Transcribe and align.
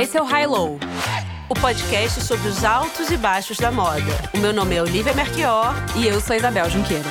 Esse 0.00 0.18
é 0.18 0.22
o 0.22 0.24
High 0.24 0.46
Low, 0.46 0.78
o 1.48 1.54
podcast 1.54 2.20
sobre 2.20 2.48
os 2.48 2.64
altos 2.64 3.10
e 3.10 3.16
baixos 3.16 3.58
da 3.58 3.70
moda. 3.70 4.02
O 4.34 4.38
meu 4.38 4.52
nome 4.52 4.74
é 4.74 4.82
Olivia 4.82 5.14
Merquior 5.14 5.74
e 5.96 6.06
eu 6.06 6.20
sou 6.20 6.34
Isabel 6.34 6.68
Junqueira. 6.68 7.10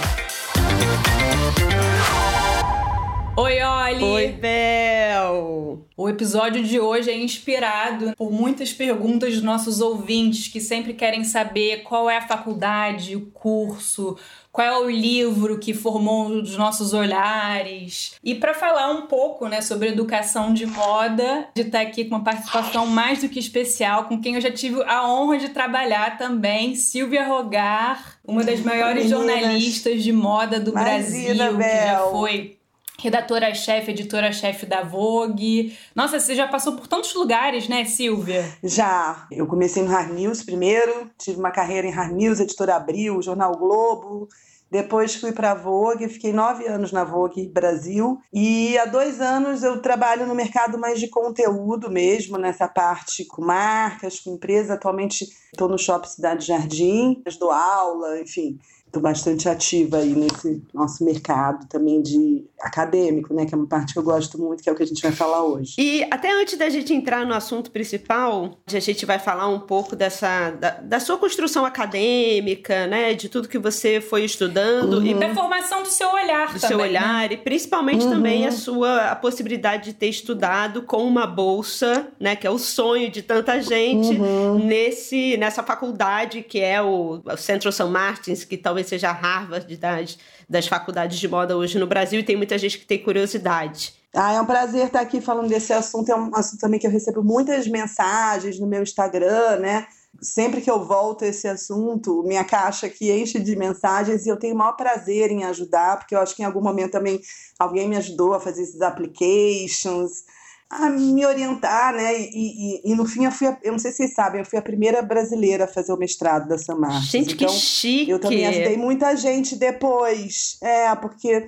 Oi, 3.35 3.63
Oli! 3.63 4.03
Oi, 4.03 4.27
Bel! 4.27 5.87
O 5.97 6.07
episódio 6.07 6.63
de 6.63 6.79
hoje 6.79 7.09
é 7.09 7.17
inspirado 7.17 8.13
por 8.15 8.31
muitas 8.31 8.71
perguntas 8.71 9.33
dos 9.33 9.41
nossos 9.41 9.81
ouvintes 9.81 10.47
que 10.47 10.61
sempre 10.61 10.93
querem 10.93 11.23
saber 11.23 11.81
qual 11.81 12.07
é 12.07 12.17
a 12.17 12.27
faculdade, 12.27 13.15
o 13.15 13.21
curso, 13.31 14.15
qual 14.51 14.67
é 14.67 14.77
o 14.77 14.87
livro 14.87 15.57
que 15.57 15.73
formou 15.73 16.27
os 16.27 16.55
nossos 16.55 16.93
olhares. 16.93 18.13
E 18.23 18.35
para 18.35 18.53
falar 18.53 18.91
um 18.91 19.07
pouco 19.07 19.47
né, 19.47 19.61
sobre 19.61 19.89
educação 19.89 20.53
de 20.53 20.67
moda, 20.67 21.47
de 21.55 21.63
estar 21.63 21.81
aqui 21.81 22.05
com 22.05 22.15
uma 22.15 22.23
participação 22.23 22.85
mais 22.85 23.21
do 23.21 23.29
que 23.29 23.39
especial, 23.39 24.03
com 24.03 24.21
quem 24.21 24.35
eu 24.35 24.41
já 24.41 24.51
tive 24.51 24.83
a 24.83 25.07
honra 25.09 25.39
de 25.39 25.49
trabalhar 25.49 26.19
também, 26.19 26.75
Silvia 26.75 27.25
Rogar, 27.25 28.19
uma 28.23 28.43
das 28.43 28.59
maiores 28.59 29.05
Meninas. 29.05 29.39
jornalistas 29.39 30.03
de 30.03 30.13
moda 30.13 30.59
do 30.59 30.71
Brasil, 30.71 31.33
Bel. 31.35 31.57
que 31.57 31.63
já 31.63 32.07
foi 32.11 32.57
redatora-chefe, 33.03 33.91
editora-chefe 33.91 34.65
da 34.65 34.81
Vogue. 34.81 35.77
Nossa, 35.93 36.21
você 36.21 36.33
já 36.33 36.47
passou 36.47 36.77
por 36.77 36.87
tantos 36.87 37.13
lugares, 37.13 37.67
né, 37.67 37.83
Silvia? 37.83 38.45
Já. 38.63 39.27
Eu 39.29 39.45
comecei 39.45 39.83
no 39.83 39.89
Hard 39.89 40.13
News 40.13 40.41
primeiro, 40.41 41.11
tive 41.17 41.37
uma 41.37 41.51
carreira 41.51 41.85
em 41.85 41.91
Hard 41.91 42.13
News, 42.13 42.39
editora 42.39 42.75
Abril, 42.75 43.21
Jornal 43.21 43.57
Globo. 43.57 44.29
Depois 44.71 45.13
fui 45.15 45.33
para 45.33 45.51
a 45.51 45.55
Vogue, 45.55 46.07
fiquei 46.07 46.33
nove 46.33 46.65
anos 46.65 46.91
na 46.91 47.03
Vogue 47.03 47.47
Brasil. 47.47 48.17
E 48.33 48.75
há 48.77 48.85
dois 48.85 49.19
anos 49.19 49.63
eu 49.63 49.81
trabalho 49.81 50.25
no 50.25 50.33
mercado 50.33 50.79
mais 50.79 50.99
de 50.99 51.09
conteúdo 51.09 51.91
mesmo, 51.91 52.37
nessa 52.37 52.67
parte 52.67 53.25
com 53.25 53.43
marcas, 53.43 54.21
com 54.21 54.33
empresas. 54.33 54.71
Atualmente 54.71 55.25
estou 55.51 55.67
no 55.67 55.77
Shopping 55.77 56.07
Cidade 56.07 56.47
Jardim, 56.47 57.21
dou 57.37 57.51
aula, 57.51 58.19
enfim 58.21 58.57
estou 58.93 59.01
bastante 59.01 59.49
ativa 59.49 59.97
aí 59.97 60.13
nesse 60.13 60.61
nosso 60.71 61.03
mercado 61.03 61.67
também 61.67 61.99
de 61.99 62.45
acadêmico, 62.61 63.33
né, 63.33 63.45
que 63.45 63.53
é 63.53 63.57
uma 63.57 63.67
parte 63.67 63.91
que 63.91 63.99
eu 63.99 64.03
gosto 64.03 64.39
muito, 64.39 64.61
que 64.61 64.69
é 64.69 64.71
o 64.71 64.75
que 64.75 64.83
a 64.83 64.85
gente 64.85 65.01
vai 65.01 65.11
falar 65.11 65.43
hoje. 65.43 65.73
E 65.79 66.05
até 66.11 66.31
antes 66.31 66.57
da 66.57 66.69
gente 66.69 66.93
entrar 66.93 67.25
no 67.25 67.33
assunto 67.33 67.71
principal, 67.71 68.59
a 68.71 68.79
gente 68.79 69.05
vai 69.05 69.17
falar 69.17 69.47
um 69.47 69.59
pouco 69.59 69.95
dessa 69.95 70.51
da, 70.51 70.69
da 70.69 70.99
sua 70.99 71.17
construção 71.17 71.65
acadêmica, 71.65 72.85
né, 72.85 73.15
de 73.15 73.29
tudo 73.29 73.49
que 73.49 73.57
você 73.57 73.99
foi 73.99 74.23
estudando 74.25 74.99
uhum. 74.99 75.05
e 75.05 75.13
da 75.15 75.33
formação 75.33 75.81
do 75.81 75.89
seu 75.89 76.11
olhar, 76.11 76.53
do 76.53 76.59
também, 76.59 76.67
seu 76.67 76.79
olhar 76.79 77.29
né? 77.29 77.33
e 77.33 77.37
principalmente 77.37 78.05
uhum. 78.05 78.11
também 78.11 78.45
a 78.45 78.51
sua 78.51 79.09
a 79.09 79.15
possibilidade 79.15 79.85
de 79.85 79.93
ter 79.93 80.07
estudado 80.07 80.83
com 80.83 81.03
uma 81.03 81.25
bolsa, 81.25 82.09
né, 82.19 82.35
que 82.35 82.45
é 82.45 82.49
o 82.49 82.59
sonho 82.59 83.09
de 83.09 83.23
tanta 83.23 83.59
gente 83.59 84.19
uhum. 84.19 84.59
nesse 84.63 85.35
nessa 85.37 85.63
faculdade 85.63 86.43
que 86.43 86.59
é 86.59 86.79
o, 86.81 87.21
o 87.25 87.37
Central 87.37 87.71
St. 87.71 87.85
Martins, 87.85 88.43
que 88.43 88.55
talvez 88.55 88.82
talvez 88.83 88.87
seja 88.87 89.09
a 89.09 89.13
Harvard 89.13 89.75
das, 89.77 90.17
das 90.47 90.67
faculdades 90.67 91.17
de 91.17 91.27
moda 91.27 91.57
hoje 91.57 91.79
no 91.79 91.87
Brasil, 91.87 92.19
e 92.19 92.23
tem 92.23 92.35
muita 92.35 92.57
gente 92.57 92.77
que 92.77 92.85
tem 92.85 93.01
curiosidade. 93.01 93.95
Ah, 94.13 94.33
é 94.33 94.41
um 94.41 94.45
prazer 94.45 94.87
estar 94.87 95.01
aqui 95.01 95.19
falando 95.19 95.49
desse 95.49 95.73
assunto. 95.73 96.11
É 96.11 96.15
um 96.15 96.35
assunto 96.35 96.59
também 96.59 96.79
que 96.79 96.85
eu 96.85 96.91
recebo 96.91 97.23
muitas 97.23 97.67
mensagens 97.67 98.59
no 98.59 98.67
meu 98.67 98.83
Instagram, 98.83 99.57
né? 99.57 99.87
Sempre 100.21 100.61
que 100.61 100.69
eu 100.69 100.85
volto 100.85 101.23
a 101.23 101.27
esse 101.27 101.47
assunto, 101.47 102.21
minha 102.23 102.43
caixa 102.43 102.85
aqui 102.85 103.11
enche 103.11 103.39
de 103.39 103.55
mensagens 103.55 104.27
e 104.27 104.29
eu 104.29 104.37
tenho 104.37 104.53
o 104.53 104.57
maior 104.57 104.73
prazer 104.73 105.31
em 105.31 105.43
ajudar, 105.45 105.97
porque 105.97 106.13
eu 106.13 106.19
acho 106.19 106.35
que 106.35 106.43
em 106.43 106.45
algum 106.45 106.61
momento 106.61 106.91
também 106.91 107.19
alguém 107.57 107.89
me 107.89 107.97
ajudou 107.97 108.35
a 108.35 108.39
fazer 108.39 108.61
esses 108.61 108.81
applications, 108.81 110.23
a 110.69 110.89
me 110.89 111.25
orientar, 111.25 111.93
né? 111.93 112.19
E, 112.19 112.27
e, 112.31 112.91
e, 112.91 112.95
no 112.95 113.05
fim 113.05 113.25
eu 113.25 113.31
fui, 113.31 113.47
a, 113.47 113.57
eu 113.63 113.71
não 113.71 113.79
sei 113.79 113.91
se 113.91 113.97
vocês 113.97 114.13
sabem, 114.13 114.41
eu 114.41 114.45
fui 114.45 114.57
a 114.57 114.61
primeira 114.61 115.01
brasileira 115.01 115.65
a 115.65 115.67
fazer 115.67 115.93
o 115.93 115.97
mestrado 115.97 116.47
da 116.47 116.57
Samar. 116.57 117.01
Gente, 117.03 117.33
então, 117.33 117.47
que 117.47 117.53
chique! 117.53 118.09
Eu 118.09 118.19
também 118.19 118.45
ajudei 118.47 118.77
muita 118.77 119.15
gente 119.15 119.55
depois. 119.55 120.57
É, 120.61 120.95
porque 120.95 121.45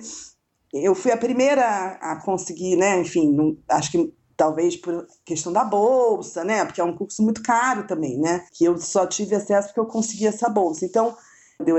eu 0.72 0.94
fui 0.94 1.12
a 1.12 1.16
primeira 1.16 1.98
a 2.00 2.20
conseguir, 2.24 2.76
né? 2.76 3.00
Enfim, 3.00 3.32
não, 3.32 3.56
acho 3.68 3.90
que 3.90 4.12
talvez 4.36 4.76
por 4.76 5.06
questão 5.24 5.52
da 5.52 5.64
bolsa, 5.64 6.44
né? 6.44 6.64
Porque 6.64 6.80
é 6.80 6.84
um 6.84 6.96
curso 6.96 7.22
muito 7.22 7.42
caro 7.42 7.86
também, 7.86 8.18
né? 8.18 8.44
Que 8.52 8.64
eu 8.64 8.78
só 8.78 9.06
tive 9.06 9.34
acesso 9.34 9.68
porque 9.68 9.80
eu 9.80 9.86
consegui 9.86 10.26
essa 10.26 10.48
bolsa. 10.48 10.84
Então, 10.84 11.16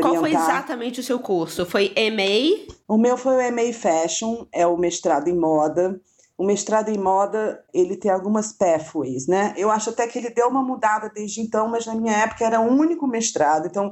Qual 0.02 0.16
foi 0.16 0.32
exatamente 0.32 1.00
o 1.00 1.04
seu 1.04 1.20
curso? 1.20 1.66
Foi 1.66 1.94
MA? 1.96 2.74
O 2.88 2.98
meu 2.98 3.16
foi 3.16 3.36
o 3.36 3.54
MA 3.54 3.72
Fashion, 3.74 4.48
é 4.52 4.66
o 4.66 4.76
mestrado 4.76 5.28
em 5.28 5.38
moda 5.38 6.02
o 6.38 6.46
mestrado 6.46 6.90
em 6.90 6.98
moda, 6.98 7.64
ele 7.74 7.98
tem 7.98 8.12
algumas 8.12 8.54
pathways, 8.54 9.26
né? 9.26 9.56
Eu 9.58 9.72
acho 9.72 9.90
até 9.90 10.08
que 10.08 10.20
ele 10.20 10.30
deu 10.30 10.48
uma 10.48 10.62
mudada 10.62 11.10
desde 11.10 11.42
então, 11.42 11.68
mas 11.68 11.86
na 11.88 11.96
minha 11.96 12.14
época 12.14 12.46
era 12.46 12.62
o 12.62 12.72
único 12.72 13.08
mestrado. 13.08 13.66
Então, 13.66 13.92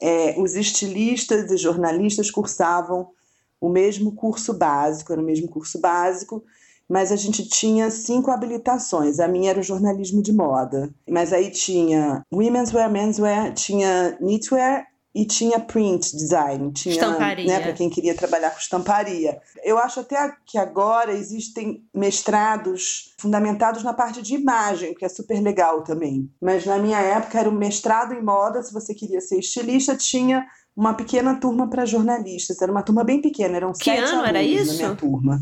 é, 0.00 0.34
os 0.38 0.56
estilistas 0.56 1.50
e 1.52 1.56
jornalistas 1.56 2.30
cursavam 2.30 3.10
o 3.60 3.68
mesmo 3.68 4.12
curso 4.12 4.52
básico, 4.52 5.12
era 5.12 5.22
o 5.22 5.24
mesmo 5.24 5.48
curso 5.48 5.80
básico, 5.80 6.42
mas 6.88 7.12
a 7.12 7.16
gente 7.16 7.48
tinha 7.48 7.88
cinco 7.90 8.30
habilitações. 8.30 9.20
A 9.20 9.28
minha 9.28 9.50
era 9.50 9.60
o 9.60 9.62
jornalismo 9.62 10.20
de 10.20 10.32
moda, 10.32 10.90
mas 11.08 11.32
aí 11.32 11.48
tinha 11.50 12.24
women's 12.32 12.74
wear, 12.74 12.90
menswear, 12.90 13.54
tinha 13.54 14.18
knitwear 14.20 14.86
e 15.14 15.24
tinha 15.24 15.60
print 15.60 16.16
design, 16.16 16.72
tinha, 16.72 16.94
estamparia. 16.94 17.46
né, 17.46 17.60
para 17.60 17.72
quem 17.72 17.88
queria 17.88 18.16
trabalhar 18.16 18.50
com 18.50 18.58
estamparia. 18.58 19.40
Eu 19.62 19.78
acho 19.78 20.00
até 20.00 20.34
que 20.44 20.58
agora 20.58 21.12
existem 21.12 21.86
mestrados 21.94 23.14
fundamentados 23.16 23.84
na 23.84 23.94
parte 23.94 24.20
de 24.20 24.34
imagem, 24.34 24.92
que 24.92 25.04
é 25.04 25.08
super 25.08 25.40
legal 25.40 25.84
também. 25.84 26.28
Mas 26.40 26.66
na 26.66 26.78
minha 26.78 26.98
época 26.98 27.38
era 27.38 27.48
o 27.48 27.52
mestrado 27.52 28.12
em 28.12 28.22
moda, 28.22 28.60
se 28.62 28.72
você 28.72 28.92
queria 28.92 29.20
ser 29.20 29.38
estilista, 29.38 29.96
tinha 29.96 30.44
uma 30.76 30.94
pequena 30.94 31.36
turma 31.36 31.70
para 31.70 31.86
jornalistas, 31.86 32.60
era 32.60 32.72
uma 32.72 32.82
turma 32.82 33.04
bem 33.04 33.20
pequena, 33.20 33.56
eram 33.56 33.72
que 33.72 33.84
sete 33.84 33.98
ano 33.98 34.08
alunos 34.08 34.28
era 34.28 34.42
isso? 34.42 34.72
na 34.72 34.78
minha 34.78 34.96
turma. 34.96 35.40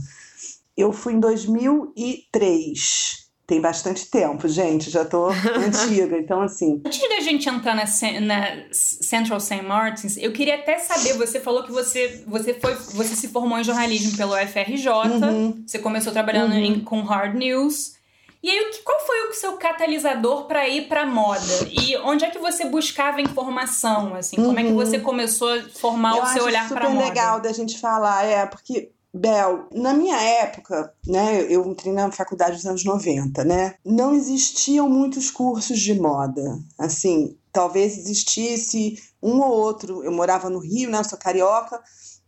Eu 0.76 0.92
fui 0.92 1.14
em 1.14 1.20
2003 1.20 3.31
tem 3.52 3.60
bastante 3.60 4.06
tempo, 4.06 4.48
gente, 4.48 4.88
já 4.88 5.04
tô 5.04 5.28
antiga, 5.60 6.16
então 6.16 6.40
assim. 6.40 6.80
Antes 6.86 7.06
da 7.06 7.20
gente 7.20 7.46
entrar 7.46 7.74
na, 7.74 7.84
na, 8.20 8.64
Central 8.72 9.38
St. 9.38 9.60
Martins, 9.60 10.16
eu 10.16 10.32
queria 10.32 10.54
até 10.54 10.78
saber, 10.78 11.12
você 11.18 11.38
falou 11.38 11.62
que 11.62 11.70
você, 11.70 12.24
você 12.26 12.54
foi, 12.54 12.74
você 12.74 13.14
se 13.14 13.28
formou 13.28 13.58
em 13.58 13.64
jornalismo 13.64 14.16
pelo 14.16 14.34
FRJ, 14.34 14.88
uhum. 14.88 15.64
você 15.66 15.78
começou 15.78 16.14
trabalhando 16.14 16.52
uhum. 16.52 16.64
em, 16.64 16.80
com 16.80 17.02
Hard 17.02 17.34
News. 17.34 18.00
E 18.42 18.50
aí, 18.50 18.70
qual 18.82 18.98
foi 19.00 19.28
o 19.28 19.34
seu 19.34 19.52
catalisador 19.58 20.46
para 20.46 20.66
ir 20.66 20.88
para 20.88 21.04
moda? 21.04 21.40
E 21.70 21.94
onde 21.98 22.24
é 22.24 22.30
que 22.30 22.38
você 22.38 22.64
buscava 22.64 23.20
informação? 23.20 24.14
Assim, 24.14 24.36
como 24.36 24.58
é 24.58 24.62
que 24.64 24.70
uhum. 24.70 24.76
você 24.76 24.98
começou 24.98 25.52
a 25.52 25.62
formar 25.74 26.16
eu 26.16 26.22
o 26.22 26.26
seu 26.26 26.44
olhar 26.44 26.66
para 26.68 26.88
moda? 26.88 27.02
É 27.02 27.04
super 27.04 27.14
legal 27.14 27.40
da 27.40 27.52
gente 27.52 27.78
falar, 27.78 28.24
é 28.24 28.46
porque 28.46 28.90
Bel, 29.14 29.68
na 29.74 29.92
minha 29.92 30.16
época, 30.16 30.92
né, 31.06 31.42
eu 31.52 31.66
entrei 31.66 31.92
na 31.92 32.10
faculdade 32.10 32.56
dos 32.56 32.66
anos 32.66 32.84
90, 32.84 33.44
né? 33.44 33.74
Não 33.84 34.14
existiam 34.14 34.88
muitos 34.88 35.30
cursos 35.30 35.78
de 35.78 36.00
moda. 36.00 36.58
Assim, 36.78 37.36
talvez 37.52 37.98
existisse 37.98 38.96
um 39.22 39.40
ou 39.40 39.52
outro. 39.52 40.02
Eu 40.02 40.12
morava 40.12 40.48
no 40.48 40.58
Rio, 40.58 40.90
né? 40.90 40.98
Eu 40.98 41.04
sou 41.04 41.18
carioca 41.18 41.78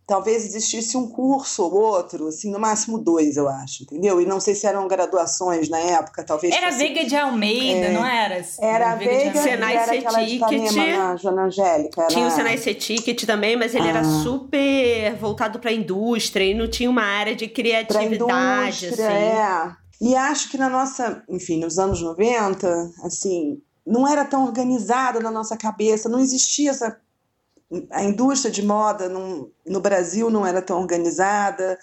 talvez 0.07 0.45
existisse 0.45 0.97
um 0.97 1.09
curso 1.09 1.63
ou 1.65 1.75
outro, 1.75 2.29
assim, 2.29 2.51
no 2.51 2.59
máximo 2.59 2.99
dois, 2.99 3.37
eu 3.37 3.49
acho, 3.49 3.85
entendeu? 3.85 4.21
E 4.21 4.27
não 4.27 4.39
sei 4.39 4.55
se 4.55 4.67
eram 4.67 4.87
graduações 4.87 5.69
na 5.69 5.79
época, 5.79 6.23
talvez. 6.23 6.55
Era 6.55 6.67
fosse, 6.67 6.79
Veiga 6.79 7.05
de 7.05 7.17
Almeida, 7.17 7.87
é, 7.87 7.93
não 7.93 8.05
era? 8.05 8.45
Era 8.61 8.93
a 8.93 8.97
Veiga, 8.97 9.31
de 9.31 9.39
Senai 9.39 9.77
era 9.77 9.93
aquela 9.93 10.25
de 10.25 10.37
Ipanema, 10.37 11.17
Joana 11.17 11.45
Angélica. 11.45 12.03
Era... 12.03 12.09
Tinha 12.09 12.27
o 12.27 12.31
Senai 12.31 12.59
C-Ticket 12.59 13.25
também, 13.25 13.57
mas 13.57 13.75
ele 13.75 13.87
ah. 13.87 13.91
era 13.91 14.05
super 14.05 15.15
voltado 15.17 15.59
para 15.59 15.71
a 15.71 15.75
indústria 15.75 16.45
e 16.45 16.55
não 16.55 16.69
tinha 16.69 16.91
uma 16.91 17.05
área 17.05 17.35
de 17.35 17.49
criatividade, 17.49 18.15
indústria, 18.15 18.91
assim. 18.91 19.03
É. 19.03 19.85
E 20.01 20.15
acho 20.15 20.51
que 20.51 20.59
na 20.59 20.69
nossa, 20.69 21.23
enfim, 21.29 21.61
nos 21.61 21.79
anos 21.79 22.03
90, 22.03 22.91
assim, 23.05 23.63
não 23.87 24.07
era 24.07 24.25
tão 24.25 24.45
organizada 24.45 25.21
na 25.21 25.31
nossa 25.31 25.57
cabeça, 25.57 26.09
não 26.09 26.19
existia 26.19 26.71
essa 26.71 26.99
a 27.91 28.03
indústria 28.03 28.53
de 28.53 28.65
moda 28.65 29.09
não, 29.09 29.51
no 29.67 29.81
Brasil 29.81 30.31
não 30.31 30.47
era 30.47 30.63
tão 30.63 30.81
organizada. 30.81 31.79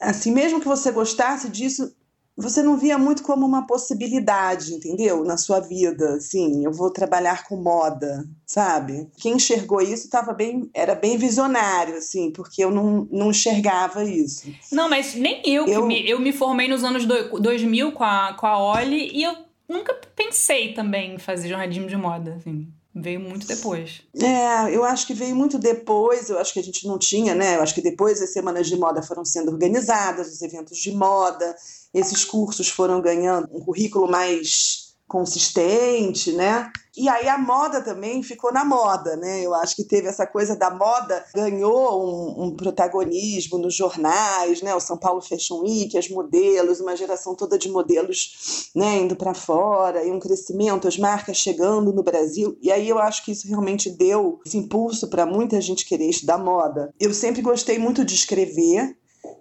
Assim, 0.00 0.32
mesmo 0.32 0.60
que 0.60 0.66
você 0.66 0.90
gostasse 0.90 1.48
disso, 1.48 1.94
você 2.36 2.62
não 2.62 2.76
via 2.76 2.96
muito 2.96 3.22
como 3.22 3.46
uma 3.46 3.66
possibilidade, 3.66 4.72
entendeu? 4.72 5.24
Na 5.24 5.36
sua 5.36 5.60
vida, 5.60 6.14
assim, 6.14 6.64
eu 6.64 6.72
vou 6.72 6.90
trabalhar 6.90 7.44
com 7.44 7.56
moda, 7.56 8.24
sabe? 8.46 9.08
Quem 9.18 9.34
enxergou 9.34 9.80
isso 9.80 10.06
estava 10.06 10.32
bem, 10.32 10.70
era 10.74 10.94
bem 10.94 11.18
visionário, 11.18 11.96
assim, 11.96 12.30
porque 12.30 12.64
eu 12.64 12.70
não, 12.70 13.06
não 13.10 13.30
enxergava 13.30 14.04
isso. 14.04 14.50
Não, 14.72 14.88
mas 14.88 15.14
nem 15.14 15.42
eu, 15.44 15.66
eu... 15.66 15.86
Me, 15.86 16.08
eu 16.08 16.18
me 16.18 16.32
formei 16.32 16.68
nos 16.68 16.82
anos 16.82 17.04
do, 17.04 17.38
2000 17.38 17.92
com 17.92 18.04
a, 18.04 18.34
com 18.34 18.46
a 18.46 18.58
Oli 18.58 19.10
e 19.12 19.22
eu 19.22 19.36
nunca 19.68 19.94
pensei 20.16 20.72
também 20.72 21.14
em 21.14 21.18
fazer 21.18 21.48
jornalismo 21.48 21.86
de 21.86 21.96
moda, 21.96 22.34
assim. 22.34 22.68
Veio 22.94 23.20
muito 23.20 23.46
depois. 23.46 24.02
É, 24.20 24.74
eu 24.74 24.84
acho 24.84 25.06
que 25.06 25.14
veio 25.14 25.34
muito 25.36 25.58
depois, 25.58 26.28
eu 26.28 26.38
acho 26.38 26.52
que 26.52 26.58
a 26.58 26.62
gente 26.62 26.86
não 26.86 26.98
tinha, 26.98 27.34
né? 27.34 27.56
Eu 27.56 27.62
acho 27.62 27.74
que 27.74 27.80
depois 27.80 28.20
as 28.20 28.32
semanas 28.32 28.66
de 28.66 28.76
moda 28.76 29.00
foram 29.00 29.24
sendo 29.24 29.52
organizadas, 29.52 30.32
os 30.32 30.42
eventos 30.42 30.78
de 30.78 30.90
moda, 30.92 31.54
esses 31.94 32.24
cursos 32.24 32.68
foram 32.68 33.00
ganhando 33.00 33.48
um 33.52 33.60
currículo 33.60 34.10
mais 34.10 34.96
consistente, 35.06 36.32
né? 36.32 36.70
E 36.96 37.08
aí 37.08 37.28
a 37.28 37.38
moda 37.38 37.80
também 37.80 38.22
ficou 38.22 38.52
na 38.52 38.64
moda, 38.64 39.16
né? 39.16 39.40
Eu 39.40 39.54
acho 39.54 39.76
que 39.76 39.84
teve 39.84 40.08
essa 40.08 40.26
coisa 40.26 40.56
da 40.56 40.70
moda, 40.70 41.24
ganhou 41.34 42.04
um, 42.04 42.44
um, 42.44 42.56
protagonismo 42.56 43.58
nos 43.58 43.74
jornais, 43.74 44.60
né? 44.60 44.74
O 44.74 44.80
São 44.80 44.96
Paulo 44.96 45.20
Fashion 45.20 45.60
Week, 45.60 45.96
as 45.96 46.08
modelos, 46.08 46.80
uma 46.80 46.96
geração 46.96 47.34
toda 47.34 47.58
de 47.58 47.68
modelos, 47.68 48.70
né? 48.74 48.98
Indo 48.98 49.14
para 49.14 49.34
fora 49.34 50.04
e 50.04 50.10
um 50.10 50.18
crescimento, 50.18 50.88
as 50.88 50.98
marcas 50.98 51.36
chegando 51.36 51.92
no 51.92 52.02
Brasil. 52.02 52.56
E 52.60 52.72
aí 52.72 52.88
eu 52.88 52.98
acho 52.98 53.24
que 53.24 53.32
isso 53.32 53.46
realmente 53.46 53.88
deu 53.88 54.40
esse 54.44 54.56
impulso 54.56 55.08
para 55.08 55.24
muita 55.24 55.60
gente 55.60 55.86
querer 55.86 56.08
estudar 56.08 56.38
moda. 56.38 56.92
Eu 56.98 57.14
sempre 57.14 57.40
gostei 57.40 57.78
muito 57.78 58.04
de 58.04 58.14
escrever, 58.14 58.96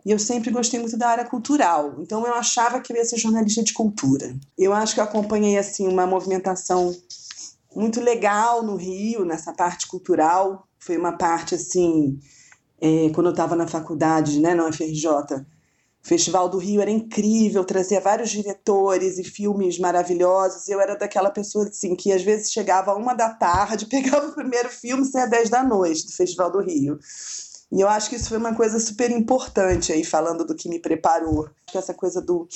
e 0.06 0.12
eu 0.12 0.20
sempre 0.20 0.52
gostei 0.52 0.80
muito 0.80 0.98
da 0.98 1.10
área 1.10 1.26
cultural. 1.26 1.96
Então 2.00 2.26
eu 2.26 2.34
achava 2.34 2.80
que 2.80 2.92
eu 2.92 2.98
ia 2.98 3.06
ser 3.06 3.18
jornalista 3.18 3.64
de 3.64 3.74
cultura. 3.74 4.36
Eu 4.58 4.74
acho 4.74 4.94
que 4.94 5.00
eu 5.00 5.04
acompanhei 5.04 5.58
assim 5.58 5.88
uma 5.88 6.08
movimentação 6.08 6.96
muito 7.76 8.02
legal 8.02 8.64
no 8.64 8.76
Rio, 8.76 9.26
nessa 9.26 9.54
parte 9.54 9.88
cultural. 9.88 10.68
Foi 10.80 10.98
uma 10.98 11.18
parte 11.18 11.56
assim, 11.56 12.20
é, 12.82 13.10
quando 13.14 13.28
eu 13.28 13.32
estava 13.32 13.56
na 13.56 13.68
faculdade, 13.68 14.40
né, 14.40 14.54
na 14.56 14.68
UFRJ, 14.68 15.46
o 16.02 16.08
Festival 16.08 16.48
do 16.48 16.58
Rio 16.58 16.82
era 16.82 16.90
incrível, 16.90 17.66
trazia 17.66 18.00
vários 18.00 18.30
diretores 18.30 19.18
e 19.18 19.24
filmes 19.24 19.78
maravilhosos. 19.78 20.68
Eu 20.70 20.80
era 20.80 20.96
daquela 20.96 21.30
pessoa 21.30 21.68
assim 21.68 21.96
que 21.96 22.12
às 22.12 22.24
vezes 22.24 22.52
chegava 22.52 22.92
a 22.92 22.96
uma 22.96 23.14
da 23.14 23.30
tarde, 23.30 23.86
pegava 23.88 24.28
o 24.28 24.34
primeiro 24.34 24.70
filme 24.70 25.04
e 25.04 25.06
saia 25.06 25.28
dez 25.28 25.50
da 25.50 25.64
noite 25.64 26.06
do 26.06 26.14
Festival 26.14 26.52
do 26.52 26.62
Rio. 26.62 26.98
E 27.72 27.82
eu 27.82 27.88
acho 27.88 28.10
que 28.10 28.16
isso 28.16 28.30
foi 28.30 28.38
uma 28.38 28.56
coisa 28.56 28.80
super 28.80 29.12
importante 29.12 29.92
aí, 29.92 30.04
falando 30.04 30.44
do 30.44 30.56
que 30.56 30.70
me 30.70 30.80
preparou. 30.80 31.46
Acho 31.46 31.72
que 31.72 31.78
essa 31.78 31.94
coisa 31.94 32.20
do, 32.20 32.48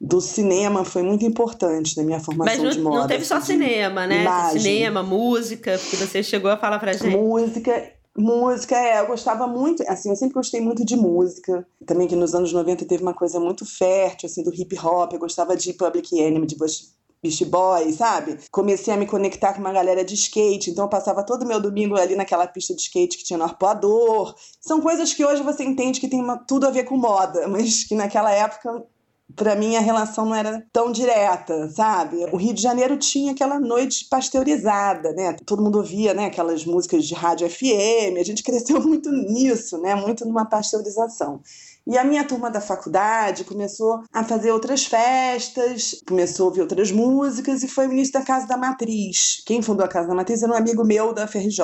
do 0.00 0.20
cinema 0.20 0.84
foi 0.84 1.02
muito 1.02 1.24
importante 1.24 1.96
na 1.96 2.02
minha 2.02 2.20
formação 2.20 2.54
Mas 2.54 2.62
não, 2.62 2.70
de 2.70 2.80
moda. 2.80 3.00
não 3.00 3.06
teve 3.06 3.24
só 3.24 3.40
cinema, 3.40 4.06
né? 4.06 4.22
Imagem. 4.22 4.60
Cinema, 4.60 5.02
música, 5.02 5.78
porque 5.78 5.96
você 5.96 6.22
chegou 6.22 6.50
a 6.50 6.56
falar 6.56 6.78
pra 6.78 6.92
gente. 6.92 7.16
Música, 7.16 7.92
música, 8.16 8.76
é, 8.76 9.00
eu 9.00 9.06
gostava 9.06 9.46
muito, 9.46 9.82
assim, 9.88 10.10
eu 10.10 10.16
sempre 10.16 10.34
gostei 10.34 10.60
muito 10.60 10.84
de 10.84 10.96
música. 10.96 11.66
Também 11.86 12.06
que 12.06 12.16
nos 12.16 12.34
anos 12.34 12.52
90 12.52 12.84
teve 12.84 13.02
uma 13.02 13.14
coisa 13.14 13.40
muito 13.40 13.64
fértil, 13.64 14.26
assim, 14.26 14.42
do 14.42 14.54
hip 14.54 14.76
hop, 14.78 15.12
eu 15.12 15.18
gostava 15.18 15.56
de 15.56 15.72
Public 15.72 16.18
Enemy, 16.18 16.46
de 16.46 16.56
Bush, 16.56 16.92
Beast 17.22 17.44
Boy, 17.46 17.90
sabe? 17.92 18.38
Comecei 18.50 18.92
a 18.92 18.96
me 18.98 19.06
conectar 19.06 19.54
com 19.54 19.60
uma 19.60 19.72
galera 19.72 20.04
de 20.04 20.14
skate, 20.14 20.70
então 20.70 20.84
eu 20.84 20.90
passava 20.90 21.24
todo 21.24 21.46
meu 21.46 21.58
domingo 21.58 21.96
ali 21.96 22.14
naquela 22.14 22.46
pista 22.46 22.74
de 22.74 22.82
skate 22.82 23.16
que 23.16 23.24
tinha 23.24 23.38
no 23.38 23.44
arpoador. 23.44 24.34
São 24.60 24.80
coisas 24.82 25.14
que 25.14 25.24
hoje 25.24 25.42
você 25.42 25.64
entende 25.64 26.00
que 26.00 26.08
tem 26.08 26.20
uma, 26.20 26.36
tudo 26.36 26.66
a 26.66 26.70
ver 26.70 26.84
com 26.84 26.98
moda, 26.98 27.48
mas 27.48 27.84
que 27.84 27.94
naquela 27.94 28.30
época 28.30 28.84
para 29.36 29.54
mim 29.54 29.76
a 29.76 29.80
relação 29.80 30.26
não 30.26 30.34
era 30.34 30.64
tão 30.72 30.92
direta, 30.92 31.68
sabe? 31.68 32.24
O 32.32 32.36
Rio 32.36 32.54
de 32.54 32.62
Janeiro 32.62 32.96
tinha 32.96 33.32
aquela 33.32 33.58
noite 33.58 34.06
pasteurizada, 34.08 35.12
né? 35.12 35.36
Todo 35.44 35.62
mundo 35.62 35.78
ouvia, 35.78 36.14
né, 36.14 36.26
aquelas 36.26 36.64
músicas 36.64 37.04
de 37.04 37.14
rádio 37.14 37.48
FM. 37.48 38.18
A 38.18 38.24
gente 38.24 38.42
cresceu 38.42 38.80
muito 38.86 39.10
nisso, 39.10 39.78
né? 39.78 39.94
Muito 39.94 40.24
numa 40.24 40.44
pasteurização. 40.44 41.40
E 41.86 41.98
a 41.98 42.04
minha 42.04 42.24
turma 42.24 42.50
da 42.50 42.62
faculdade 42.62 43.44
começou 43.44 44.02
a 44.10 44.24
fazer 44.24 44.50
outras 44.52 44.86
festas, 44.86 46.02
começou 46.06 46.46
a 46.46 46.48
ouvir 46.48 46.62
outras 46.62 46.90
músicas 46.90 47.62
e 47.62 47.68
foi 47.68 47.86
o 47.86 47.92
início 47.92 48.14
da 48.14 48.22
Casa 48.22 48.46
da 48.46 48.56
Matriz. 48.56 49.42
Quem 49.44 49.60
fundou 49.60 49.84
a 49.84 49.88
Casa 49.88 50.08
da 50.08 50.14
Matriz 50.14 50.42
era 50.42 50.52
um 50.52 50.56
amigo 50.56 50.82
meu 50.82 51.12
da 51.12 51.26
FRJ 51.26 51.60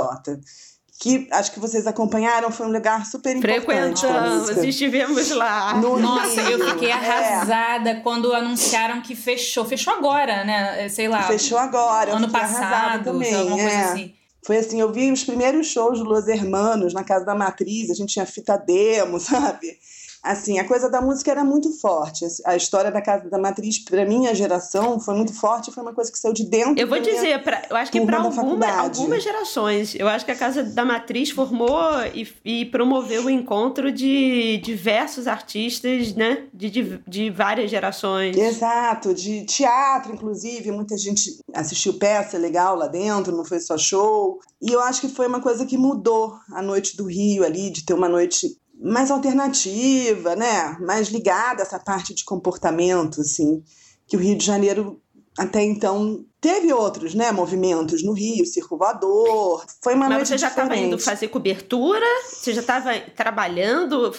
que 1.01 1.27
acho 1.31 1.53
que 1.53 1.59
vocês 1.59 1.87
acompanharam, 1.87 2.53
foi 2.53 2.67
um 2.67 2.73
lugar 2.73 3.07
super 3.07 3.35
importante. 3.35 3.65
Frequentamos, 3.65 4.51
estivemos 4.59 5.31
lá. 5.31 5.73
No 5.81 5.99
Nossa, 5.99 6.43
Rio. 6.43 6.59
eu 6.59 6.69
fiquei 6.69 6.93
arrasada 6.93 7.91
é. 7.91 7.95
quando 7.95 8.31
anunciaram 8.35 9.01
que 9.01 9.17
fechou. 9.17 9.65
Fechou 9.65 9.95
agora, 9.95 10.45
né? 10.45 10.91
Sei 10.91 11.09
lá. 11.09 11.23
Fechou 11.23 11.57
agora. 11.57 12.15
Ano 12.15 12.29
passado, 12.29 13.05
também. 13.05 13.35
alguma 13.35 13.57
coisa 13.57 13.71
é. 13.71 13.85
assim. 13.85 14.15
Foi 14.43 14.59
assim, 14.59 14.79
eu 14.79 14.93
vi 14.93 15.11
os 15.11 15.25
primeiros 15.25 15.69
shows 15.69 16.01
do 16.01 16.05
Los 16.05 16.29
Hermanos 16.29 16.93
na 16.93 17.03
Casa 17.03 17.25
da 17.25 17.35
Matriz, 17.35 17.91
a 17.91 17.95
gente 17.95 18.13
tinha 18.13 18.27
fita 18.27 18.59
demo, 18.59 19.19
sabe? 19.21 19.79
Assim, 20.23 20.59
a 20.59 20.67
coisa 20.67 20.91
da 20.91 21.01
música 21.01 21.31
era 21.31 21.45
muito 21.45 21.73
forte. 21.81 22.27
A 22.45 22.57
história 22.57 22.91
da 22.91 23.01
Casa 23.01 23.29
da 23.29 23.39
Matriz, 23.39 23.79
para 23.79 24.05
minha 24.05 24.35
geração, 24.35 25.01
foi 25.01 25.15
muito 25.15 25.33
forte, 25.33 25.71
foi 25.71 25.83
uma 25.83 25.95
coisa 25.95 26.11
que 26.11 26.19
saiu 26.19 26.33
de 26.33 26.45
dentro. 26.45 26.79
Eu 26.79 26.89
vou 26.89 27.01
dizer, 27.01 27.43
pra, 27.43 27.63
eu 27.71 27.77
acho 27.77 27.91
que 27.91 28.01
para 28.01 28.19
alguma, 28.19 28.81
algumas 28.81 29.23
gerações, 29.23 29.95
eu 29.95 30.09
acho 30.09 30.25
que 30.25 30.31
a 30.31 30.37
Casa 30.37 30.63
da 30.63 30.85
Matriz 30.85 31.31
formou 31.31 31.81
e, 32.15 32.29
e 32.45 32.65
promoveu 32.67 33.25
o 33.25 33.31
encontro 33.31 33.91
de 33.91 34.59
diversos 34.59 35.27
artistas, 35.27 36.15
né? 36.15 36.45
De, 36.53 36.71
de, 36.71 37.01
de 37.07 37.31
várias 37.31 37.71
gerações. 37.71 38.37
Exato, 38.37 39.15
de 39.15 39.45
teatro, 39.45 40.13
inclusive, 40.13 40.71
muita 40.71 40.97
gente 40.97 41.39
assistiu 41.55 41.95
peça 41.95 42.39
legal 42.39 42.77
lá 42.77 42.87
dentro, 42.87 43.37
não 43.37 43.45
foi 43.45 43.61
só 43.61 43.77
show. 43.79 44.39
E 44.61 44.73
eu 44.73 44.81
acho 44.81 45.01
que 45.01 45.09
foi 45.09 45.27
uma 45.27 45.41
coisa 45.41 45.65
que 45.65 45.79
mudou 45.79 46.37
a 46.53 46.61
noite 46.61 46.97
do 46.97 47.07
Rio 47.07 47.45
ali, 47.45 47.71
de 47.71 47.85
ter 47.85 47.95
uma 47.95 48.09
noite 48.09 48.60
mais 48.83 49.11
alternativa, 49.11 50.35
né? 50.35 50.77
Mais 50.81 51.09
ligada 51.09 51.63
a 51.63 51.67
essa 51.67 51.79
parte 51.79 52.15
de 52.15 52.25
comportamento, 52.25 53.21
assim, 53.21 53.63
que 54.07 54.17
o 54.17 54.21
Rio 54.21 54.37
de 54.37 54.45
Janeiro 54.45 55.01
até 55.39 55.63
então 55.63 56.25
teve 56.41 56.73
outros, 56.73 57.15
né, 57.15 57.31
movimentos 57.31 58.03
no 58.03 58.13
Rio, 58.13 58.45
Circo 58.45 58.77
Voador. 58.77 59.65
Foi 59.83 59.95
uma 59.95 60.09
Mas 60.09 60.17
noite 60.17 60.29
você 60.29 60.39
já 60.39 60.49
estava 60.49 60.77
indo 60.77 60.99
fazer 60.99 61.29
cobertura? 61.29 62.05
Você 62.25 62.53
já 62.53 62.61
estava 62.61 62.99
trabalhando, 63.15 64.13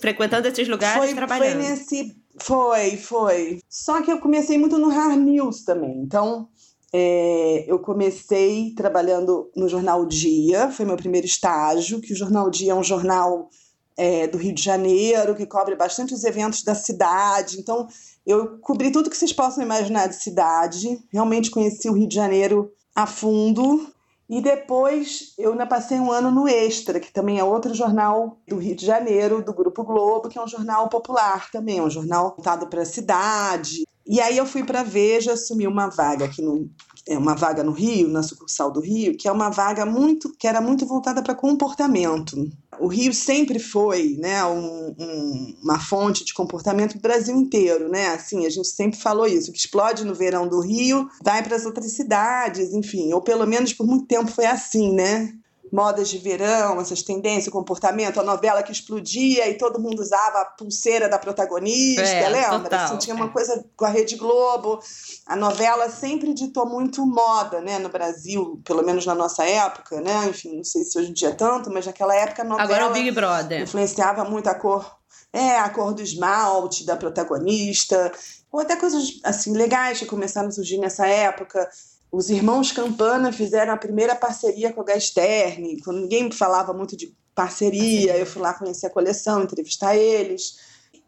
frequentando 0.00 0.46
esses 0.46 0.68
lugares, 0.68 1.04
foi, 1.04 1.14
trabalhando? 1.14 1.60
Foi 1.60 1.70
nesse, 1.70 2.16
foi, 2.38 2.96
foi. 2.96 3.60
Só 3.68 4.00
que 4.02 4.12
eu 4.12 4.18
comecei 4.18 4.58
muito 4.58 4.78
no 4.78 4.88
Hard 4.88 5.18
News 5.18 5.64
também. 5.64 5.98
Então, 5.98 6.48
é, 6.92 7.64
eu 7.66 7.78
comecei 7.78 8.72
trabalhando 8.76 9.50
no 9.56 9.68
jornal 9.68 10.06
Dia, 10.06 10.70
foi 10.70 10.84
meu 10.84 10.96
primeiro 10.96 11.26
estágio, 11.26 12.00
que 12.00 12.12
o 12.12 12.16
jornal 12.16 12.48
Dia 12.50 12.72
é 12.72 12.74
um 12.74 12.84
jornal 12.84 13.48
é, 13.96 14.26
do 14.26 14.38
Rio 14.38 14.54
de 14.54 14.62
Janeiro, 14.62 15.34
que 15.34 15.46
cobre 15.46 15.76
bastante 15.76 16.14
os 16.14 16.24
eventos 16.24 16.62
da 16.62 16.74
cidade. 16.74 17.58
Então, 17.58 17.86
eu 18.26 18.58
cobri 18.58 18.90
tudo 18.90 19.10
que 19.10 19.16
vocês 19.16 19.32
possam 19.32 19.62
imaginar 19.62 20.08
de 20.08 20.16
cidade. 20.16 20.98
Realmente 21.12 21.50
conheci 21.50 21.88
o 21.88 21.92
Rio 21.92 22.08
de 22.08 22.14
Janeiro 22.14 22.72
a 22.94 23.06
fundo. 23.06 23.86
E 24.28 24.40
depois 24.40 25.34
eu 25.38 25.52
ainda 25.52 25.66
passei 25.66 26.00
um 26.00 26.10
ano 26.10 26.30
no 26.30 26.48
Extra, 26.48 26.98
que 26.98 27.12
também 27.12 27.38
é 27.38 27.44
outro 27.44 27.74
jornal 27.74 28.38
do 28.48 28.56
Rio 28.56 28.74
de 28.74 28.86
Janeiro, 28.86 29.44
do 29.44 29.52
Grupo 29.52 29.84
Globo, 29.84 30.28
que 30.28 30.38
é 30.38 30.42
um 30.42 30.48
jornal 30.48 30.88
popular 30.88 31.50
também, 31.50 31.78
é 31.78 31.82
um 31.82 31.90
jornal 31.90 32.30
voltado 32.30 32.66
para 32.68 32.82
a 32.82 32.86
cidade. 32.86 33.84
E 34.06 34.20
aí 34.20 34.36
eu 34.36 34.46
fui 34.46 34.64
para 34.64 34.82
Veja, 34.82 35.32
assumi 35.32 35.66
uma 35.66 35.88
vaga 35.88 36.24
aqui 36.24 36.40
no 36.40 36.70
uma 37.08 37.34
vaga 37.34 37.62
no 37.62 37.72
Rio, 37.72 38.08
na 38.08 38.22
sucursal 38.22 38.70
do 38.70 38.80
Rio, 38.80 39.16
que 39.16 39.28
é 39.28 39.32
uma 39.32 39.50
vaga 39.50 39.84
muito 39.84 40.32
que 40.38 40.46
era 40.46 40.60
muito 40.60 40.86
voltada 40.86 41.22
para 41.22 41.34
comportamento. 41.34 42.50
O 42.80 42.88
Rio 42.88 43.12
sempre 43.12 43.58
foi, 43.58 44.16
né, 44.18 44.44
um, 44.44 44.94
um, 44.98 45.56
uma 45.62 45.78
fonte 45.78 46.24
de 46.24 46.34
comportamento 46.34 46.94
do 46.94 47.00
Brasil 47.00 47.36
inteiro, 47.36 47.88
né? 47.88 48.08
Assim, 48.08 48.46
a 48.46 48.50
gente 48.50 48.68
sempre 48.68 48.98
falou 48.98 49.26
isso, 49.26 49.52
que 49.52 49.58
explode 49.58 50.04
no 50.04 50.14
verão 50.14 50.48
do 50.48 50.60
Rio, 50.60 51.08
vai 51.22 51.42
para 51.42 51.56
as 51.56 51.66
outras 51.66 51.92
cidades, 51.92 52.72
enfim, 52.72 53.12
ou 53.12 53.20
pelo 53.20 53.46
menos 53.46 53.72
por 53.72 53.86
muito 53.86 54.06
tempo 54.06 54.30
foi 54.30 54.46
assim, 54.46 54.92
né? 54.92 55.32
Modas 55.74 56.08
de 56.08 56.18
verão, 56.18 56.80
essas 56.80 57.02
tendências, 57.02 57.52
comportamento, 57.52 58.20
a 58.20 58.22
novela 58.22 58.62
que 58.62 58.70
explodia 58.70 59.48
e 59.48 59.58
todo 59.58 59.80
mundo 59.80 60.00
usava 60.00 60.38
a 60.38 60.44
pulseira 60.44 61.08
da 61.08 61.18
protagonista, 61.18 62.02
é, 62.02 62.28
lembra? 62.28 62.84
Assim, 62.84 62.96
tinha 62.98 63.16
uma 63.16 63.28
coisa 63.28 63.64
com 63.76 63.84
a 63.84 63.88
Rede 63.88 64.14
Globo. 64.14 64.78
A 65.26 65.34
novela 65.34 65.90
sempre 65.90 66.32
ditou 66.32 66.64
muito 66.64 67.04
moda, 67.04 67.60
né, 67.60 67.80
no 67.80 67.88
Brasil, 67.88 68.62
pelo 68.64 68.84
menos 68.84 69.04
na 69.04 69.16
nossa 69.16 69.44
época, 69.44 70.00
né? 70.00 70.28
Enfim, 70.28 70.58
não 70.58 70.64
sei 70.64 70.84
se 70.84 70.96
hoje 70.96 71.10
em 71.10 71.12
dia 71.12 71.30
é 71.30 71.32
tanto, 71.32 71.70
mas 71.72 71.84
naquela 71.84 72.14
época 72.14 72.42
a 72.42 72.44
novela 72.44 72.62
Agora 72.62 72.82
é 72.84 72.86
o 72.86 72.92
Big 72.92 73.10
Brother. 73.10 73.62
influenciava 73.62 74.24
muito 74.24 74.46
a 74.46 74.54
cor, 74.54 74.88
é, 75.32 75.58
a 75.58 75.68
cor 75.70 75.92
do 75.92 76.02
esmalte 76.02 76.86
da 76.86 76.94
protagonista, 76.94 78.12
ou 78.52 78.60
até 78.60 78.76
coisas 78.76 79.18
assim 79.24 79.52
legais 79.52 79.98
que 79.98 80.06
começaram 80.06 80.48
a 80.48 80.52
surgir 80.52 80.78
nessa 80.78 81.04
época 81.04 81.68
os 82.14 82.30
irmãos 82.30 82.70
Campana 82.70 83.32
fizeram 83.32 83.72
a 83.72 83.76
primeira 83.76 84.14
parceria 84.14 84.72
com 84.72 84.80
a 84.80 84.84
Gasterne, 84.84 85.80
quando 85.82 86.00
ninguém 86.00 86.30
falava 86.30 86.72
muito 86.72 86.96
de 86.96 87.12
parceria, 87.34 88.16
eu 88.16 88.24
fui 88.24 88.40
lá 88.40 88.54
conhecer 88.54 88.86
a 88.86 88.90
coleção, 88.90 89.42
entrevistar 89.42 89.96
eles. 89.96 90.56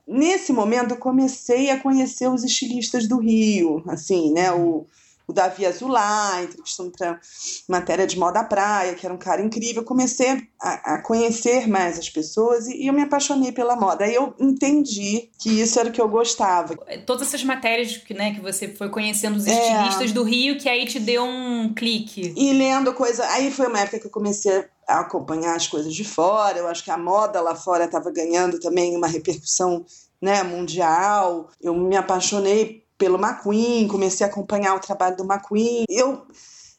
Nesse 0.04 0.52
momento 0.52 0.92
eu 0.92 0.98
comecei 0.98 1.70
a 1.70 1.80
conhecer 1.80 2.28
os 2.28 2.42
estilistas 2.42 3.06
do 3.06 3.18
Rio, 3.18 3.84
assim, 3.86 4.32
né, 4.32 4.52
o 4.52 4.84
o 5.28 5.32
Davi 5.32 5.66
Azulay, 5.66 6.44
entrevistando 6.44 6.92
para 6.96 7.18
matéria 7.68 8.06
de 8.06 8.16
moda 8.16 8.44
praia, 8.44 8.94
que 8.94 9.04
era 9.04 9.14
um 9.14 9.18
cara 9.18 9.42
incrível. 9.42 9.82
Eu 9.82 9.86
comecei 9.86 10.46
a, 10.60 10.94
a 10.94 11.02
conhecer 11.02 11.66
mais 11.66 11.98
as 11.98 12.08
pessoas 12.08 12.68
e, 12.68 12.82
e, 12.82 12.86
eu 12.86 12.92
me 12.92 13.02
apaixonei 13.02 13.50
pela 13.50 13.74
moda. 13.74 14.04
Aí 14.04 14.14
eu 14.14 14.34
entendi 14.38 15.28
que 15.38 15.60
isso 15.60 15.80
era 15.80 15.88
o 15.88 15.92
que 15.92 16.00
eu 16.00 16.08
gostava. 16.08 16.76
Todas 17.04 17.28
essas 17.28 17.42
matérias 17.42 17.96
que, 17.96 18.14
né, 18.14 18.34
que 18.34 18.40
você 18.40 18.68
foi 18.68 18.88
conhecendo 18.88 19.36
os 19.36 19.46
é. 19.46 19.50
estilistas 19.50 20.10
é. 20.10 20.14
do 20.14 20.22
Rio, 20.22 20.58
que 20.58 20.68
aí 20.68 20.86
te 20.86 21.00
deu 21.00 21.24
um 21.24 21.74
clique. 21.74 22.32
E 22.36 22.52
lendo 22.52 22.94
coisa. 22.94 23.26
Aí 23.30 23.50
foi 23.50 23.66
uma 23.66 23.80
época 23.80 23.98
que 23.98 24.06
eu 24.06 24.10
comecei 24.10 24.64
a 24.86 25.00
acompanhar 25.00 25.56
as 25.56 25.66
coisas 25.66 25.92
de 25.92 26.04
fora. 26.04 26.58
Eu 26.58 26.68
acho 26.68 26.84
que 26.84 26.90
a 26.90 26.96
moda 26.98 27.40
lá 27.40 27.56
fora 27.56 27.84
estava 27.84 28.12
ganhando 28.12 28.60
também 28.60 28.96
uma 28.96 29.08
repercussão 29.08 29.84
né, 30.22 30.44
mundial. 30.44 31.50
Eu 31.60 31.74
me 31.74 31.96
apaixonei 31.96 32.85
pelo 32.98 33.18
McQueen, 33.18 33.88
comecei 33.88 34.26
a 34.26 34.28
acompanhar 34.28 34.74
o 34.74 34.80
trabalho 34.80 35.16
do 35.16 35.24
McQueen. 35.24 35.84
Eu 35.88 36.22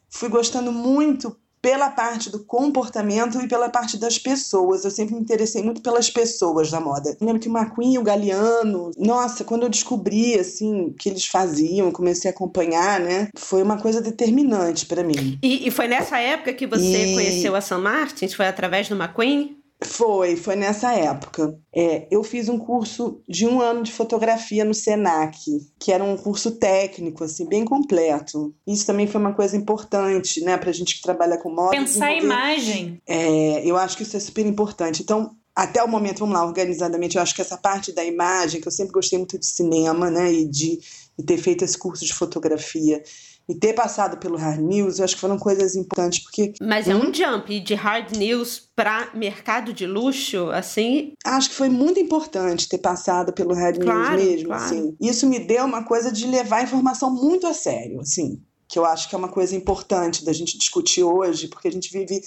fui 0.09 0.29
gostando 0.29 0.71
muito 0.71 1.35
pela 1.61 1.89
parte 1.89 2.29
do 2.29 2.43
comportamento 2.45 3.41
e 3.41 3.47
pela 3.47 3.69
parte 3.69 3.97
das 3.97 4.17
pessoas. 4.17 4.85
Eu 4.85 4.91
sempre 4.91 5.15
me 5.15 5.21
interessei 5.21 5.63
muito 5.63 5.81
pelas 5.81 6.09
pessoas 6.09 6.71
da 6.71 6.79
moda. 6.79 7.09
Eu 7.19 7.25
lembro 7.25 7.41
que 7.41 7.49
o 7.49 7.57
McQueen 7.57 7.95
e 7.95 7.99
o 7.99 8.03
Galeano, 8.03 8.91
nossa, 8.97 9.43
quando 9.43 9.63
eu 9.63 9.69
descobri 9.69 10.39
assim 10.39 10.93
que 10.97 11.09
eles 11.09 11.25
faziam, 11.25 11.91
comecei 11.91 12.29
a 12.29 12.33
acompanhar, 12.33 12.99
né? 12.99 13.29
Foi 13.35 13.61
uma 13.61 13.77
coisa 13.77 14.01
determinante 14.01 14.85
para 14.85 15.03
mim. 15.03 15.37
E, 15.41 15.67
e, 15.67 15.71
foi 15.71 15.87
nessa 15.87 16.17
época 16.19 16.53
que 16.53 16.67
você 16.67 17.11
e... 17.11 17.13
conheceu 17.15 17.55
a 17.55 17.61
Sam 17.61 17.79
Martins? 17.79 18.33
Foi 18.33 18.47
através 18.47 18.87
do 18.87 18.95
McQueen? 18.95 19.56
Foi, 19.83 20.35
foi 20.35 20.55
nessa 20.55 20.91
época. 20.93 21.55
É, 21.73 22.07
eu 22.09 22.23
fiz 22.23 22.49
um 22.49 22.57
curso 22.57 23.21
de 23.29 23.45
um 23.45 23.61
ano 23.61 23.83
de 23.83 23.91
fotografia 23.91 24.65
no 24.65 24.73
Senac, 24.73 25.39
que 25.79 25.91
era 25.91 26.03
um 26.03 26.17
curso 26.17 26.51
técnico, 26.51 27.23
assim, 27.23 27.47
bem 27.47 27.63
completo. 27.63 28.55
Isso 28.65 28.85
também 28.85 29.05
foi 29.05 29.21
uma 29.21 29.33
coisa 29.33 29.55
importante, 29.55 30.41
né, 30.41 30.57
pra 30.57 30.71
gente 30.71 30.95
que 30.95 31.01
trabalha 31.01 31.37
com 31.37 31.53
moda. 31.53 31.77
Pensar 31.77 32.07
a 32.07 32.15
imagem. 32.15 32.99
É, 33.05 33.63
eu 33.63 33.77
acho 33.77 33.95
que 33.97 34.03
isso 34.03 34.17
é 34.17 34.19
super 34.19 34.45
importante. 34.45 35.03
Então, 35.03 35.35
até 35.55 35.83
o 35.83 35.87
momento, 35.87 36.19
vamos 36.19 36.35
lá, 36.35 36.45
organizadamente, 36.45 37.17
eu 37.17 37.21
acho 37.21 37.35
que 37.35 37.41
essa 37.41 37.57
parte 37.57 37.91
da 37.91 38.03
imagem, 38.03 38.59
que 38.59 38.67
eu 38.67 38.71
sempre 38.71 38.93
gostei 38.93 39.19
muito 39.19 39.37
de 39.37 39.45
cinema, 39.45 40.09
né, 40.09 40.31
e 40.31 40.45
de 40.45 40.79
e 41.17 41.23
ter 41.23 41.37
feito 41.37 41.65
esse 41.65 41.77
curso 41.77 42.05
de 42.05 42.13
fotografia 42.13 43.01
e 43.49 43.55
ter 43.55 43.73
passado 43.73 44.17
pelo 44.17 44.37
hard 44.37 44.59
news, 44.59 44.99
eu 44.99 45.05
acho 45.05 45.15
que 45.15 45.21
foram 45.21 45.37
coisas 45.37 45.75
importantes 45.75 46.19
porque. 46.19 46.53
Mas 46.61 46.87
é 46.87 46.95
um 46.95 47.13
jump 47.13 47.59
de 47.59 47.73
hard 47.75 48.15
news 48.17 48.67
para 48.75 49.09
mercado 49.13 49.71
de 49.71 49.85
luxo, 49.85 50.49
assim. 50.51 51.13
Acho 51.23 51.49
que 51.49 51.55
foi 51.55 51.69
muito 51.69 51.99
importante 51.99 52.67
ter 52.67 52.79
passado 52.79 53.31
pelo 53.31 53.53
hard 53.53 53.81
claro, 53.81 54.17
news 54.17 54.29
mesmo, 54.29 54.47
claro. 54.49 54.63
assim. 54.63 54.97
Isso 54.99 55.25
me 55.27 55.39
deu 55.39 55.65
uma 55.65 55.83
coisa 55.83 56.11
de 56.11 56.27
levar 56.27 56.57
a 56.57 56.63
informação 56.63 57.09
muito 57.09 57.47
a 57.47 57.53
sério, 57.53 58.01
assim, 58.01 58.41
que 58.67 58.77
eu 58.77 58.85
acho 58.85 59.07
que 59.07 59.15
é 59.15 59.17
uma 59.17 59.29
coisa 59.29 59.55
importante 59.55 60.25
da 60.25 60.33
gente 60.33 60.57
discutir 60.57 61.03
hoje, 61.03 61.47
porque 61.47 61.69
a 61.69 61.71
gente 61.71 61.91
vive 61.91 62.21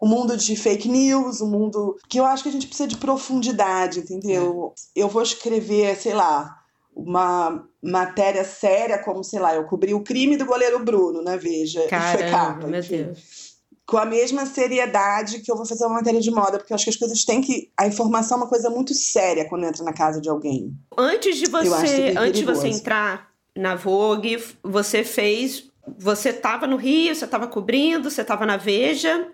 um 0.00 0.06
mundo 0.06 0.36
de 0.36 0.56
fake 0.56 0.88
news, 0.88 1.40
um 1.40 1.50
mundo 1.50 1.96
que 2.08 2.18
eu 2.18 2.24
acho 2.24 2.42
que 2.42 2.48
a 2.48 2.52
gente 2.52 2.66
precisa 2.66 2.88
de 2.88 2.96
profundidade, 2.96 4.00
entendeu? 4.00 4.72
É. 4.96 5.02
Eu 5.02 5.08
vou 5.08 5.22
escrever, 5.22 5.94
sei 5.96 6.14
lá, 6.14 6.59
uma 7.06 7.64
matéria 7.82 8.44
séria, 8.44 8.98
como, 8.98 9.24
sei 9.24 9.40
lá, 9.40 9.54
eu 9.54 9.64
cobri 9.64 9.94
o 9.94 10.02
crime 10.02 10.36
do 10.36 10.44
goleiro 10.44 10.78
Bruno 10.84 11.22
na 11.22 11.36
Veja. 11.36 11.86
Caramba, 11.88 12.18
foi 12.18 12.30
capa, 12.30 12.66
meu 12.66 12.80
enfim. 12.80 13.04
Deus. 13.04 13.50
Com 13.86 13.98
a 13.98 14.04
mesma 14.04 14.46
seriedade 14.46 15.40
que 15.40 15.50
eu 15.50 15.56
vou 15.56 15.66
fazer 15.66 15.84
uma 15.84 15.96
matéria 15.96 16.20
de 16.20 16.30
moda, 16.30 16.58
porque 16.58 16.72
eu 16.72 16.76
acho 16.76 16.84
que 16.84 16.90
as 16.90 16.96
coisas 16.96 17.24
têm 17.24 17.40
que. 17.40 17.70
A 17.76 17.86
informação 17.86 18.38
é 18.38 18.42
uma 18.42 18.48
coisa 18.48 18.70
muito 18.70 18.94
séria 18.94 19.48
quando 19.48 19.64
entra 19.64 19.82
na 19.82 19.92
casa 19.92 20.20
de 20.20 20.28
alguém. 20.28 20.72
Antes 20.96 21.38
de 21.38 21.46
você, 21.46 22.14
antes 22.16 22.40
de 22.40 22.46
você 22.46 22.68
entrar 22.68 23.30
na 23.56 23.74
Vogue, 23.74 24.42
você 24.62 25.02
fez. 25.02 25.68
Você 25.98 26.28
estava 26.28 26.68
no 26.68 26.76
Rio, 26.76 27.14
você 27.14 27.24
estava 27.24 27.48
cobrindo, 27.48 28.08
você 28.08 28.20
estava 28.20 28.46
na 28.46 28.56
Veja. 28.56 29.26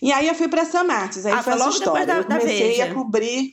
E 0.00 0.10
aí 0.12 0.28
eu 0.28 0.34
fui 0.34 0.48
para 0.48 0.64
São 0.64 0.86
Martins, 0.86 1.26
aí 1.26 1.32
ah, 1.32 1.42
foi 1.42 1.52
essa 1.52 1.68
história. 1.68 2.06
Da, 2.06 2.16
eu 2.18 2.24
comecei 2.24 2.80
a 2.80 2.94
cobrir 2.94 3.52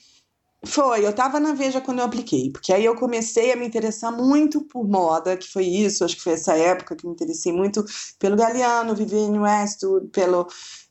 foi, 0.67 1.05
eu 1.05 1.09
estava 1.09 1.39
na 1.39 1.53
Veja 1.53 1.81
quando 1.81 1.99
eu 1.99 2.05
apliquei, 2.05 2.51
porque 2.51 2.73
aí 2.73 2.85
eu 2.85 2.95
comecei 2.95 3.51
a 3.51 3.55
me 3.55 3.65
interessar 3.65 4.11
muito 4.11 4.61
por 4.61 4.87
moda, 4.87 5.37
que 5.37 5.47
foi 5.47 5.65
isso, 5.65 6.03
acho 6.03 6.15
que 6.15 6.23
foi 6.23 6.33
essa 6.33 6.55
época 6.55 6.95
que 6.95 7.05
me 7.05 7.13
interessei 7.13 7.51
muito 7.51 7.83
pelo 8.19 8.35
Galeano, 8.35 8.95
Vivienne 8.95 9.39
Westwood, 9.39 10.07
pelo 10.09 10.47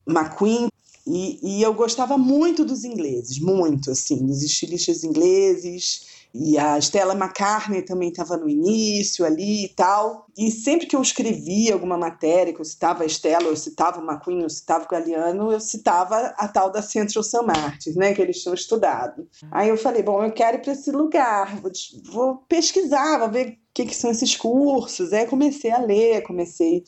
McQueen, 0.09 0.69
e, 1.07 1.59
e 1.59 1.63
eu 1.63 1.73
gostava 1.73 2.19
muito 2.19 2.65
dos 2.65 2.83
ingleses, 2.83 3.39
muito, 3.39 3.93
assim, 3.93 4.27
dos 4.27 4.43
estilistas 4.43 5.05
ingleses, 5.05 6.06
e 6.39 6.59
a 6.59 6.79
Stella 6.79 7.15
McCartney 7.15 7.83
também 7.83 8.11
estava 8.11 8.37
no 8.37 8.49
início 8.49 9.25
ali 9.25 9.65
e 9.65 9.69
tal. 9.69 10.27
E 10.37 10.51
sempre 10.51 10.87
que 10.87 10.95
eu 10.95 11.01
escrevia 11.01 11.73
alguma 11.73 11.97
matéria, 11.97 12.53
que 12.53 12.61
eu 12.61 12.65
citava 12.65 13.05
a 13.05 13.07
Stella, 13.07 13.45
eu 13.45 13.57
citava 13.57 14.01
o 14.01 14.05
McQueen, 14.05 14.43
eu 14.43 14.51
citava 14.51 14.85
o 14.85 14.89
Galeano, 14.89 15.51
eu 15.51 15.61
citava 15.61 16.35
a 16.37 16.49
tal 16.49 16.71
da 16.71 16.83
Central 16.83 17.23
St. 17.23 17.43
Martins, 17.43 17.97
né, 17.97 18.13
que 18.13 18.21
eles 18.21 18.43
tinham 18.43 18.55
estudado. 18.55 19.27
Aí 19.51 19.69
eu 19.69 19.79
falei, 19.79 20.03
bom, 20.03 20.23
eu 20.23 20.33
quero 20.33 20.59
ir 20.59 20.63
para 20.63 20.73
esse 20.73 20.91
lugar, 20.91 21.61
vou, 21.61 21.73
vou 22.05 22.37
pesquisar, 22.49 23.19
vou 23.19 23.31
ver 23.31 23.49
o 23.49 23.57
que, 23.73 23.87
que 23.87 23.97
são 23.97 24.11
esses 24.11 24.37
cursos. 24.37 25.13
Aí 25.13 25.27
comecei 25.27 25.71
a 25.71 25.79
ler, 25.79 26.23
comecei 26.23 26.85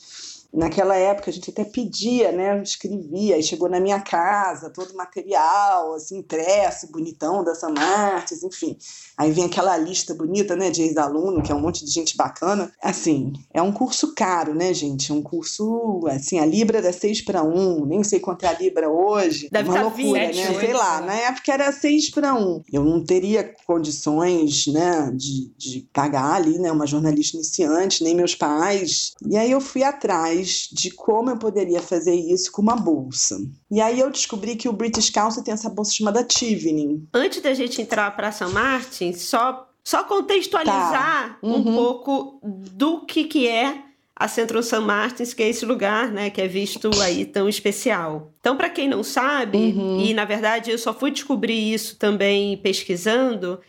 Naquela 0.52 0.96
época 0.96 1.30
a 1.30 1.32
gente 1.32 1.50
até 1.50 1.62
pedia, 1.62 2.32
né? 2.32 2.56
Eu 2.58 2.62
escrevia, 2.62 3.34
aí 3.34 3.42
chegou 3.42 3.68
na 3.68 3.78
minha 3.78 4.00
casa 4.00 4.70
todo 4.70 4.92
o 4.92 4.96
material, 4.96 5.92
assim, 5.92 6.18
impresso, 6.18 6.90
bonitão 6.90 7.44
da 7.44 7.54
São 7.54 7.70
Martins, 7.70 8.42
enfim. 8.42 8.76
Aí 9.18 9.32
vem 9.32 9.46
aquela 9.46 9.76
lista 9.76 10.14
bonita, 10.14 10.54
né, 10.54 10.70
de 10.70 10.82
ex-aluno, 10.82 11.42
que 11.42 11.50
é 11.50 11.54
um 11.54 11.60
monte 11.60 11.84
de 11.84 11.90
gente 11.90 12.16
bacana. 12.16 12.70
Assim, 12.80 13.32
é 13.52 13.60
um 13.60 13.72
curso 13.72 14.14
caro, 14.14 14.54
né, 14.54 14.72
gente? 14.72 15.10
É 15.10 15.14
um 15.14 15.22
curso, 15.22 16.06
assim, 16.08 16.38
a 16.38 16.46
Libra 16.46 16.78
era 16.78 16.92
6 16.92 17.22
para 17.22 17.42
1, 17.42 17.84
nem 17.86 18.04
sei 18.04 18.20
quanto 18.20 18.44
é 18.44 18.48
a 18.48 18.52
Libra 18.52 18.88
hoje. 18.88 19.48
Deve 19.50 19.68
uma 19.68 19.78
tá 19.78 19.82
loucura, 19.82 20.26
20, 20.26 20.36
né? 20.36 20.60
Sei 20.60 20.72
lá, 20.72 21.00
na 21.00 21.14
época 21.14 21.52
era 21.52 21.72
6 21.72 22.10
para 22.10 22.34
1. 22.34 22.62
Eu 22.72 22.84
não 22.84 23.02
teria 23.02 23.52
condições, 23.66 24.66
né, 24.68 25.10
de, 25.14 25.52
de 25.56 25.88
pagar 25.92 26.34
ali, 26.34 26.58
né, 26.58 26.70
uma 26.70 26.86
jornalista 26.86 27.36
iniciante, 27.36 28.04
nem 28.04 28.14
meus 28.14 28.36
pais. 28.36 29.12
E 29.26 29.36
aí 29.36 29.50
eu 29.50 29.60
fui 29.60 29.82
atrás 29.82 30.68
de 30.72 30.90
como 30.92 31.30
eu 31.30 31.38
poderia 31.38 31.82
fazer 31.82 32.14
isso 32.14 32.52
com 32.52 32.62
uma 32.62 32.76
bolsa. 32.76 33.36
E 33.70 33.80
aí 33.80 33.98
eu 33.98 34.10
descobri 34.10 34.56
que 34.56 34.68
o 34.68 34.72
British 34.72 35.10
Council 35.10 35.42
tem 35.42 35.52
essa 35.52 35.68
bolsa 35.68 35.92
chamada 35.92 36.24
Tivning. 36.24 37.06
Antes 37.12 37.42
da 37.42 37.52
gente 37.52 37.82
entrar 37.82 38.14
para 38.14 38.32
São 38.32 38.50
Martin, 38.50 39.07
só 39.12 39.68
só 39.84 40.04
contextualizar 40.04 41.30
tá. 41.30 41.38
uhum. 41.40 41.56
um 41.56 41.74
pouco 41.74 42.38
do 42.42 43.06
que 43.06 43.24
que 43.24 43.48
é 43.48 43.84
a 44.14 44.26
Central 44.26 44.62
St. 44.62 44.80
Martins, 44.80 45.32
que 45.32 45.42
é 45.42 45.48
esse 45.48 45.64
lugar, 45.64 46.10
né, 46.10 46.28
que 46.28 46.40
é 46.40 46.48
visto 46.48 46.90
aí 47.00 47.24
tão 47.24 47.48
especial. 47.48 48.32
Então, 48.40 48.56
para 48.56 48.68
quem 48.68 48.88
não 48.88 49.04
sabe, 49.04 49.56
uhum. 49.56 50.00
e 50.00 50.12
na 50.12 50.24
verdade 50.24 50.72
eu 50.72 50.78
só 50.78 50.92
fui 50.92 51.10
descobrir 51.10 51.72
isso 51.72 51.96
também 51.96 52.56
pesquisando, 52.56 53.60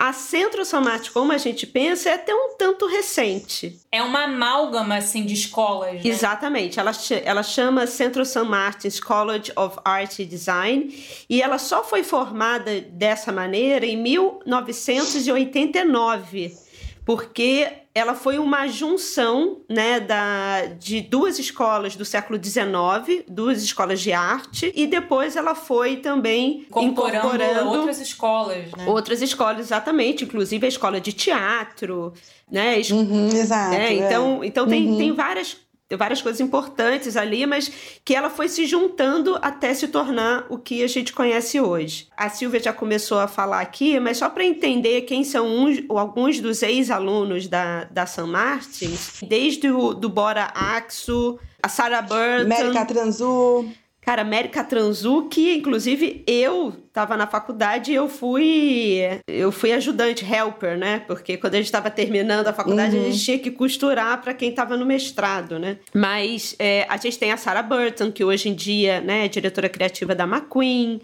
a 0.00 0.12
Centro 0.12 0.64
Somático, 0.64 1.14
como 1.14 1.32
a 1.32 1.38
gente 1.38 1.66
pensa, 1.66 2.10
é 2.10 2.14
até 2.14 2.32
um 2.32 2.54
tanto 2.56 2.86
recente. 2.86 3.80
É 3.90 4.00
uma 4.00 4.26
amálgama, 4.26 4.94
assim, 4.94 5.26
de 5.26 5.34
escolas, 5.34 5.94
né? 5.94 6.02
Exatamente. 6.04 6.78
Ela, 6.78 6.92
ela 7.24 7.42
chama 7.42 7.84
Centro 7.84 8.24
St. 8.24 8.44
Martin's 8.44 9.00
College 9.00 9.50
of 9.56 9.76
Art 9.84 10.20
and 10.20 10.26
Design 10.26 11.04
e 11.28 11.42
ela 11.42 11.58
só 11.58 11.82
foi 11.82 12.04
formada 12.04 12.80
dessa 12.80 13.32
maneira 13.32 13.84
em 13.84 13.96
1989, 13.96 16.56
porque 17.04 17.66
ela 17.98 18.14
foi 18.14 18.38
uma 18.38 18.66
junção 18.66 19.60
né, 19.68 20.00
da, 20.00 20.66
de 20.78 21.00
duas 21.00 21.38
escolas 21.38 21.96
do 21.96 22.04
século 22.04 22.38
XIX, 22.42 23.24
duas 23.28 23.62
escolas 23.62 24.00
de 24.00 24.12
arte, 24.12 24.72
e 24.74 24.86
depois 24.86 25.36
ela 25.36 25.54
foi 25.54 25.96
também 25.96 26.66
incorporando, 26.68 27.16
incorporando 27.16 27.68
outras 27.70 28.00
escolas. 28.00 28.72
Né? 28.76 28.86
Outras 28.86 29.20
escolas, 29.20 29.60
exatamente, 29.60 30.24
inclusive 30.24 30.64
a 30.64 30.68
escola 30.68 31.00
de 31.00 31.12
teatro. 31.12 32.12
Né? 32.50 32.80
Uhum, 32.90 33.28
exato. 33.28 33.74
É, 33.74 33.92
então, 33.92 34.42
é. 34.42 34.46
então 34.46 34.66
tem, 34.66 34.88
uhum. 34.88 34.96
tem 34.96 35.12
várias 35.12 35.56
várias 35.96 36.20
coisas 36.20 36.40
importantes 36.40 37.16
ali, 37.16 37.46
mas 37.46 37.70
que 38.04 38.14
ela 38.14 38.28
foi 38.28 38.48
se 38.48 38.66
juntando 38.66 39.38
até 39.40 39.72
se 39.72 39.88
tornar 39.88 40.46
o 40.50 40.58
que 40.58 40.82
a 40.82 40.86
gente 40.86 41.12
conhece 41.12 41.60
hoje. 41.60 42.08
A 42.16 42.28
Silvia 42.28 42.60
já 42.60 42.72
começou 42.72 43.18
a 43.18 43.28
falar 43.28 43.60
aqui, 43.60 43.98
mas 43.98 44.18
só 44.18 44.28
para 44.28 44.44
entender 44.44 45.02
quem 45.02 45.24
são 45.24 45.46
uns, 45.46 45.82
alguns 45.88 46.40
dos 46.40 46.62
ex-alunos 46.62 47.48
da, 47.48 47.84
da 47.84 48.06
San 48.06 48.26
Martins, 48.26 49.20
desde 49.22 49.70
o 49.70 49.94
do 49.94 50.08
Bora 50.08 50.52
Axo, 50.54 51.38
a 51.62 51.68
Sarah 51.68 52.02
Burton... 52.02 52.42
América 52.42 52.84
Transu... 52.84 53.68
Cara, 54.08 54.22
América 54.22 54.64
Transuki, 54.64 55.56
inclusive 55.56 56.24
eu 56.26 56.74
estava 56.86 57.14
na 57.14 57.26
faculdade 57.26 57.92
e 57.92 57.94
eu 57.94 58.08
fui 58.08 59.02
eu 59.28 59.52
fui 59.52 59.70
ajudante, 59.70 60.24
helper, 60.24 60.78
né? 60.78 61.00
Porque 61.06 61.36
quando 61.36 61.52
a 61.52 61.56
gente 61.58 61.66
estava 61.66 61.90
terminando 61.90 62.48
a 62.48 62.52
faculdade, 62.54 62.96
uhum. 62.96 63.02
a 63.02 63.10
gente 63.10 63.22
tinha 63.22 63.38
que 63.38 63.50
costurar 63.50 64.22
para 64.22 64.32
quem 64.32 64.48
estava 64.48 64.78
no 64.78 64.86
mestrado, 64.86 65.58
né? 65.58 65.76
Mas 65.92 66.56
é, 66.58 66.86
a 66.88 66.96
gente 66.96 67.18
tem 67.18 67.32
a 67.32 67.36
Sarah 67.36 67.62
Burton, 67.62 68.10
que 68.10 68.24
hoje 68.24 68.48
em 68.48 68.54
dia 68.54 69.02
né, 69.02 69.26
é 69.26 69.28
diretora 69.28 69.68
criativa 69.68 70.14
da 70.14 70.24
McQueen. 70.24 71.02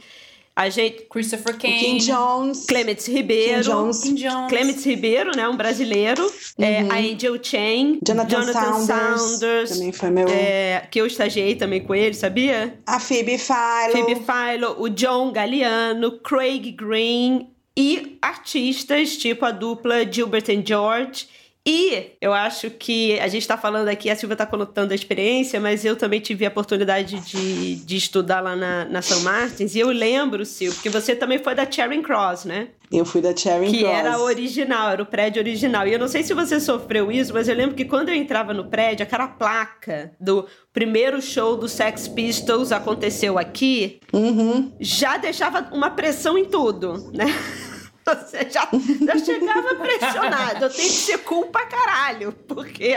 A 0.56 0.68
gente. 0.68 1.06
Christopher 1.11 1.58
Kane. 1.58 1.78
King 1.78 1.99
Jones. 1.99 2.64
Clements 2.66 3.06
Ribeiro. 3.08 3.62
King 4.00 4.14
Jones. 4.23 4.49
Clements 4.49 4.84
Ribeiro, 4.84 5.32
né? 5.37 5.49
Um 5.49 5.56
brasileiro. 5.56 6.30
É, 6.58 6.80
a 6.82 6.96
Angel 6.99 7.37
Chen. 7.42 7.99
Jonathan, 8.06 8.52
Saunders, 8.52 8.87
Saunders, 9.20 9.70
Também 9.70 9.92
foi 9.92 10.11
meu. 10.11 10.28
é, 10.28 10.87
que 10.90 11.00
eu 11.00 11.06
estagiei 11.06 11.56
também 11.56 11.80
com 11.82 11.94
ele, 11.94 12.14
sabia? 12.14 12.78
A 12.87 13.00
Phoebe 13.00 13.37
Philo. 13.37 13.92
Phoebe 13.92 14.20
Philo, 14.20 14.76
o 14.78 14.88
John 14.88 15.32
Galliano, 15.32 16.18
Craig 16.20 16.70
Green 16.70 17.49
e 17.76 18.16
artistas 18.23 19.16
tipo 19.16 19.44
a 19.44 19.50
dupla 19.50 20.11
Gilbert 20.11 20.49
and 20.49 20.64
George. 20.64 21.26
E 21.66 22.11
eu 22.21 22.35
acho 22.35 22.68
que 22.68 23.18
a 23.21 23.26
gente 23.28 23.40
está 23.40 23.56
falando 23.56 23.88
aqui, 23.88 24.11
a 24.11 24.16
Silvia 24.16 24.35
está 24.35 24.44
contando 24.44 24.92
a 24.92 24.94
experiência, 24.94 25.59
mas 25.59 25.83
eu 25.83 25.97
também 25.97 26.21
tive 26.21 26.44
a 26.44 26.49
oportunidade 26.50 27.18
de, 27.21 27.76
de 27.76 27.97
estudar 27.97 28.42
lá 28.42 28.54
na, 28.54 28.85
na 28.85 29.00
São 29.00 29.21
Martins. 29.21 29.75
E 29.75 29.78
eu 29.78 29.88
lembro, 29.88 30.44
Silvia, 30.44 30.75
porque 30.75 30.90
você 30.90 31.16
também 31.16 31.38
foi 31.38 31.54
da 31.54 31.71
Charing 31.71 32.02
Cross, 32.02 32.44
né? 32.44 32.68
Eu 32.92 33.06
fui 33.06 33.23
da 33.23 33.35
Charing 33.35 33.71
Que 33.71 33.78
Cross. 33.78 33.92
era 33.94 34.12
a 34.16 34.18
original, 34.21 34.90
era 34.90 35.02
o 35.02 35.06
prédio 35.06 35.40
original. 35.40 35.87
E 35.88 35.92
eu 35.94 35.99
não 35.99 36.06
sei 36.06 36.23
se 36.23 36.35
você 36.35 36.61
sofreu 36.61 37.11
isso, 37.11 37.33
mas 37.33 37.49
eu 37.49 37.54
lembro 37.56 37.75
que 37.75 37.87
quando 37.87 38.11
eu 38.11 38.14
entrava 38.14 38.52
no 38.52 38.66
prédio, 38.66 39.02
aquela 39.02 39.26
placa 39.26 40.12
do 40.21 40.47
primeiro 40.71 41.23
show 41.23 41.56
do 41.56 41.66
Sex 41.66 42.06
Pistols 42.09 42.73
aconteceu 42.73 43.38
aqui, 43.38 44.00
Uhum. 44.12 44.71
já 44.78 45.16
deixava 45.16 45.71
uma 45.73 45.88
pressão 45.90 46.37
em 46.37 46.44
tudo, 46.44 47.11
né? 47.14 47.25
Você 48.14 48.50
já, 48.50 48.68
já 49.06 49.25
chegava 49.25 49.75
pressionado. 49.76 50.66
Eu 50.66 50.70
tenho 50.70 50.88
que 50.88 50.96
ser 50.96 51.18
cool 51.18 51.46
pra 51.46 51.64
caralho, 51.66 52.32
porque 52.46 52.96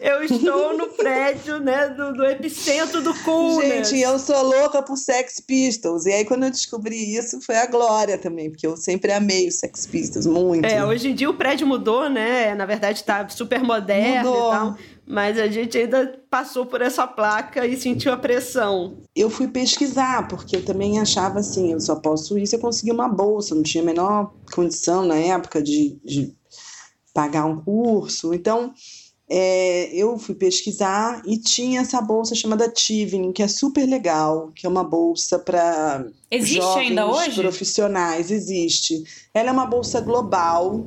eu 0.00 0.22
estou 0.22 0.76
no 0.76 0.86
prédio, 0.88 1.58
né, 1.58 1.88
do, 1.88 2.12
do 2.12 2.24
epicentro 2.24 3.02
do 3.02 3.12
coolness. 3.22 3.88
Gente, 3.88 4.00
eu 4.00 4.18
sou 4.18 4.42
louca 4.42 4.80
por 4.80 4.96
Sex 4.96 5.40
Pistols. 5.40 6.06
E 6.06 6.12
aí, 6.12 6.24
quando 6.24 6.44
eu 6.44 6.50
descobri 6.50 7.16
isso, 7.16 7.40
foi 7.40 7.56
a 7.56 7.66
glória 7.66 8.16
também, 8.16 8.48
porque 8.48 8.66
eu 8.66 8.76
sempre 8.76 9.12
amei 9.12 9.48
os 9.48 9.56
Sex 9.56 9.86
Pistols, 9.86 10.26
muito. 10.26 10.64
É, 10.64 10.84
hoje 10.84 11.10
em 11.10 11.14
dia 11.14 11.28
o 11.28 11.34
prédio 11.34 11.66
mudou, 11.66 12.08
né? 12.08 12.54
Na 12.54 12.64
verdade 12.64 13.02
tá 13.02 13.28
super 13.28 13.62
moderno 13.62 14.30
Mudou. 14.30 14.48
e 14.48 14.56
tal. 14.56 14.78
Mas 15.06 15.38
a 15.38 15.46
gente 15.48 15.76
ainda 15.76 16.18
passou 16.30 16.64
por 16.64 16.80
essa 16.80 17.06
placa 17.06 17.66
e 17.66 17.76
sentiu 17.76 18.12
a 18.12 18.16
pressão. 18.16 18.98
Eu 19.14 19.28
fui 19.28 19.48
pesquisar, 19.48 20.26
porque 20.28 20.56
eu 20.56 20.64
também 20.64 20.98
achava 20.98 21.40
assim, 21.40 21.72
eu 21.72 21.80
só 21.80 21.96
posso 21.96 22.38
ir 22.38 22.46
se 22.46 22.56
eu 22.56 22.60
conseguir 22.60 22.92
uma 22.92 23.08
bolsa, 23.08 23.54
não 23.54 23.62
tinha 23.62 23.82
a 23.82 23.86
menor 23.86 24.32
condição 24.54 25.04
na 25.04 25.16
época 25.16 25.62
de, 25.62 25.98
de 26.02 26.34
pagar 27.12 27.44
um 27.44 27.60
curso. 27.60 28.32
Então, 28.32 28.72
é, 29.28 29.94
eu 29.94 30.18
fui 30.18 30.34
pesquisar 30.34 31.22
e 31.24 31.38
tinha 31.38 31.80
essa 31.80 32.00
bolsa 32.00 32.34
chamada 32.34 32.68
Tivning, 32.68 33.32
que 33.32 33.42
é 33.42 33.48
super 33.48 33.86
legal, 33.86 34.52
que 34.54 34.66
é 34.66 34.68
uma 34.68 34.84
bolsa 34.84 35.38
para 35.38 36.06
Existe 36.30 36.56
jovens 36.56 36.88
ainda 36.88 37.06
hoje? 37.06 37.40
profissionais, 37.40 38.30
existe. 38.30 39.02
Ela 39.32 39.48
é 39.48 39.52
uma 39.52 39.66
bolsa 39.66 40.00
global, 40.00 40.84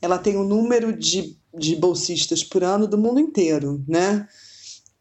ela 0.00 0.18
tem 0.18 0.36
um 0.36 0.44
número 0.44 0.96
de, 0.96 1.36
de 1.56 1.76
bolsistas 1.76 2.42
por 2.42 2.64
ano 2.64 2.86
do 2.86 2.98
mundo 2.98 3.20
inteiro, 3.20 3.82
né? 3.86 4.26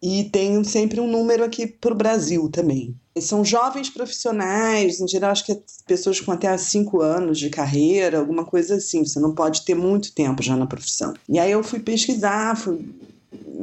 E 0.01 0.25
tem 0.25 0.61
sempre 0.65 0.99
um 0.99 1.09
número 1.09 1.43
aqui 1.43 1.65
para 1.65 1.93
o 1.93 1.97
Brasil 1.97 2.49
também. 2.49 2.93
São 3.21 3.45
jovens 3.45 3.89
profissionais, 3.89 4.99
em 4.99 5.07
geral, 5.07 5.31
acho 5.31 5.45
que 5.45 5.53
é 5.53 5.61
pessoas 5.87 6.19
com 6.19 6.31
até 6.31 6.57
5 6.57 6.99
anos 7.01 7.39
de 7.39 7.49
carreira, 7.49 8.19
alguma 8.19 8.43
coisa 8.43 8.75
assim. 8.75 9.05
Você 9.05 9.19
não 9.19 9.33
pode 9.33 9.63
ter 9.63 9.75
muito 9.75 10.13
tempo 10.13 10.43
já 10.43 10.57
na 10.57 10.67
profissão. 10.67 11.13
E 11.29 11.39
aí 11.39 11.51
eu 11.51 11.63
fui 11.63 11.79
pesquisar, 11.79 12.57
fui 12.57 12.85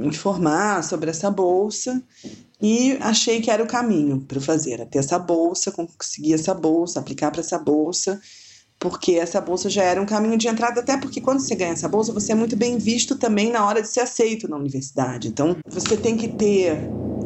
informar 0.03 0.83
sobre 0.83 1.11
essa 1.11 1.31
bolsa 1.31 2.03
e 2.63 2.97
achei 3.01 3.41
que 3.41 3.51
era 3.51 3.63
o 3.63 3.67
caminho 3.67 4.21
para 4.21 4.41
fazer, 4.41 4.87
ter 4.87 4.99
essa 4.99 5.19
bolsa, 5.19 5.71
conseguir 5.71 6.35
essa 6.35 6.55
bolsa, 6.55 7.01
aplicar 7.01 7.31
para 7.31 7.41
essa 7.41 7.59
bolsa, 7.59 8.21
porque 8.81 9.13
essa 9.13 9.41
bolsa 9.41 9.69
já 9.69 9.85
era 9.85 10.01
um 10.01 10.07
caminho 10.07 10.39
de 10.39 10.49
entrada, 10.49 10.81
até 10.81 10.97
porque 10.97 11.21
quando 11.21 11.41
você 11.41 11.55
ganha 11.55 11.73
essa 11.73 11.89
bolsa, 11.89 12.13
você 12.13 12.33
é 12.33 12.35
muito 12.35 12.57
bem 12.57 12.79
visto 12.79 13.15
também 13.15 13.53
na 13.53 13.65
hora 13.65 13.83
de 13.83 13.89
ser 13.89 14.01
aceito 14.01 14.49
na 14.49 14.57
universidade. 14.57 15.29
Então, 15.29 15.57
você 15.69 15.97
tem 15.97 16.17
que 16.17 16.29
ter 16.29 16.81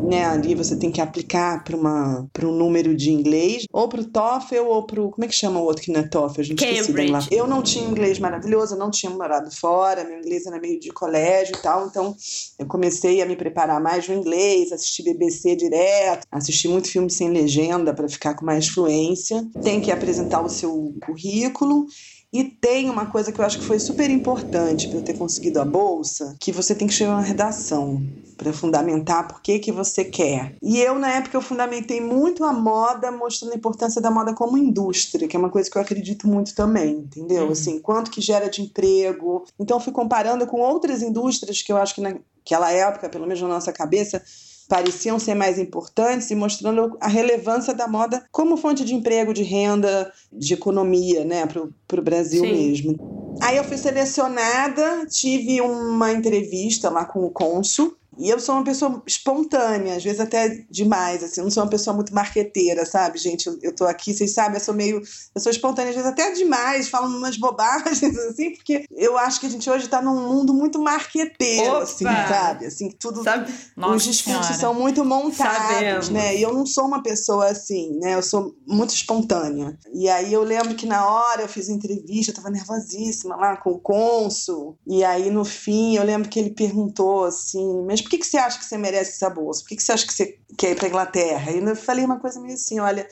né, 0.04 0.26
ali 0.26 0.54
você 0.54 0.76
tem 0.76 0.90
que 0.90 1.00
aplicar 1.00 1.64
para 1.64 1.74
uma 1.74 2.26
para 2.30 2.46
um 2.46 2.52
número 2.52 2.94
de 2.94 3.10
inglês, 3.10 3.64
ou 3.72 3.88
para 3.88 4.02
o 4.02 4.04
TOEFL 4.04 4.66
ou 4.66 4.82
para 4.82 5.00
o 5.00 5.10
como 5.10 5.24
é 5.24 5.28
que 5.28 5.34
chama 5.34 5.58
o 5.58 5.64
outro 5.64 5.82
que 5.82 5.90
não 5.90 6.00
é 6.00 6.02
TOEFL, 6.02 6.40
a 6.40 6.44
gente 6.44 6.62
Cambridge. 6.62 7.10
lá. 7.10 7.26
Eu 7.30 7.46
não 7.46 7.62
tinha 7.62 7.88
inglês 7.88 8.18
maravilhoso, 8.18 8.74
eu 8.74 8.78
não 8.78 8.90
tinha 8.90 9.10
morado 9.10 9.50
fora, 9.50 10.04
meu 10.04 10.18
inglês 10.18 10.44
era 10.44 10.60
meio 10.60 10.78
de 10.78 10.90
colégio 10.90 11.56
e 11.56 11.62
tal, 11.62 11.86
então 11.86 12.14
eu 12.58 12.66
comecei 12.66 13.22
a 13.22 13.26
me 13.26 13.34
preparar 13.34 13.80
mais 13.80 14.06
no 14.06 14.14
inglês, 14.14 14.72
assisti 14.72 15.02
BBC 15.02 15.56
direto, 15.56 16.26
assisti 16.30 16.68
muito 16.68 16.88
filme 16.88 17.10
sem 17.10 17.30
legenda 17.30 17.94
para 17.94 18.06
ficar 18.06 18.34
com 18.34 18.44
mais 18.44 18.68
fluência. 18.68 19.42
Tem 19.62 19.80
que 19.80 19.90
apresentar 19.90 20.42
o 20.42 20.50
seu 20.50 20.92
currículo 21.06 21.43
e 22.34 22.42
tem 22.42 22.90
uma 22.90 23.06
coisa 23.06 23.30
que 23.30 23.40
eu 23.40 23.44
acho 23.44 23.60
que 23.60 23.64
foi 23.64 23.78
super 23.78 24.10
importante 24.10 24.88
para 24.88 24.98
eu 24.98 25.04
ter 25.04 25.14
conseguido 25.14 25.60
a 25.60 25.64
bolsa, 25.64 26.36
que 26.40 26.50
você 26.50 26.74
tem 26.74 26.88
que 26.88 26.92
escrever 26.92 27.12
uma 27.12 27.22
redação 27.22 28.02
para 28.36 28.52
fundamentar 28.52 29.28
por 29.28 29.40
que 29.40 29.60
que 29.60 29.70
você 29.70 30.04
quer. 30.04 30.56
E 30.60 30.80
eu 30.80 30.98
na 30.98 31.12
época 31.12 31.36
eu 31.36 31.40
fundamentei 31.40 32.00
muito 32.00 32.42
a 32.42 32.52
moda, 32.52 33.12
mostrando 33.12 33.52
a 33.52 33.56
importância 33.56 34.02
da 34.02 34.10
moda 34.10 34.34
como 34.34 34.58
indústria, 34.58 35.28
que 35.28 35.36
é 35.36 35.38
uma 35.38 35.48
coisa 35.48 35.70
que 35.70 35.78
eu 35.78 35.82
acredito 35.82 36.26
muito 36.26 36.56
também, 36.56 36.96
entendeu? 36.96 37.44
Uhum. 37.44 37.52
Assim, 37.52 37.78
quanto 37.78 38.10
que 38.10 38.20
gera 38.20 38.50
de 38.50 38.62
emprego. 38.62 39.44
Então 39.56 39.76
eu 39.76 39.80
fui 39.80 39.92
comparando 39.92 40.44
com 40.44 40.60
outras 40.60 41.02
indústrias 41.02 41.62
que 41.62 41.72
eu 41.72 41.76
acho 41.76 41.94
que 41.94 42.00
naquela 42.00 42.72
época, 42.72 43.08
pelo 43.08 43.28
menos 43.28 43.40
na 43.40 43.48
nossa 43.48 43.72
cabeça, 43.72 44.20
pareciam 44.68 45.18
ser 45.18 45.34
mais 45.34 45.58
importantes 45.58 46.30
e 46.30 46.34
mostrando 46.34 46.96
a 47.00 47.08
relevância 47.08 47.74
da 47.74 47.86
moda 47.86 48.24
como 48.30 48.56
fonte 48.56 48.84
de 48.84 48.94
emprego, 48.94 49.34
de 49.34 49.42
renda, 49.42 50.12
de 50.32 50.54
economia, 50.54 51.24
né, 51.24 51.46
para 51.46 52.00
o 52.00 52.02
Brasil 52.02 52.44
Sim. 52.44 52.52
mesmo. 52.52 53.14
Aí 53.40 53.56
eu 53.56 53.64
fui 53.64 53.76
selecionada, 53.76 55.06
tive 55.06 55.60
uma 55.60 56.12
entrevista 56.12 56.88
lá 56.88 57.04
com 57.04 57.24
o 57.24 57.30
cônsul. 57.30 57.96
E 58.18 58.28
eu 58.28 58.38
sou 58.38 58.54
uma 58.54 58.64
pessoa 58.64 59.02
espontânea, 59.06 59.96
às 59.96 60.04
vezes 60.04 60.20
até 60.20 60.48
demais, 60.70 61.22
assim, 61.22 61.40
eu 61.40 61.44
não 61.44 61.50
sou 61.50 61.62
uma 61.62 61.70
pessoa 61.70 61.94
muito 61.94 62.14
marqueteira, 62.14 62.84
sabe, 62.86 63.18
gente? 63.18 63.46
Eu, 63.46 63.58
eu 63.62 63.74
tô 63.74 63.84
aqui, 63.84 64.12
vocês 64.14 64.32
sabem, 64.32 64.58
eu 64.58 64.64
sou 64.64 64.74
meio. 64.74 65.02
Eu 65.34 65.40
sou 65.40 65.50
espontânea, 65.50 65.90
às 65.90 65.96
vezes 65.96 66.10
até 66.10 66.32
demais, 66.32 66.88
falo 66.88 67.06
umas 67.06 67.36
bobagens, 67.36 68.02
assim, 68.30 68.54
porque 68.54 68.84
eu 68.90 69.16
acho 69.18 69.40
que 69.40 69.46
a 69.46 69.50
gente 69.50 69.68
hoje 69.68 69.88
tá 69.88 70.00
num 70.00 70.28
mundo 70.28 70.54
muito 70.54 70.80
marqueteiro, 70.80 71.74
Opa! 71.74 71.82
assim, 71.82 72.04
sabe? 72.04 72.66
Assim, 72.66 72.90
tudo. 72.98 73.22
Sabe? 73.22 73.52
Nossa 73.76 73.96
os 73.96 74.04
discursos 74.04 74.46
Senhora. 74.46 74.60
são 74.60 74.74
muito 74.74 75.04
montados, 75.04 75.74
Sabemos. 75.74 76.08
né? 76.10 76.36
E 76.36 76.42
eu 76.42 76.52
não 76.52 76.66
sou 76.66 76.86
uma 76.86 77.02
pessoa 77.02 77.46
assim, 77.46 77.98
né? 78.00 78.14
Eu 78.14 78.22
sou 78.22 78.54
muito 78.66 78.94
espontânea. 78.94 79.78
E 79.92 80.08
aí 80.08 80.32
eu 80.32 80.42
lembro 80.42 80.74
que 80.74 80.86
na 80.86 81.06
hora 81.06 81.42
eu 81.42 81.48
fiz 81.48 81.68
entrevista, 81.68 82.30
eu 82.30 82.36
tava 82.36 82.50
nervosíssima 82.50 83.36
lá 83.36 83.56
com 83.56 83.70
o 83.70 83.78
cônsul. 83.78 84.78
E 84.86 85.04
aí 85.04 85.30
no 85.30 85.44
fim 85.44 85.96
eu 85.96 86.04
lembro 86.04 86.28
que 86.28 86.38
ele 86.38 86.50
perguntou 86.50 87.24
assim: 87.24 87.84
Mas 87.86 88.00
por 88.04 88.10
que, 88.10 88.18
que 88.18 88.26
você 88.26 88.36
acha 88.36 88.58
que 88.58 88.64
você 88.64 88.78
merece 88.78 89.12
essa 89.12 89.28
bolsa? 89.28 89.62
Por 89.62 89.70
que, 89.70 89.76
que 89.76 89.82
você 89.82 89.92
acha 89.92 90.06
que 90.06 90.14
você 90.14 90.38
quer 90.56 90.70
ir 90.72 90.76
pra 90.76 90.88
Inglaterra? 90.88 91.50
E 91.50 91.58
eu 91.58 91.76
falei 91.76 92.04
uma 92.04 92.20
coisa 92.20 92.40
meio 92.40 92.54
assim: 92.54 92.78
Olha. 92.78 93.06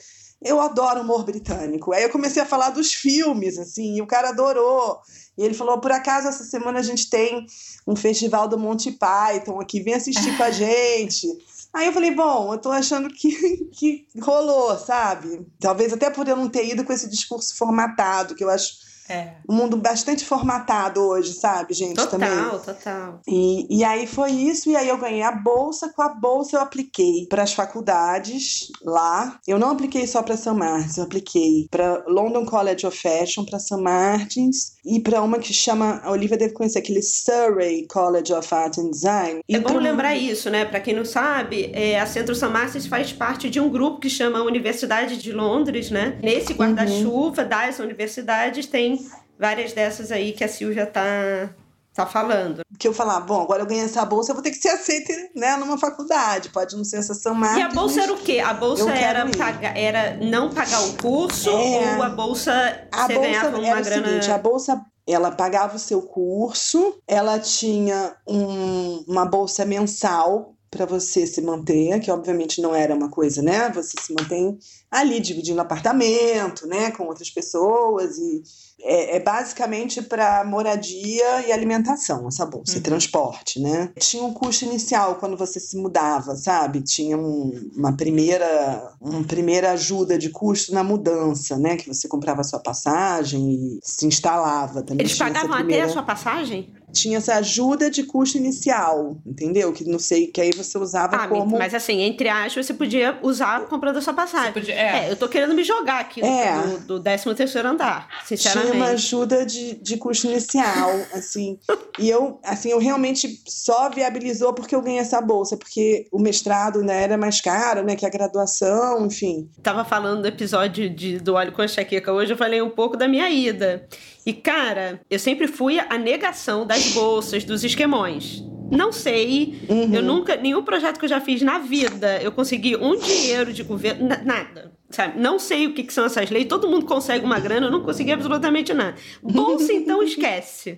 Eu 0.45 0.59
adoro 0.59 0.99
humor 0.99 1.23
britânico. 1.23 1.93
Aí 1.93 2.03
eu 2.03 2.09
comecei 2.09 2.41
a 2.41 2.45
falar 2.45 2.71
dos 2.71 2.93
filmes, 2.93 3.57
assim, 3.57 3.95
e 3.95 4.01
o 4.01 4.05
cara 4.05 4.27
adorou. 4.27 4.99
E 5.37 5.41
ele 5.41 5.53
falou: 5.53 5.79
por 5.79 5.89
acaso 5.89 6.27
essa 6.27 6.43
semana 6.43 6.79
a 6.79 6.83
gente 6.83 7.09
tem 7.09 7.45
um 7.87 7.95
festival 7.95 8.49
do 8.49 8.59
Monty 8.59 8.91
Python 8.91 9.61
aqui, 9.61 9.79
vem 9.81 9.93
assistir 9.93 10.35
com 10.35 10.43
a 10.43 10.51
gente. 10.51 11.29
Aí 11.73 11.87
eu 11.87 11.93
falei, 11.93 12.11
bom, 12.11 12.53
eu 12.53 12.59
tô 12.59 12.69
achando 12.71 13.09
que, 13.09 13.65
que 13.73 14.05
rolou, 14.21 14.77
sabe? 14.77 15.47
Talvez 15.59 15.91
até 15.91 16.09
por 16.09 16.27
eu 16.27 16.35
não 16.35 16.47
ter 16.47 16.67
ido 16.67 16.83
com 16.83 16.93
esse 16.93 17.09
discurso 17.09 17.55
formatado, 17.55 18.35
que 18.35 18.43
eu 18.43 18.49
acho 18.49 18.73
É. 19.09 19.33
um 19.49 19.53
mundo 19.55 19.75
bastante 19.77 20.23
formatado 20.25 21.01
hoje, 21.01 21.33
sabe, 21.33 21.73
gente? 21.73 21.95
Também. 22.07 22.29
Total, 22.29 22.59
total. 22.59 23.19
E, 23.27 23.77
e 23.79 23.83
aí 23.83 24.07
foi 24.07 24.31
isso, 24.31 24.69
e 24.69 24.75
aí 24.75 24.87
eu 24.87 24.97
ganhei 24.97 25.21
a 25.23 25.31
bolsa. 25.31 25.91
Com 25.93 26.01
a 26.01 26.09
bolsa 26.09 26.55
eu 26.57 26.61
apliquei 26.61 27.25
para 27.29 27.43
as 27.43 27.53
faculdades 27.53 28.67
lá. 28.83 29.39
Eu 29.47 29.59
não 29.59 29.71
apliquei 29.71 30.07
só 30.07 30.21
para 30.21 30.37
St. 30.37 30.51
Martins, 30.51 30.97
eu 30.97 31.03
apliquei 31.03 31.67
para 31.69 32.03
London 32.07 32.45
College 32.45 32.85
of 32.87 32.97
Fashion, 32.97 33.45
para 33.45 33.59
St. 33.59 33.75
Martins, 33.81 34.73
e 34.85 34.99
para 34.99 35.21
uma 35.21 35.39
que 35.39 35.53
chama, 35.53 36.01
a 36.03 36.11
Olivia 36.11 36.37
deve 36.37 36.53
conhecer, 36.53 36.79
aquele 36.79 37.01
Surrey 37.01 37.85
College 37.87 38.33
of 38.33 38.53
Art 38.53 38.77
and 38.77 38.89
Design. 38.91 39.41
E 39.47 39.55
É 39.55 39.59
bom 39.59 39.69
pra- 39.73 39.79
lembrar 39.81 40.15
isso, 40.15 40.49
né? 40.49 40.65
Para 40.65 40.79
quem 40.79 40.93
não 40.95 41.05
sabe, 41.05 41.69
é, 41.73 41.99
a 41.99 42.05
Centro 42.05 42.33
St. 42.35 42.47
Martins 42.47 42.85
faz 42.85 43.11
parte 43.13 43.49
de 43.49 43.59
um 43.59 43.69
grupo 43.69 43.99
que 43.99 44.09
chama 44.09 44.41
Universidade 44.41 45.17
de 45.17 45.31
Londres, 45.31 45.91
né? 45.91 46.17
Nesse 46.21 46.53
guarda-chuva 46.53 47.43
das 47.45 47.79
universidades 47.79 48.65
tem 48.65 48.92
várias 49.39 49.73
dessas 49.73 50.11
aí 50.11 50.31
que 50.33 50.43
a 50.43 50.47
Silvia 50.47 50.85
tá, 50.85 51.49
tá 51.93 52.05
falando. 52.05 52.61
que 52.79 52.87
eu 52.87 52.93
falava, 52.93 53.25
bom, 53.25 53.41
agora 53.41 53.61
eu 53.61 53.65
ganhei 53.65 53.83
essa 53.85 54.03
bolsa, 54.03 54.31
eu 54.31 54.35
vou 54.35 54.43
ter 54.43 54.51
que 54.51 54.57
ser 54.57 54.69
aceita, 54.69 55.13
né, 55.35 55.55
numa 55.57 55.77
faculdade, 55.77 56.49
pode 56.49 56.75
não 56.75 56.83
ser 56.83 56.97
essa 56.97 57.13
São 57.13 57.33
Marcos. 57.33 57.59
E 57.59 57.61
a 57.61 57.69
bolsa 57.69 58.01
era 58.01 58.13
o 58.13 58.17
quê? 58.17 58.39
A 58.39 58.53
bolsa 58.53 58.91
era, 58.91 59.25
pagar, 59.29 59.77
era 59.77 60.17
não 60.17 60.49
pagar 60.49 60.81
o 60.83 60.93
curso 60.97 61.49
É. 61.49 61.95
ou 61.97 62.03
a 62.03 62.09
bolsa 62.09 62.51
A 62.91 63.05
você 63.07 63.13
bolsa 63.13 63.19
ganhava 63.29 63.57
uma 63.57 63.67
era 63.67 63.79
o 63.79 63.83
grana... 63.83 64.07
seguinte, 64.07 64.31
a 64.31 64.37
bolsa 64.37 64.81
ela 65.05 65.31
pagava 65.31 65.75
o 65.75 65.79
seu 65.79 66.01
curso, 66.01 66.97
ela 67.07 67.37
tinha 67.39 68.15
um- 68.27 69.03
uma 69.07 69.25
bolsa 69.25 69.65
mensal 69.65 70.55
para 70.71 70.85
você 70.87 71.27
se 71.27 71.39
manter, 71.41 71.99
que 71.99 72.09
obviamente 72.09 72.59
não 72.61 72.73
era 72.73 72.95
uma 72.95 73.09
coisa, 73.09 73.41
né? 73.43 73.69
Você 73.75 73.91
se 74.01 74.11
mantém 74.13 74.57
ali 74.93 75.19
dividindo 75.19 75.59
apartamento, 75.59 76.67
né, 76.67 76.91
com 76.91 77.03
outras 77.05 77.29
pessoas 77.29 78.17
e 78.17 78.43
é, 78.83 79.17
é 79.17 79.19
basicamente 79.19 80.01
para 80.01 80.43
moradia 80.43 81.47
e 81.47 81.51
alimentação 81.51 82.27
essa 82.27 82.45
bolsa, 82.45 82.73
uhum. 82.73 82.79
e 82.79 82.81
transporte, 82.81 83.59
né? 83.59 83.91
Tinha 83.97 84.23
um 84.23 84.33
custo 84.33 84.65
inicial 84.65 85.15
quando 85.15 85.37
você 85.37 85.59
se 85.59 85.77
mudava, 85.77 86.35
sabe? 86.35 86.81
Tinha 86.81 87.17
um, 87.17 87.71
uma 87.75 87.95
primeira 87.95 88.93
uma 88.99 89.23
primeira 89.23 89.71
ajuda 89.71 90.17
de 90.17 90.29
custo 90.29 90.73
na 90.73 90.83
mudança, 90.83 91.57
né? 91.57 91.77
Que 91.77 91.87
você 91.87 92.07
comprava 92.07 92.41
a 92.41 92.43
sua 92.43 92.59
passagem 92.59 93.51
e 93.51 93.79
se 93.81 94.05
instalava 94.05 94.81
também. 94.81 95.05
Eles 95.05 95.17
pagavam 95.17 95.55
primeira... 95.55 95.83
até 95.83 95.91
a 95.91 95.93
sua 95.93 96.03
passagem? 96.03 96.73
tinha 96.93 97.17
essa 97.17 97.35
ajuda 97.35 97.89
de 97.89 98.03
custo 98.03 98.37
inicial, 98.37 99.17
entendeu? 99.25 99.73
Que 99.73 99.83
não 99.83 99.97
sei, 99.97 100.27
que 100.27 100.39
aí 100.39 100.51
você 100.55 100.77
usava 100.77 101.15
ah, 101.15 101.27
como. 101.27 101.57
Mas 101.57 101.73
assim, 101.73 102.01
entre 102.01 102.29
aspas, 102.29 102.67
você 102.67 102.73
podia 102.73 103.17
usar 103.23 103.65
comprando 103.65 103.97
a 103.97 104.01
sua 104.01 104.13
passagem. 104.13 104.53
Podia, 104.53 104.75
é. 104.83 105.07
é. 105.07 105.11
eu 105.11 105.15
tô 105.15 105.27
querendo 105.27 105.53
me 105.53 105.63
jogar 105.63 105.99
aqui 105.99 106.23
é. 106.23 106.61
do, 106.61 106.99
do 106.99 106.99
13 106.99 107.33
terceiro 107.35 107.67
andar, 107.67 108.07
sinceramente. 108.25 108.71
Tinha 108.71 108.83
uma 108.83 108.91
ajuda 108.91 109.45
de, 109.45 109.75
de 109.75 109.97
custo 109.97 110.27
inicial, 110.27 110.91
assim. 111.13 111.59
e 111.99 112.09
eu, 112.09 112.39
assim, 112.43 112.69
eu 112.69 112.79
realmente 112.79 113.41
só 113.47 113.89
viabilizou 113.89 114.53
porque 114.53 114.75
eu 114.75 114.81
ganhei 114.81 114.99
essa 114.99 115.21
bolsa, 115.21 115.57
porque 115.57 116.07
o 116.11 116.19
mestrado, 116.19 116.81
né, 116.81 117.03
era 117.03 117.17
mais 117.17 117.41
caro, 117.41 117.83
né, 117.83 117.95
que 117.95 118.05
a 118.05 118.09
graduação, 118.09 119.05
enfim. 119.05 119.49
Tava 119.61 119.83
falando 119.85 120.21
do 120.21 120.27
episódio 120.27 120.89
de, 120.89 121.19
do 121.19 121.35
Óleo 121.35 121.51
com 121.51 121.63
Enxaqueca 121.63 122.11
hoje, 122.11 122.33
eu 122.33 122.37
falei 122.37 122.61
um 122.61 122.69
pouco 122.69 122.97
da 122.97 123.07
minha 123.07 123.29
ida. 123.29 123.87
E, 124.25 124.33
cara, 124.33 125.01
eu 125.09 125.19
sempre 125.19 125.47
fui 125.47 125.79
a 125.79 125.97
negação 125.97 126.65
das 126.65 126.93
bolsas, 126.93 127.43
dos 127.43 127.63
esquemões. 127.63 128.43
Não 128.71 128.91
sei, 128.91 129.61
uhum. 129.69 129.93
eu 129.93 130.01
nunca, 130.01 130.35
nenhum 130.35 130.63
projeto 130.63 130.97
que 130.97 131.05
eu 131.05 131.09
já 131.09 131.21
fiz 131.21 131.41
na 131.41 131.59
vida, 131.59 132.19
eu 132.21 132.31
consegui 132.31 132.75
um 132.75 132.97
dinheiro 132.97 133.53
de 133.53 133.61
governo, 133.61 134.07
nada. 134.07 134.62
Sabe? 134.93 135.19
Não 135.19 135.39
sei 135.39 135.67
o 135.67 135.73
que, 135.73 135.83
que 135.83 135.93
são 135.93 136.05
essas 136.05 136.29
leis, 136.29 136.45
todo 136.45 136.69
mundo 136.69 136.85
consegue 136.85 137.25
uma 137.25 137.39
grana, 137.39 137.67
eu 137.67 137.71
não 137.71 137.81
consegui 137.81 138.11
absolutamente 138.11 138.73
nada. 138.73 138.95
Bolsa, 139.21 139.73
então, 139.73 140.03
esquece. 140.03 140.77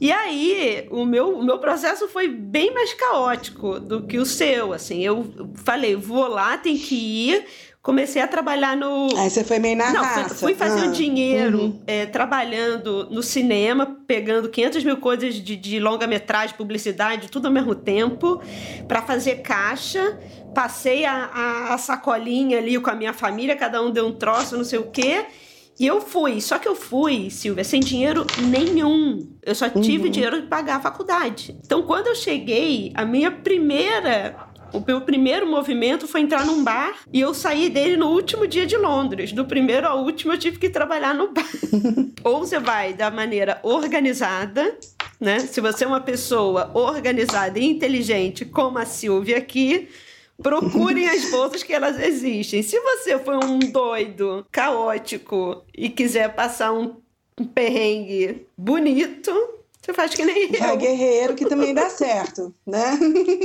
E 0.00 0.12
aí, 0.12 0.86
o 0.90 1.06
meu, 1.06 1.38
o 1.38 1.44
meu 1.44 1.58
processo 1.58 2.08
foi 2.08 2.28
bem 2.28 2.74
mais 2.74 2.92
caótico 2.92 3.80
do 3.80 4.02
que 4.02 4.18
o 4.18 4.26
seu. 4.26 4.72
Assim, 4.72 5.02
eu 5.02 5.24
falei, 5.54 5.96
vou 5.96 6.28
lá, 6.28 6.58
tem 6.58 6.76
que 6.76 6.94
ir 6.94 7.46
comecei 7.82 8.20
a 8.20 8.28
trabalhar 8.28 8.76
no. 8.76 9.08
Aí 9.16 9.30
você 9.30 9.42
foi 9.42 9.58
meio 9.58 9.76
na 9.76 9.92
Não, 9.92 10.02
raça. 10.02 10.34
fui 10.34 10.54
fazer 10.54 10.86
ah. 10.86 10.90
dinheiro 10.90 11.58
uhum. 11.58 11.82
é, 11.86 12.06
trabalhando 12.06 13.08
no 13.10 13.22
cinema, 13.22 13.86
pegando 14.06 14.48
500 14.48 14.84
mil 14.84 14.96
coisas 14.98 15.34
de, 15.34 15.56
de 15.56 15.80
longa-metragem, 15.80 16.56
publicidade, 16.56 17.30
tudo 17.30 17.46
ao 17.46 17.52
mesmo 17.52 17.74
tempo, 17.74 18.40
para 18.86 19.02
fazer 19.02 19.36
caixa. 19.36 20.18
Passei 20.54 21.04
a, 21.04 21.30
a, 21.32 21.74
a, 21.74 21.78
sacolinha 21.78 22.58
ali 22.58 22.78
com 22.78 22.90
a 22.90 22.94
minha 22.94 23.12
família, 23.12 23.56
cada 23.56 23.82
um 23.82 23.90
deu 23.90 24.06
um 24.06 24.12
troço, 24.12 24.56
não 24.56 24.64
sei 24.64 24.78
o 24.78 24.90
quê. 24.90 25.26
E 25.78 25.86
eu 25.86 26.00
fui. 26.00 26.40
Só 26.40 26.58
que 26.58 26.68
eu 26.68 26.76
fui, 26.76 27.30
Silvia, 27.30 27.64
sem 27.64 27.80
dinheiro 27.80 28.26
nenhum. 28.38 29.34
Eu 29.42 29.54
só 29.54 29.68
tive 29.68 30.04
uhum. 30.04 30.10
dinheiro 30.10 30.42
de 30.42 30.46
pagar 30.46 30.76
a 30.76 30.80
faculdade. 30.80 31.56
Então, 31.64 31.82
quando 31.82 32.08
eu 32.08 32.14
cheguei, 32.14 32.92
a 32.94 33.04
minha 33.04 33.30
primeira 33.30 34.50
o 34.72 34.82
meu 34.86 35.00
primeiro 35.00 35.46
movimento 35.46 36.06
foi 36.06 36.20
entrar 36.20 36.44
num 36.46 36.62
bar 36.62 36.94
e 37.12 37.20
eu 37.20 37.34
saí 37.34 37.68
dele 37.68 37.96
no 37.96 38.08
último 38.08 38.46
dia 38.46 38.66
de 38.66 38.76
Londres. 38.76 39.32
Do 39.32 39.44
primeiro 39.44 39.86
ao 39.86 40.04
último 40.04 40.32
eu 40.32 40.38
tive 40.38 40.58
que 40.58 40.68
trabalhar 40.68 41.14
no 41.14 41.32
bar. 41.32 41.44
Ou 42.22 42.40
você 42.40 42.58
vai 42.58 42.94
da 42.94 43.10
maneira 43.10 43.58
organizada, 43.62 44.78
né? 45.18 45.40
Se 45.40 45.60
você 45.60 45.84
é 45.84 45.86
uma 45.86 46.00
pessoa 46.00 46.70
organizada 46.74 47.58
e 47.58 47.64
inteligente, 47.64 48.44
como 48.44 48.78
a 48.78 48.84
Silvia 48.84 49.38
aqui, 49.38 49.88
procurem 50.42 51.08
as 51.08 51.30
bolsas 51.30 51.62
que 51.62 51.72
elas 51.72 51.98
existem. 52.00 52.62
Se 52.62 52.78
você 52.80 53.18
for 53.18 53.44
um 53.44 53.58
doido, 53.58 54.46
caótico 54.50 55.62
e 55.76 55.88
quiser 55.88 56.34
passar 56.34 56.72
um 56.72 56.96
perrengue 57.54 58.46
bonito, 58.56 59.32
você 59.80 59.94
faz 59.94 60.14
que 60.14 60.24
nem 60.24 60.54
eu. 60.54 60.64
É 60.64 60.76
guerreiro 60.76 61.34
que 61.34 61.46
também 61.46 61.72
dá 61.72 61.88
certo, 61.90 62.54
né? 62.66 62.98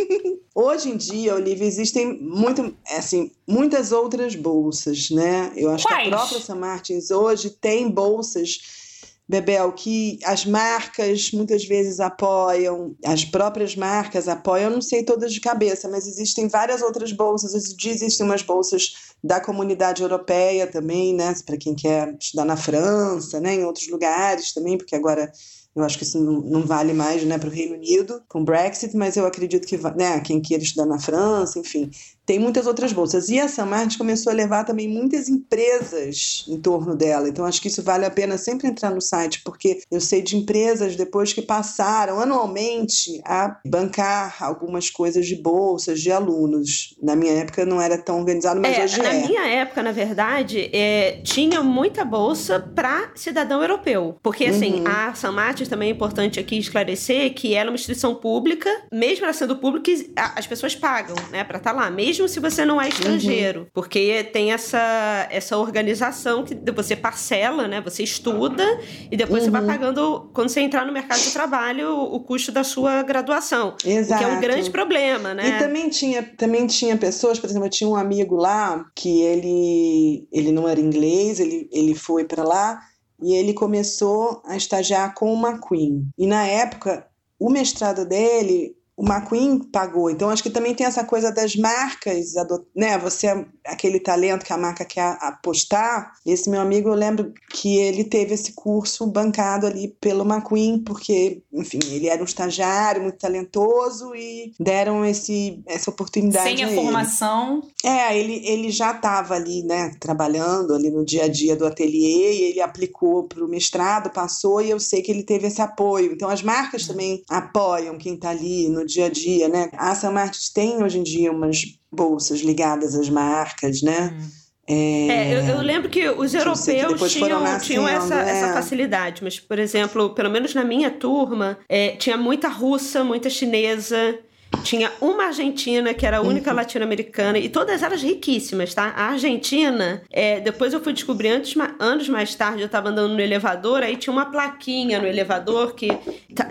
Hoje 0.53 0.89
em 0.89 0.97
dia, 0.97 1.35
Olivia, 1.35 1.65
existem 1.65 2.13
muito, 2.21 2.75
assim, 2.89 3.31
muitas 3.47 3.91
outras 3.91 4.35
bolsas, 4.35 5.09
né? 5.09 5.51
Eu 5.55 5.71
acho 5.71 5.87
Quais? 5.87 6.09
que 6.09 6.13
a 6.13 6.17
própria 6.17 6.39
São 6.39 6.57
Martins 6.57 7.11
hoje 7.11 7.49
tem 7.49 7.89
bolsas 7.89 8.84
Bebel, 9.27 9.71
que 9.73 10.19
as 10.23 10.45
marcas 10.45 11.31
muitas 11.31 11.65
vezes 11.65 11.99
apoiam, 11.99 12.95
as 13.03 13.25
próprias 13.25 13.75
marcas 13.75 14.27
apoiam, 14.27 14.69
não 14.69 14.81
sei 14.81 15.03
todas 15.03 15.33
de 15.33 15.41
cabeça, 15.41 15.89
mas 15.89 16.07
existem 16.07 16.47
várias 16.47 16.81
outras 16.81 17.11
bolsas. 17.11 17.53
Existem 17.83 18.25
umas 18.25 18.43
bolsas 18.43 18.93
da 19.23 19.39
comunidade 19.39 20.03
europeia 20.03 20.67
também, 20.67 21.15
né? 21.15 21.33
Para 21.43 21.57
quem 21.57 21.73
quer 21.73 22.15
estudar 22.19 22.45
na 22.45 22.55
França, 22.55 23.39
né? 23.39 23.55
Em 23.55 23.63
outros 23.63 23.87
lugares 23.89 24.53
também, 24.53 24.77
porque 24.77 24.95
agora 24.95 25.31
eu 25.75 25.83
acho 25.83 25.97
que 25.97 26.05
isso 26.05 26.19
não, 26.21 26.39
não 26.41 26.61
vale 26.61 26.93
mais 26.93 27.23
né, 27.25 27.37
para 27.37 27.49
o 27.49 27.51
Reino 27.51 27.75
Unido 27.75 28.23
com 28.29 28.39
o 28.39 28.45
Brexit, 28.45 28.95
mas 28.95 29.17
eu 29.17 29.25
acredito 29.25 29.67
que 29.67 29.77
né, 29.77 30.21
quem 30.21 30.41
queira 30.41 30.63
estudar 30.63 30.85
na 30.85 30.97
França, 30.97 31.59
enfim, 31.59 31.91
tem 32.25 32.39
muitas 32.39 32.65
outras 32.65 32.91
bolsas. 32.91 33.29
E 33.29 33.39
a 33.39 33.47
San 33.47 33.65
Martins 33.65 33.95
começou 33.95 34.31
a 34.31 34.35
levar 34.35 34.63
também 34.63 34.87
muitas 34.87 35.29
empresas 35.29 36.45
em 36.47 36.59
torno 36.59 36.95
dela. 36.95 37.29
Então, 37.29 37.45
acho 37.45 37.61
que 37.61 37.67
isso 37.67 37.83
vale 37.83 38.05
a 38.05 38.09
pena 38.09 38.37
sempre 38.37 38.67
entrar 38.67 38.89
no 38.89 39.01
site, 39.01 39.41
porque 39.43 39.81
eu 39.91 40.01
sei 40.01 40.21
de 40.21 40.35
empresas 40.35 40.95
depois 40.95 41.33
que 41.33 41.41
passaram 41.41 42.19
anualmente 42.19 43.21
a 43.23 43.59
bancar 43.65 44.43
algumas 44.43 44.89
coisas 44.89 45.27
de 45.27 45.35
bolsas 45.35 46.01
de 46.01 46.11
alunos. 46.11 46.95
Na 47.01 47.15
minha 47.15 47.33
época 47.33 47.65
não 47.65 47.79
era 47.79 47.97
tão 47.97 48.19
organizado, 48.19 48.59
mas 48.59 48.77
é, 48.77 48.83
hoje 48.83 48.97
na 49.01 49.09
é. 49.09 49.21
Na 49.21 49.27
minha 49.27 49.47
época, 49.47 49.83
na 49.83 49.91
verdade, 49.91 50.69
é, 50.73 51.19
tinha 51.23 51.61
muita 51.61 52.03
bolsa 52.03 52.59
para 52.59 53.11
cidadão 53.15 53.61
europeu. 53.61 54.17
Porque, 54.23 54.45
assim, 54.45 54.79
uhum. 54.79 54.87
a 54.87 55.13
San 55.13 55.31
Martins 55.31 55.67
também 55.67 55.89
é 55.89 55.91
importante 55.91 56.39
aqui 56.39 56.57
esclarecer 56.57 57.33
que 57.33 57.53
ela 57.53 57.69
é 57.69 57.71
uma 57.71 57.75
instituição 57.75 58.15
pública, 58.15 58.69
mesmo 58.91 59.25
ela 59.25 59.33
sendo 59.33 59.55
pública, 59.57 59.91
as 60.15 60.47
pessoas 60.47 60.75
pagam, 60.75 61.15
né, 61.31 61.43
para 61.43 61.57
estar 61.57 61.73
tá 61.73 61.75
lá. 61.75 61.91
Mesmo 61.91 62.14
mesmo 62.23 62.27
se 62.27 62.39
você 62.39 62.65
não 62.65 62.81
é 62.81 62.89
estrangeiro, 62.89 63.61
uhum. 63.61 63.67
porque 63.73 64.23
tem 64.23 64.51
essa, 64.51 65.27
essa 65.29 65.57
organização 65.57 66.43
que 66.43 66.55
você 66.71 66.95
parcela, 66.95 67.67
né? 67.67 67.81
Você 67.81 68.03
estuda 68.03 68.63
e 69.11 69.17
depois 69.17 69.43
uhum. 69.43 69.45
você 69.45 69.51
vai 69.51 69.61
uhum. 69.61 69.67
pagando, 69.67 70.29
quando 70.33 70.49
você 70.49 70.61
entrar 70.61 70.85
no 70.85 70.93
mercado 70.93 71.21
de 71.21 71.31
trabalho, 71.31 71.91
o 71.91 72.19
custo 72.19 72.51
da 72.51 72.63
sua 72.63 73.03
graduação. 73.03 73.75
Exato. 73.85 74.23
Que 74.23 74.29
é 74.29 74.33
um 74.33 74.41
grande 74.41 74.69
problema, 74.69 75.33
né? 75.33 75.47
E 75.47 75.59
também 75.59 75.89
tinha, 75.89 76.23
também 76.23 76.67
tinha 76.67 76.97
pessoas, 76.97 77.39
por 77.39 77.49
exemplo, 77.49 77.67
eu 77.67 77.71
tinha 77.71 77.89
um 77.89 77.95
amigo 77.95 78.35
lá 78.35 78.85
que 78.95 79.21
ele, 79.21 80.27
ele 80.31 80.51
não 80.51 80.67
era 80.67 80.79
inglês, 80.79 81.39
ele, 81.39 81.69
ele 81.71 81.95
foi 81.95 82.25
para 82.25 82.43
lá 82.43 82.79
e 83.21 83.33
ele 83.33 83.53
começou 83.53 84.41
a 84.45 84.55
estagiar 84.57 85.13
com 85.13 85.31
uma 85.33 85.51
McQueen. 85.51 86.07
E 86.17 86.27
na 86.27 86.45
época, 86.45 87.07
o 87.39 87.49
mestrado 87.49 88.05
dele 88.05 88.74
o 88.97 89.03
McQueen 89.03 89.59
pagou. 89.59 90.09
Então, 90.09 90.29
acho 90.29 90.41
que 90.41 90.49
também 90.49 90.73
tem 90.73 90.87
essa 90.87 91.03
coisa 91.03 91.31
das 91.31 91.55
marcas, 91.55 92.33
né? 92.75 92.97
Você, 92.99 93.27
é 93.27 93.45
aquele 93.65 93.99
talento 93.99 94.45
que 94.45 94.53
a 94.53 94.57
marca 94.57 94.85
quer 94.85 95.17
apostar. 95.19 96.13
Esse 96.25 96.49
meu 96.49 96.61
amigo, 96.61 96.89
eu 96.89 96.93
lembro 96.93 97.33
que 97.51 97.77
ele 97.77 98.05
teve 98.05 98.33
esse 98.33 98.53
curso 98.53 99.05
bancado 99.05 99.67
ali 99.67 99.89
pelo 99.99 100.23
McQueen, 100.23 100.79
porque, 100.79 101.41
enfim, 101.51 101.79
ele 101.89 102.07
era 102.07 102.21
um 102.21 102.25
estagiário 102.25 103.01
muito 103.01 103.17
talentoso 103.17 104.15
e 104.15 104.53
deram 104.59 105.03
esse, 105.03 105.61
essa 105.65 105.89
oportunidade. 105.89 106.55
Sem 106.55 106.63
a, 106.63 106.67
a 106.67 106.71
formação. 106.71 107.63
É, 107.83 108.17
ele, 108.17 108.47
ele 108.47 108.71
já 108.71 108.91
estava 108.91 109.35
ali, 109.35 109.63
né, 109.63 109.91
trabalhando 109.99 110.73
ali 110.73 110.89
no 110.89 111.03
dia 111.03 111.25
a 111.25 111.27
dia 111.27 111.55
do 111.55 111.65
ateliê 111.65 112.33
e 112.33 112.41
ele 112.51 112.61
aplicou 112.61 113.27
para 113.27 113.43
o 113.43 113.47
mestrado, 113.47 114.09
passou 114.09 114.61
e 114.61 114.69
eu 114.69 114.79
sei 114.79 115.01
que 115.01 115.11
ele 115.11 115.23
teve 115.23 115.47
esse 115.47 115.61
apoio. 115.61 116.13
Então, 116.13 116.29
as 116.29 116.41
marcas 116.41 116.83
uhum. 116.83 116.87
também 116.87 117.23
apoiam 117.29 117.97
quem 117.97 118.15
está 118.15 118.29
ali 118.29 118.69
no 118.69 118.84
dia 118.85 119.05
a 119.05 119.09
dia, 119.09 119.47
né? 119.49 119.69
A 119.73 119.95
São 119.95 120.11
Martins 120.11 120.49
tem 120.49 120.83
hoje 120.83 120.99
em 120.99 121.03
dia 121.03 121.31
umas 121.31 121.63
bolsas 121.91 122.41
ligadas 122.41 122.95
às 122.95 123.09
marcas, 123.09 123.81
né? 123.81 124.13
Hum. 124.13 124.45
É, 124.67 124.73
é 124.73 125.33
eu, 125.33 125.57
eu, 125.57 125.61
lembro 125.61 125.89
que 125.89 126.09
os 126.09 126.33
europeus 126.33 126.65
que 127.13 127.19
tinham, 127.19 127.39
nascendo, 127.39 127.63
tinham 127.63 127.87
essa, 127.87 128.15
é. 128.15 128.29
essa, 128.29 128.53
facilidade, 128.53 129.23
mas, 129.23 129.39
por 129.39 129.59
exemplo, 129.59 130.09
pelo 130.09 130.29
menos 130.29 130.55
na 130.55 130.63
minha 130.63 130.89
turma, 130.89 131.59
é, 131.69 131.89
tinha 131.91 132.17
muita 132.17 132.47
russa, 132.47 133.03
muita 133.03 133.29
chinesa, 133.29 134.17
tinha 134.63 134.91
uma 135.01 135.25
argentina, 135.25 135.93
que 135.93 136.05
era 136.05 136.17
a 136.17 136.21
única 136.21 136.49
uhum. 136.49 136.55
latino-americana, 136.55 137.37
e 137.37 137.49
todas 137.49 137.83
elas 137.83 138.01
riquíssimas, 138.01 138.73
tá? 138.73 138.93
A 138.95 139.11
Argentina, 139.11 140.01
é, 140.09 140.39
depois 140.39 140.73
eu 140.73 140.81
fui 140.81 140.93
descobrir, 140.93 141.29
antes, 141.29 141.55
anos 141.79 142.09
mais 142.09 142.33
tarde, 142.35 142.61
eu 142.61 142.69
tava 142.69 142.89
andando 142.89 143.13
no 143.13 143.21
elevador, 143.21 143.83
aí 143.83 143.95
tinha 143.95 144.11
uma 144.11 144.25
plaquinha 144.25 144.99
no 144.99 145.07
elevador 145.07 145.73
que. 145.73 145.87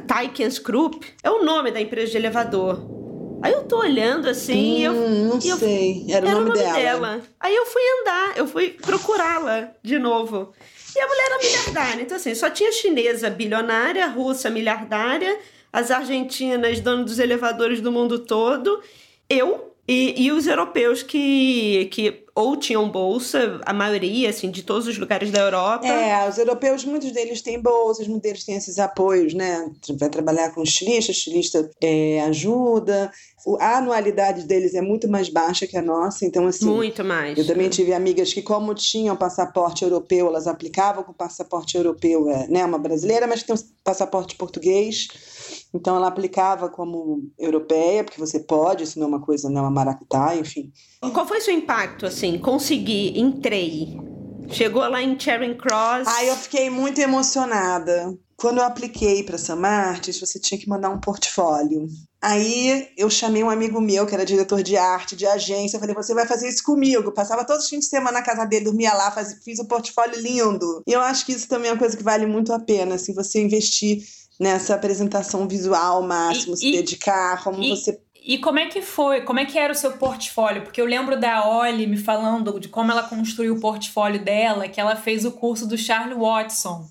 Tykens 0.06 0.58
Group 0.58 1.04
é 1.22 1.30
o 1.30 1.44
nome 1.44 1.70
da 1.70 1.80
empresa 1.80 2.12
de 2.12 2.16
elevador. 2.16 3.04
Aí 3.42 3.52
eu 3.52 3.64
tô 3.64 3.80
olhando 3.80 4.28
assim 4.28 4.54
hum, 4.54 4.78
e 4.78 4.84
eu. 4.84 4.92
Não 4.92 5.38
e 5.38 5.48
eu, 5.48 5.58
sei, 5.58 6.06
era, 6.08 6.28
era 6.28 6.38
o 6.38 6.44
nome, 6.44 6.58
dela. 6.58 6.72
dela. 6.78 7.20
Aí 7.38 7.54
eu 7.54 7.66
fui 7.66 7.82
andar, 8.00 8.38
eu 8.38 8.46
fui 8.46 8.70
procurá-la 8.70 9.68
de 9.82 9.98
novo. 9.98 10.52
E 10.96 11.00
a 11.00 11.06
mulher 11.06 11.26
era 11.26 11.38
miliardária. 11.38 12.02
Então, 12.02 12.16
assim, 12.16 12.34
só 12.34 12.48
tinha 12.48 12.70
chinesa 12.72 13.28
bilionária, 13.28 14.06
russa 14.06 14.48
miliardária, 14.48 15.36
as 15.74 15.90
argentinas, 15.90 16.78
dono 16.78 17.04
dos 17.04 17.18
elevadores 17.18 17.80
do 17.80 17.90
mundo 17.90 18.20
todo, 18.20 18.80
eu 19.28 19.74
e, 19.88 20.24
e 20.24 20.30
os 20.30 20.46
europeus 20.46 21.02
que, 21.02 21.86
que 21.90 22.24
ou 22.34 22.56
tinham 22.56 22.88
bolsa, 22.88 23.60
a 23.66 23.72
maioria, 23.72 24.30
assim, 24.30 24.50
de 24.50 24.62
todos 24.62 24.86
os 24.86 24.96
lugares 24.98 25.30
da 25.30 25.40
Europa. 25.40 25.86
É, 25.86 26.28
os 26.28 26.38
europeus, 26.38 26.84
muitos 26.84 27.12
deles 27.12 27.42
têm 27.42 27.60
bolsas, 27.60 28.06
muitos 28.06 28.22
deles 28.22 28.44
têm 28.44 28.56
esses 28.56 28.78
apoios, 28.78 29.34
né? 29.34 29.70
Vai 29.98 30.08
trabalhar 30.08 30.52
com 30.54 30.62
estilista, 30.62 31.10
estilista 31.10 31.70
é, 31.80 32.22
ajuda. 32.22 33.10
A 33.60 33.78
anualidade 33.78 34.44
deles 34.44 34.74
é 34.74 34.80
muito 34.80 35.08
mais 35.08 35.28
baixa 35.28 35.66
que 35.66 35.76
a 35.76 35.82
nossa, 35.82 36.24
então 36.24 36.46
assim. 36.46 36.66
Muito 36.66 37.04
mais. 37.04 37.36
Eu 37.36 37.46
também 37.46 37.68
tive 37.68 37.92
amigas 37.92 38.32
que, 38.32 38.42
como 38.42 38.74
tinham 38.74 39.14
passaporte 39.16 39.84
europeu, 39.84 40.28
elas 40.28 40.46
aplicavam 40.46 41.04
com 41.04 41.12
passaporte 41.12 41.76
europeu, 41.76 42.28
é, 42.30 42.48
né? 42.48 42.64
Uma 42.64 42.78
brasileira, 42.78 43.26
mas 43.26 43.42
que 43.42 43.48
tem 43.48 43.56
um 43.56 43.58
passaporte 43.84 44.34
português. 44.34 45.08
Então 45.74 45.96
ela 45.96 46.06
aplicava 46.06 46.68
como 46.68 47.28
europeia, 47.38 48.04
porque 48.04 48.20
você 48.20 48.38
pode, 48.38 48.84
isso 48.84 48.98
não 48.98 49.06
é 49.06 49.08
uma 49.08 49.20
coisa, 49.20 49.50
não 49.50 49.58
é 49.58 49.62
uma 49.62 49.70
maracutá, 49.70 50.36
enfim. 50.36 50.72
Qual 51.00 51.26
foi 51.26 51.38
o 51.38 51.42
seu 51.42 51.52
impacto, 51.52 52.06
assim? 52.06 52.38
Consegui, 52.38 53.18
entrei. 53.18 53.98
Chegou 54.48 54.86
lá 54.88 55.02
em 55.02 55.18
Charing 55.18 55.56
Cross. 55.56 56.06
Aí 56.06 56.28
eu 56.28 56.36
fiquei 56.36 56.70
muito 56.70 57.00
emocionada. 57.00 58.16
Quando 58.36 58.58
eu 58.58 58.64
apliquei 58.64 59.22
para 59.22 59.38
São 59.38 59.56
Martins, 59.56 60.20
você 60.20 60.38
tinha 60.38 60.58
que 60.58 60.68
mandar 60.68 60.90
um 60.90 61.00
portfólio. 61.00 61.86
Aí 62.20 62.88
eu 62.96 63.08
chamei 63.08 63.44
um 63.44 63.50
amigo 63.50 63.80
meu, 63.80 64.06
que 64.06 64.14
era 64.14 64.24
diretor 64.24 64.62
de 64.62 64.76
arte, 64.76 65.14
de 65.14 65.26
agência. 65.26 65.76
Eu 65.76 65.80
falei, 65.80 65.94
você 65.94 66.12
vai 66.14 66.26
fazer 66.26 66.48
isso 66.48 66.62
comigo. 66.62 67.04
Eu 67.04 67.12
passava 67.12 67.44
todos 67.44 67.64
os 67.64 67.70
fins 67.70 67.80
de 67.80 67.86
semana 67.86 68.18
na 68.18 68.22
casa 68.22 68.44
dele, 68.44 68.64
dormia 68.64 68.92
lá, 68.92 69.10
faz, 69.10 69.34
fiz 69.44 69.60
um 69.60 69.66
portfólio 69.66 70.20
lindo. 70.20 70.82
E 70.86 70.92
eu 70.92 71.00
acho 71.00 71.24
que 71.24 71.32
isso 71.32 71.48
também 71.48 71.70
é 71.70 71.72
uma 71.72 71.78
coisa 71.78 71.96
que 71.96 72.02
vale 72.02 72.26
muito 72.26 72.52
a 72.52 72.58
pena, 72.58 72.96
assim, 72.96 73.14
você 73.14 73.40
investir 73.42 74.02
nessa 74.38 74.74
apresentação 74.74 75.46
visual 75.46 76.02
máximo, 76.02 76.54
e, 76.54 76.56
se 76.56 76.68
e, 76.68 76.72
dedicar, 76.72 77.42
como 77.42 77.62
e, 77.62 77.70
você 77.70 77.98
e 78.26 78.38
como 78.38 78.58
é 78.58 78.66
que 78.66 78.80
foi? 78.80 79.20
Como 79.20 79.38
é 79.38 79.44
que 79.44 79.58
era 79.58 79.72
o 79.72 79.76
seu 79.76 79.92
portfólio? 79.92 80.62
Porque 80.62 80.80
eu 80.80 80.86
lembro 80.86 81.20
da 81.20 81.46
Olly 81.46 81.86
me 81.86 81.98
falando 81.98 82.58
de 82.58 82.68
como 82.68 82.90
ela 82.90 83.02
construiu 83.02 83.54
o 83.54 83.60
portfólio 83.60 84.24
dela, 84.24 84.66
que 84.66 84.80
ela 84.80 84.96
fez 84.96 85.26
o 85.26 85.32
curso 85.32 85.66
do 85.66 85.76
Charlie 85.76 86.14
Watson, 86.18 86.88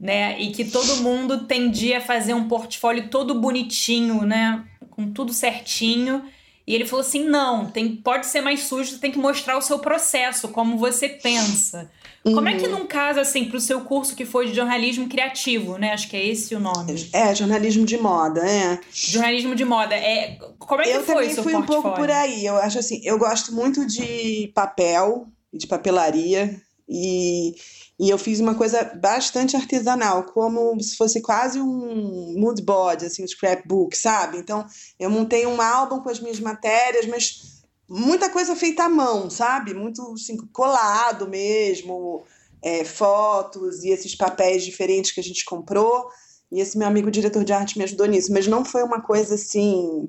né? 0.00 0.36
E 0.40 0.50
que 0.50 0.64
todo 0.64 0.96
mundo 0.96 1.46
tendia 1.46 1.98
a 1.98 2.00
fazer 2.00 2.34
um 2.34 2.48
portfólio 2.48 3.08
todo 3.08 3.40
bonitinho, 3.40 4.22
né? 4.22 4.64
Com 4.90 5.12
tudo 5.12 5.32
certinho. 5.32 6.24
E 6.66 6.74
ele 6.74 6.86
falou 6.86 7.04
assim: 7.04 7.22
não, 7.22 7.70
tem, 7.70 7.94
pode 7.94 8.26
ser 8.26 8.40
mais 8.40 8.64
sujo, 8.64 8.90
você 8.90 8.98
tem 8.98 9.12
que 9.12 9.18
mostrar 9.18 9.56
o 9.56 9.62
seu 9.62 9.78
processo, 9.78 10.48
como 10.48 10.76
você 10.76 11.08
pensa. 11.08 11.88
Uhum. 12.24 12.34
Como 12.34 12.48
é 12.48 12.56
que 12.56 12.66
uhum. 12.66 12.78
num 12.78 12.86
caso, 12.86 13.20
assim, 13.20 13.44
pro 13.44 13.60
seu 13.60 13.82
curso 13.82 14.16
que 14.16 14.24
foi 14.24 14.46
de 14.46 14.54
jornalismo 14.54 15.08
criativo, 15.08 15.76
né? 15.76 15.92
Acho 15.92 16.08
que 16.08 16.16
é 16.16 16.26
esse 16.26 16.54
o 16.54 16.60
nome. 16.60 17.08
É, 17.12 17.34
jornalismo 17.34 17.84
de 17.84 17.98
moda, 17.98 18.40
é. 18.40 18.80
Jornalismo 18.90 19.54
de 19.54 19.64
moda. 19.64 19.94
É, 19.94 20.38
como 20.58 20.80
é 20.80 20.84
que 20.84 20.90
eu 20.90 21.02
foi 21.02 21.02
Eu 21.02 21.06
também 21.06 21.34
fui 21.34 21.52
portfólio? 21.52 21.58
um 21.58 21.82
pouco 21.82 21.96
por 21.96 22.10
aí. 22.10 22.46
Eu 22.46 22.56
acho 22.56 22.78
assim, 22.78 23.00
eu 23.04 23.18
gosto 23.18 23.52
muito 23.54 23.86
de 23.86 24.50
papel, 24.54 25.26
de 25.52 25.66
papelaria. 25.66 26.58
E, 26.88 27.54
e 28.00 28.08
eu 28.08 28.16
fiz 28.16 28.40
uma 28.40 28.54
coisa 28.54 28.84
bastante 28.84 29.54
artesanal, 29.54 30.24
como 30.24 30.80
se 30.80 30.96
fosse 30.96 31.20
quase 31.20 31.60
um 31.60 32.34
mood 32.38 32.62
board, 32.62 33.04
assim, 33.04 33.22
um 33.22 33.28
scrapbook, 33.28 33.96
sabe? 33.96 34.38
Então, 34.38 34.64
eu 34.98 35.10
montei 35.10 35.46
um 35.46 35.60
álbum 35.60 36.00
com 36.00 36.08
as 36.08 36.20
minhas 36.20 36.40
matérias, 36.40 37.06
mas 37.06 37.53
muita 37.94 38.28
coisa 38.28 38.56
feita 38.56 38.84
à 38.84 38.88
mão, 38.88 39.30
sabe? 39.30 39.72
Muito 39.72 40.14
assim, 40.14 40.36
colado 40.52 41.28
mesmo, 41.28 42.24
é, 42.60 42.84
fotos 42.84 43.84
e 43.84 43.90
esses 43.90 44.16
papéis 44.16 44.64
diferentes 44.64 45.12
que 45.12 45.20
a 45.20 45.22
gente 45.22 45.44
comprou. 45.44 46.08
E 46.50 46.60
esse 46.60 46.76
meu 46.76 46.88
amigo 46.88 47.10
diretor 47.10 47.44
de 47.44 47.52
arte 47.52 47.78
me 47.78 47.84
ajudou 47.84 48.06
nisso, 48.06 48.32
mas 48.32 48.46
não 48.46 48.64
foi 48.64 48.82
uma 48.82 49.00
coisa 49.00 49.36
assim 49.36 50.08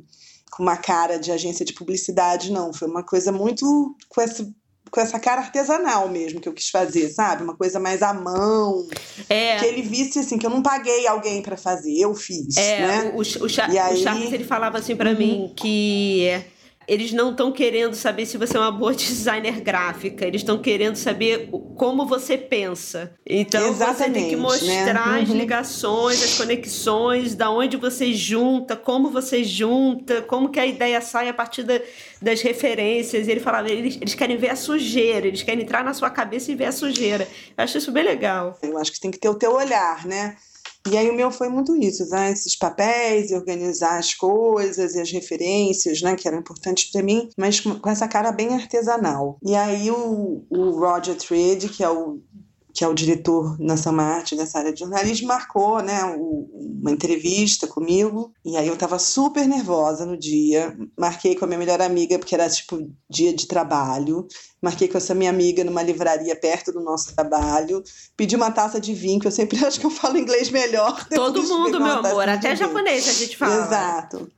com 0.51 0.63
uma 0.63 0.77
cara 0.77 1.17
de 1.17 1.31
agência 1.31 1.65
de 1.65 1.73
publicidade, 1.73 2.51
não. 2.51 2.73
Foi 2.73 2.87
uma 2.87 3.03
coisa 3.03 3.31
muito 3.31 3.95
com 4.09 4.21
essa 4.21 4.47
com 4.91 5.01
essa 5.01 5.19
cara 5.19 5.41
artesanal 5.41 6.07
mesmo 6.07 6.39
que 6.39 6.47
eu 6.47 6.53
quis 6.53 6.69
fazer, 6.69 7.09
sabe? 7.09 7.43
Uma 7.43 7.55
coisa 7.55 7.79
mais 7.79 8.01
à 8.01 8.13
mão. 8.13 8.87
É. 9.27 9.57
Que 9.57 9.65
ele 9.65 9.81
visse 9.81 10.19
assim, 10.19 10.37
que 10.37 10.45
eu 10.45 10.49
não 10.49 10.61
paguei 10.61 11.05
alguém 11.05 11.41
para 11.41 11.57
fazer, 11.57 11.99
eu 11.99 12.15
fiz. 12.15 12.55
É, 12.55 12.87
né? 12.87 13.13
o, 13.13 13.17
o, 13.17 13.21
o, 13.21 13.81
aí... 13.81 13.93
o 13.93 14.03
Charles 14.03 14.31
ele 14.31 14.45
falava 14.45 14.77
assim 14.77 14.95
para 14.95 15.11
uhum. 15.11 15.17
mim 15.17 15.53
que 15.55 16.45
eles 16.87 17.11
não 17.11 17.31
estão 17.31 17.51
querendo 17.51 17.95
saber 17.95 18.25
se 18.25 18.37
você 18.37 18.57
é 18.57 18.59
uma 18.59 18.71
boa 18.71 18.93
designer 18.95 19.61
gráfica, 19.61 20.25
eles 20.25 20.41
estão 20.41 20.57
querendo 20.57 20.95
saber 20.95 21.49
como 21.75 22.05
você 22.05 22.37
pensa. 22.37 23.13
Então 23.25 23.69
Exatamente, 23.69 23.97
você 23.97 24.11
tem 24.11 24.29
que 24.29 24.35
mostrar 24.35 25.13
né? 25.13 25.21
as 25.21 25.29
uhum. 25.29 25.37
ligações, 25.37 26.23
as 26.23 26.37
conexões, 26.37 27.35
da 27.35 27.49
onde 27.49 27.77
você 27.77 28.13
junta, 28.13 28.75
como 28.75 29.09
você 29.09 29.43
junta, 29.43 30.21
como 30.21 30.49
que 30.49 30.59
a 30.59 30.65
ideia 30.65 31.01
sai 31.01 31.29
a 31.29 31.33
partir 31.33 31.63
da, 31.63 31.79
das 32.21 32.41
referências. 32.41 33.27
E 33.27 33.31
ele 33.31 33.39
falava, 33.39 33.69
eles, 33.69 33.97
eles 33.99 34.13
querem 34.13 34.37
ver 34.37 34.49
a 34.49 34.55
sujeira, 34.55 35.27
eles 35.27 35.43
querem 35.43 35.63
entrar 35.63 35.83
na 35.83 35.93
sua 35.93 36.09
cabeça 36.09 36.51
e 36.51 36.55
ver 36.55 36.65
a 36.65 36.71
sujeira. 36.71 37.27
Eu 37.57 37.63
acho 37.63 37.77
isso 37.77 37.91
bem 37.91 38.03
legal. 38.03 38.57
Eu 38.61 38.77
acho 38.77 38.91
que 38.91 38.99
tem 38.99 39.11
que 39.11 39.19
ter 39.19 39.29
o 39.29 39.35
teu 39.35 39.53
olhar, 39.53 40.05
né? 40.05 40.35
E 40.91 40.97
aí 40.97 41.09
o 41.09 41.15
meu 41.15 41.31
foi 41.31 41.49
muito 41.49 41.75
isso, 41.75 42.07
né? 42.09 42.31
esses 42.31 42.55
papéis, 42.55 43.31
organizar 43.31 43.97
as 43.97 44.13
coisas 44.13 44.93
e 44.93 45.01
as 45.01 45.11
referências, 45.11 46.01
né, 46.01 46.15
que 46.15 46.27
eram 46.27 46.39
importantes 46.39 46.91
para 46.91 47.01
mim, 47.01 47.29
mas 47.37 47.59
com 47.59 47.89
essa 47.89 48.07
cara 48.07 48.31
bem 48.31 48.53
artesanal. 48.53 49.39
E 49.43 49.55
aí 49.55 49.89
o, 49.89 50.45
o 50.49 50.71
Roger 50.79 51.15
Trade, 51.15 51.69
que 51.69 51.83
é 51.83 51.89
o 51.89 52.21
que 52.75 52.83
é 52.83 52.87
o 52.89 52.93
diretor 52.93 53.57
na 53.57 53.77
Samarte 53.77 54.35
dessa 54.35 54.59
área 54.59 54.73
de 54.73 54.81
jornalismo, 54.81 55.29
marcou 55.29 55.81
né, 55.81 56.03
uma 56.03 56.91
entrevista 56.91 57.65
comigo. 57.65 58.33
E 58.43 58.57
aí 58.57 58.67
eu 58.67 58.73
estava 58.73 58.99
super 58.99 59.47
nervosa 59.47 60.05
no 60.05 60.17
dia. 60.17 60.77
Marquei 60.99 61.35
com 61.35 61.45
a 61.45 61.47
minha 61.47 61.57
melhor 61.57 61.81
amiga, 61.81 62.19
porque 62.19 62.35
era 62.35 62.49
tipo 62.49 62.85
dia 63.09 63.33
de 63.33 63.47
trabalho. 63.47 64.27
Marquei 64.61 64.89
com 64.89 64.97
essa 64.97 65.15
minha 65.15 65.29
amiga 65.29 65.63
numa 65.63 65.81
livraria 65.81 66.35
perto 66.35 66.73
do 66.73 66.81
nosso 66.81 67.15
trabalho. 67.15 67.81
Pedi 68.17 68.35
uma 68.35 68.51
taça 68.51 68.77
de 68.77 68.93
vinho, 68.93 69.21
que 69.21 69.27
eu 69.27 69.31
sempre 69.31 69.57
acho 69.65 69.79
que 69.79 69.85
eu 69.85 69.91
falo 69.91 70.17
inglês 70.17 70.49
melhor. 70.49 71.07
Todo 71.07 71.43
mundo, 71.43 71.79
meu 71.79 71.93
amor. 71.93 72.27
Até 72.27 72.57
japonês 72.57 73.07
a 73.07 73.13
gente 73.13 73.37
fala. 73.37 73.65
Exato. 73.65 74.29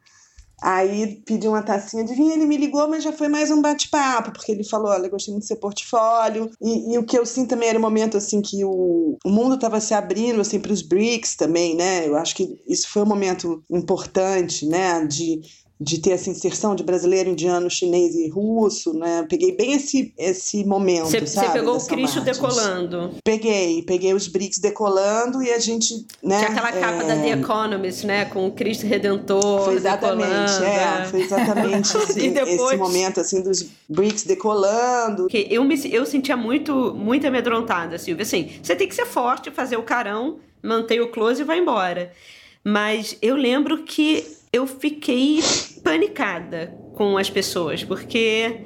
Aí 0.61 1.21
pedi 1.25 1.47
uma 1.47 1.61
tacinha 1.61 2.03
de 2.03 2.15
vinho, 2.15 2.33
ele 2.33 2.45
me 2.45 2.57
ligou, 2.57 2.87
mas 2.87 3.03
já 3.03 3.13
foi 3.13 3.27
mais 3.27 3.51
um 3.51 3.61
bate-papo, 3.61 4.31
porque 4.31 4.51
ele 4.51 4.63
falou: 4.63 4.91
Olha, 4.91 5.07
gostei 5.07 5.31
muito 5.31 5.43
do 5.43 5.47
seu 5.47 5.57
portfólio. 5.57 6.49
E, 6.59 6.93
e, 6.93 6.97
o 6.97 7.03
que 7.03 7.17
eu 7.17 7.25
sinto 7.25 7.49
também 7.49 7.69
era 7.69 7.77
um 7.77 7.81
momento 7.81 8.17
assim 8.17 8.41
que 8.41 8.65
o, 8.65 9.17
o 9.23 9.29
mundo 9.29 9.55
estava 9.55 9.79
se 9.79 9.93
abrindo 9.93 10.41
assim, 10.41 10.59
para 10.59 10.73
os 10.73 10.81
BRICS 10.81 11.35
também, 11.35 11.75
né? 11.75 12.07
Eu 12.07 12.15
acho 12.15 12.35
que 12.35 12.59
isso 12.67 12.89
foi 12.89 13.03
um 13.03 13.07
momento 13.07 13.63
importante, 13.69 14.65
né? 14.65 15.05
De 15.05 15.41
de 15.79 15.99
ter 15.99 16.11
essa 16.11 16.29
inserção 16.29 16.75
de 16.75 16.83
brasileiro, 16.83 17.29
indiano, 17.29 17.69
chinês 17.69 18.15
e 18.15 18.27
russo, 18.29 18.97
né? 18.97 19.25
Peguei 19.29 19.55
bem 19.55 19.73
esse, 19.73 20.11
esse 20.17 20.65
momento, 20.65 21.05
Você 21.05 21.49
pegou 21.49 21.77
o 21.77 21.85
Cristo 21.85 22.17
Martins. 22.17 22.23
decolando. 22.23 23.11
Peguei, 23.23 23.83
peguei 23.83 24.13
os 24.13 24.27
BRICS 24.27 24.57
decolando 24.57 25.43
e 25.43 25.51
a 25.51 25.59
gente, 25.59 26.05
né? 26.23 26.41
É 26.41 26.45
aquela 26.45 26.71
capa 26.71 27.03
é... 27.03 27.07
da 27.07 27.15
The 27.15 27.29
Economist, 27.33 28.07
né? 28.07 28.25
Com 28.25 28.47
o 28.47 28.51
Cristo 28.51 28.87
Redentor 28.87 29.65
Foi 29.65 29.75
exatamente, 29.75 30.29
decolando, 30.29 30.65
é, 30.65 31.05
foi 31.05 31.21
exatamente 31.21 31.97
assim, 31.97 32.31
depois... 32.31 32.59
esse 32.59 32.77
momento, 32.77 33.19
assim, 33.19 33.43
dos 33.43 33.67
BRICS 33.87 34.23
decolando. 34.23 35.27
Que 35.27 35.47
eu, 35.49 35.63
me, 35.63 35.79
eu 35.93 36.07
sentia 36.07 36.35
muito, 36.35 36.95
muito 36.95 37.27
amedrontada, 37.27 37.99
Silvia, 37.99 38.23
assim, 38.23 38.49
você 38.63 38.75
tem 38.75 38.87
que 38.87 38.95
ser 38.95 39.05
forte, 39.05 39.51
fazer 39.51 39.77
o 39.77 39.83
carão, 39.83 40.39
manter 40.63 40.99
o 41.01 41.09
close 41.11 41.41
e 41.41 41.45
vai 41.45 41.59
embora. 41.59 42.11
Mas 42.63 43.15
eu 43.21 43.35
lembro 43.35 43.83
que 43.83 44.37
eu 44.57 44.67
fiquei 44.67 45.39
panicada 45.83 46.77
com 46.95 47.17
as 47.17 47.29
pessoas, 47.29 47.83
porque 47.83 48.61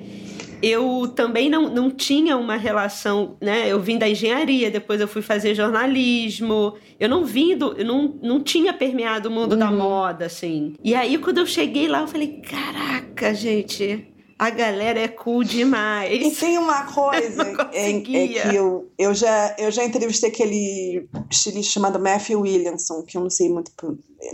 eu 0.62 1.12
também 1.16 1.50
não, 1.50 1.70
não 1.70 1.90
tinha 1.90 2.38
uma 2.38 2.56
relação, 2.56 3.36
né? 3.42 3.68
Eu 3.68 3.80
vim 3.80 3.98
da 3.98 4.08
engenharia, 4.08 4.70
depois 4.70 5.02
eu 5.02 5.08
fui 5.08 5.22
fazer 5.22 5.56
jornalismo. 5.56 6.76
Eu 7.00 7.10
não 7.10 7.26
vim 7.26 7.58
do, 7.58 7.74
eu 7.74 7.86
não, 7.86 8.16
não 8.22 8.40
tinha 8.42 8.72
permeado 8.72 9.28
o 9.28 9.32
mundo 9.32 9.54
uhum. 9.54 9.60
da 9.60 9.72
moda, 9.72 10.26
assim. 10.26 10.76
E 10.84 10.94
aí, 10.94 11.18
quando 11.18 11.40
eu 11.40 11.46
cheguei 11.46 11.88
lá, 11.88 12.02
eu 12.02 12.08
falei: 12.08 12.42
caraca, 12.42 13.34
gente, 13.34 14.08
a 14.42 14.50
galera 14.50 15.00
é 15.00 15.08
cool 15.08 15.44
demais. 15.44 16.20
E 16.20 16.32
tem 16.32 16.58
uma 16.58 16.86
coisa 16.92 17.70
é, 17.72 17.92
é, 17.92 18.02
que 18.02 18.36
eu, 18.56 18.92
eu, 18.98 19.14
já, 19.14 19.56
eu 19.60 19.70
já 19.70 19.86
entrevistei 19.86 20.32
aquele 20.32 21.08
estilista 21.30 21.74
chamado 21.74 22.00
Matthew 22.00 22.42
Williamson, 22.42 23.04
que 23.04 23.18
eu 23.18 23.22
não 23.22 23.30
sei 23.30 23.50
muito. 23.50 23.72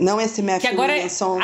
Não 0.00 0.18
esse 0.18 0.40
Matthew 0.40 0.70
agora 0.70 0.92
é 0.92 0.94
Williamson. 0.94 1.38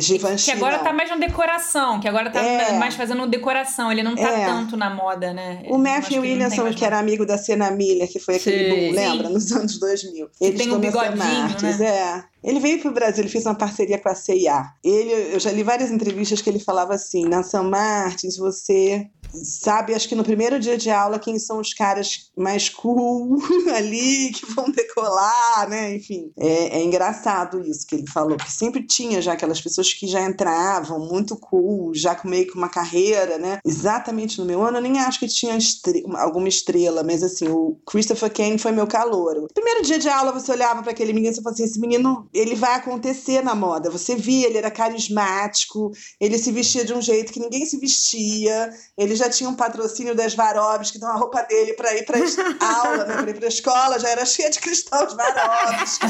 Givenchy, 0.00 0.46
que 0.46 0.50
agora 0.50 0.78
não. 0.78 0.84
tá 0.84 0.92
mais 0.92 1.08
na 1.08 1.16
decoração, 1.16 2.00
que 2.00 2.08
agora 2.08 2.28
tá 2.28 2.42
é. 2.42 2.78
mais 2.78 2.94
fazendo 2.94 3.26
decoração, 3.26 3.90
ele 3.92 4.02
não 4.02 4.16
tá 4.16 4.30
é. 4.30 4.44
tanto 4.44 4.76
na 4.76 4.90
moda, 4.90 5.32
né? 5.32 5.62
O 5.68 5.78
Matthew 5.78 6.22
Williamson, 6.22 6.64
que, 6.64 6.74
que 6.74 6.84
era 6.84 6.98
amigo 6.98 7.24
da 7.24 7.38
Cena 7.38 7.70
Milha, 7.70 8.06
que 8.08 8.18
foi 8.18 8.36
aquele 8.36 8.64
Sim. 8.64 8.70
boom, 8.70 8.92
lembra? 8.94 9.28
Nos 9.30 9.52
anos 9.52 9.78
2000. 9.78 10.28
Ele 10.40 10.58
tem 10.58 10.72
um 10.72 10.78
bigodinho, 10.80 11.16
Martins, 11.16 11.78
né? 11.78 11.86
É. 11.86 12.24
Ele 12.42 12.60
veio 12.60 12.80
para 12.80 12.90
o 12.90 12.94
Brasil, 12.94 13.22
ele 13.22 13.30
fez 13.30 13.44
uma 13.44 13.54
parceria 13.54 13.98
com 13.98 14.08
a 14.08 14.14
CIA. 14.14 14.66
Ele, 14.84 15.34
eu 15.34 15.40
já 15.40 15.50
li 15.50 15.62
várias 15.64 15.90
entrevistas 15.90 16.40
que 16.40 16.48
ele 16.48 16.60
falava 16.60 16.94
assim: 16.94 17.26
na 17.28 17.42
São 17.42 17.64
Martins 17.64 18.36
você 18.36 19.08
sabe, 19.32 19.94
acho 19.94 20.08
que 20.08 20.14
no 20.14 20.24
primeiro 20.24 20.58
dia 20.58 20.76
de 20.76 20.90
aula, 20.90 21.18
quem 21.18 21.38
são 21.38 21.60
os 21.60 21.72
caras 21.72 22.30
mais 22.36 22.68
cool 22.68 23.38
ali, 23.74 24.32
que 24.32 24.46
vão 24.52 24.70
decolar, 24.70 25.68
né? 25.68 25.94
Enfim, 25.94 26.32
é, 26.38 26.78
é 26.78 26.84
engraçado 26.84 27.60
isso 27.60 27.86
que 27.86 27.96
ele 27.96 28.10
falou, 28.10 28.36
que 28.36 28.50
sempre 28.50 28.86
tinha 28.86 29.20
já 29.20 29.32
aquelas 29.32 29.60
pessoas 29.60 29.92
que 29.92 30.06
já 30.06 30.22
entravam 30.22 30.98
muito 30.98 31.36
cool, 31.36 31.94
já 31.94 32.14
com 32.14 32.28
meio 32.28 32.46
que 32.46 32.56
uma 32.56 32.68
carreira, 32.68 33.38
né? 33.38 33.58
Exatamente 33.64 34.38
no 34.38 34.44
meu 34.44 34.62
ano, 34.62 34.78
eu 34.78 34.82
nem 34.82 34.98
acho 35.00 35.18
que 35.18 35.28
tinha 35.28 35.56
estre 35.56 36.04
alguma 36.14 36.48
estrela, 36.48 37.02
mas 37.02 37.22
assim, 37.22 37.48
o 37.48 37.76
Christopher 37.86 38.32
Kane 38.32 38.58
foi 38.58 38.72
meu 38.72 38.86
calouro. 38.86 39.48
Primeiro 39.52 39.82
dia 39.82 39.98
de 39.98 40.08
aula, 40.08 40.32
você 40.32 40.52
olhava 40.52 40.82
para 40.82 40.92
aquele 40.92 41.12
menino 41.12 41.32
e 41.32 41.36
falava 41.36 41.54
assim: 41.54 41.64
esse 41.64 41.80
menino, 41.80 42.28
ele 42.32 42.54
vai 42.54 42.74
acontecer 42.74 43.42
na 43.42 43.54
moda. 43.54 43.90
Você 43.90 44.14
via, 44.14 44.46
ele 44.46 44.58
era 44.58 44.70
carismático, 44.70 45.90
ele 46.20 46.38
se 46.38 46.52
vestia 46.52 46.84
de 46.84 46.94
um 46.94 47.02
jeito 47.02 47.32
que 47.32 47.40
ninguém 47.40 47.66
se 47.66 47.78
vestia, 47.78 48.70
ele 48.96 49.15
já 49.16 49.28
tinha 49.28 49.48
um 49.48 49.54
patrocínio 49.54 50.14
das 50.14 50.34
Varovski, 50.34 50.98
então 50.98 51.08
a 51.08 51.16
roupa 51.16 51.42
dele 51.42 51.72
para 51.74 51.94
ir 51.94 52.04
para 52.04 52.18
aula, 52.60 53.04
né, 53.04 53.16
para 53.16 53.30
ir 53.30 53.34
para 53.34 53.48
escola, 53.48 53.98
já 53.98 54.08
era 54.10 54.24
cheia 54.24 54.50
de 54.50 54.60
cristal 54.60 55.06
de 55.06 55.16
Varovski, 55.16 56.06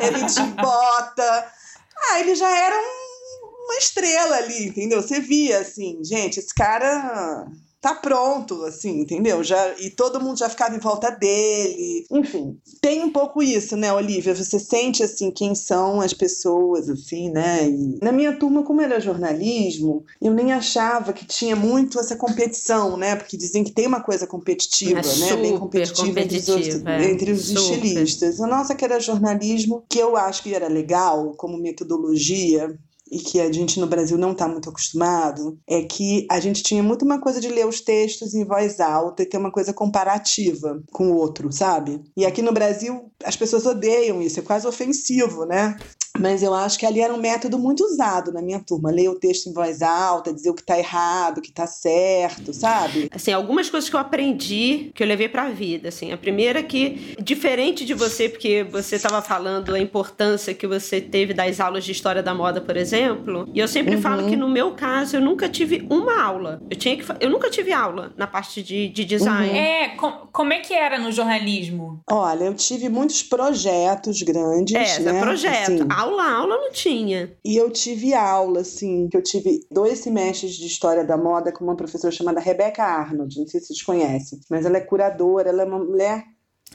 ele 0.00 0.24
de 0.24 0.42
bota. 0.60 1.52
Ah, 2.10 2.20
ele 2.20 2.34
já 2.34 2.50
era 2.50 2.74
um, 2.74 3.64
uma 3.64 3.76
estrela 3.78 4.36
ali, 4.36 4.68
entendeu? 4.68 5.00
Você 5.00 5.20
via 5.20 5.60
assim, 5.60 6.02
gente, 6.02 6.40
esse 6.40 6.54
cara 6.54 7.46
tá 7.82 7.96
pronto, 7.96 8.62
assim, 8.64 9.00
entendeu? 9.00 9.42
Já, 9.42 9.74
e 9.80 9.90
todo 9.90 10.20
mundo 10.20 10.38
já 10.38 10.48
ficava 10.48 10.76
em 10.76 10.78
volta 10.78 11.10
dele. 11.10 12.06
Enfim, 12.12 12.56
tem 12.80 13.02
um 13.02 13.10
pouco 13.10 13.42
isso, 13.42 13.76
né, 13.76 13.92
Olivia? 13.92 14.32
Você 14.36 14.60
sente, 14.60 15.02
assim, 15.02 15.32
quem 15.32 15.52
são 15.56 16.00
as 16.00 16.14
pessoas, 16.14 16.88
assim, 16.88 17.28
né? 17.28 17.68
E 17.68 17.98
na 18.00 18.12
minha 18.12 18.36
turma, 18.36 18.62
como 18.62 18.80
era 18.80 19.00
jornalismo, 19.00 20.04
eu 20.20 20.32
nem 20.32 20.52
achava 20.52 21.12
que 21.12 21.26
tinha 21.26 21.56
muito 21.56 21.98
essa 21.98 22.14
competição, 22.14 22.96
né? 22.96 23.16
Porque 23.16 23.36
dizem 23.36 23.64
que 23.64 23.72
tem 23.72 23.88
uma 23.88 24.00
coisa 24.00 24.28
competitiva, 24.28 25.00
é 25.00 25.16
né? 25.16 25.36
Bem 25.42 25.58
competitiva, 25.58 26.20
entre 26.20 26.38
os, 26.38 26.84
é. 26.86 27.10
entre 27.10 27.32
os 27.32 27.50
estilistas. 27.50 28.38
Nossa, 28.38 28.76
que 28.76 28.84
era 28.84 29.00
jornalismo, 29.00 29.84
que 29.88 29.98
eu 29.98 30.16
acho 30.16 30.44
que 30.44 30.54
era 30.54 30.68
legal 30.68 31.34
como 31.36 31.58
metodologia, 31.58 32.78
e 33.12 33.18
que 33.18 33.38
a 33.38 33.52
gente 33.52 33.78
no 33.78 33.86
Brasil 33.86 34.16
não 34.16 34.32
está 34.32 34.48
muito 34.48 34.70
acostumado, 34.70 35.58
é 35.68 35.82
que 35.82 36.26
a 36.30 36.40
gente 36.40 36.62
tinha 36.62 36.82
muito 36.82 37.04
uma 37.04 37.20
coisa 37.20 37.38
de 37.38 37.48
ler 37.48 37.66
os 37.66 37.82
textos 37.82 38.34
em 38.34 38.42
voz 38.42 38.80
alta 38.80 39.22
e 39.22 39.26
ter 39.26 39.36
uma 39.36 39.52
coisa 39.52 39.74
comparativa 39.74 40.82
com 40.90 41.12
o 41.12 41.16
outro, 41.16 41.52
sabe? 41.52 42.02
E 42.16 42.24
aqui 42.24 42.40
no 42.40 42.52
Brasil 42.52 43.12
as 43.22 43.36
pessoas 43.36 43.66
odeiam 43.66 44.22
isso, 44.22 44.40
é 44.40 44.42
quase 44.42 44.66
ofensivo, 44.66 45.44
né? 45.44 45.76
Mas 46.18 46.42
eu 46.42 46.54
acho 46.54 46.78
que 46.78 46.86
ali 46.86 47.00
era 47.00 47.12
um 47.12 47.18
método 47.18 47.58
muito 47.58 47.84
usado 47.84 48.32
na 48.32 48.42
minha 48.42 48.60
turma. 48.60 48.90
Ler 48.90 49.08
o 49.08 49.14
texto 49.14 49.48
em 49.48 49.52
voz 49.52 49.82
alta, 49.82 50.32
dizer 50.32 50.50
o 50.50 50.54
que 50.54 50.60
está 50.60 50.78
errado, 50.78 51.38
o 51.38 51.42
que 51.42 51.48
está 51.48 51.66
certo, 51.66 52.52
sabe? 52.52 53.08
Assim, 53.12 53.32
algumas 53.32 53.70
coisas 53.70 53.88
que 53.88 53.96
eu 53.96 54.00
aprendi, 54.00 54.90
que 54.94 55.02
eu 55.02 55.06
levei 55.06 55.28
para 55.28 55.44
a 55.44 55.50
vida, 55.50 55.88
assim. 55.88 56.12
A 56.12 56.16
primeira 56.16 56.60
é 56.60 56.62
que, 56.62 57.16
diferente 57.20 57.84
de 57.84 57.94
você, 57.94 58.28
porque 58.28 58.64
você 58.64 58.96
estava 58.96 59.22
falando 59.22 59.74
a 59.74 59.78
importância 59.78 60.54
que 60.54 60.66
você 60.66 61.00
teve 61.00 61.32
das 61.32 61.60
aulas 61.60 61.84
de 61.84 61.92
história 61.92 62.22
da 62.22 62.34
moda, 62.34 62.60
por 62.60 62.76
exemplo, 62.76 63.48
e 63.52 63.58
eu 63.58 63.68
sempre 63.68 63.96
uhum. 63.96 64.02
falo 64.02 64.28
que 64.28 64.36
no 64.36 64.48
meu 64.48 64.72
caso 64.72 65.16
eu 65.16 65.20
nunca 65.20 65.48
tive 65.48 65.86
uma 65.90 66.22
aula. 66.22 66.62
Eu 66.70 66.76
tinha 66.76 66.96
que 66.96 67.04
eu 67.20 67.30
nunca 67.30 67.50
tive 67.50 67.72
aula 67.72 68.12
na 68.16 68.26
parte 68.26 68.62
de, 68.62 68.88
de 68.88 69.04
design. 69.04 69.50
Uhum. 69.50 69.56
É, 69.56 69.88
com, 69.96 70.10
como 70.32 70.52
é 70.52 70.60
que 70.60 70.74
era 70.74 70.98
no 70.98 71.10
jornalismo? 71.10 72.00
Olha, 72.10 72.44
eu 72.44 72.54
tive 72.54 72.88
muitos 72.88 73.22
projetos 73.22 74.22
grandes, 74.22 74.74
é, 74.74 75.00
né? 75.00 75.20
projeto. 75.20 75.72
Assim, 75.72 75.86
aula, 76.02 76.30
aula 76.30 76.56
não 76.56 76.72
tinha. 76.72 77.36
E 77.44 77.56
eu 77.56 77.70
tive 77.70 78.14
aula, 78.14 78.60
assim, 78.60 79.08
que 79.08 79.16
eu 79.16 79.22
tive 79.22 79.66
dois 79.70 80.00
semestres 80.00 80.54
de 80.54 80.66
História 80.66 81.04
da 81.04 81.16
Moda 81.16 81.52
com 81.52 81.64
uma 81.64 81.76
professora 81.76 82.12
chamada 82.12 82.40
Rebecca 82.40 82.82
Arnold, 82.82 83.38
não 83.38 83.46
sei 83.46 83.60
se 83.60 83.68
vocês 83.68 83.82
conhecem, 83.82 84.40
mas 84.50 84.66
ela 84.66 84.76
é 84.76 84.80
curadora, 84.80 85.48
ela 85.48 85.62
é 85.62 85.66
uma 85.66 85.78
mulher 85.78 86.24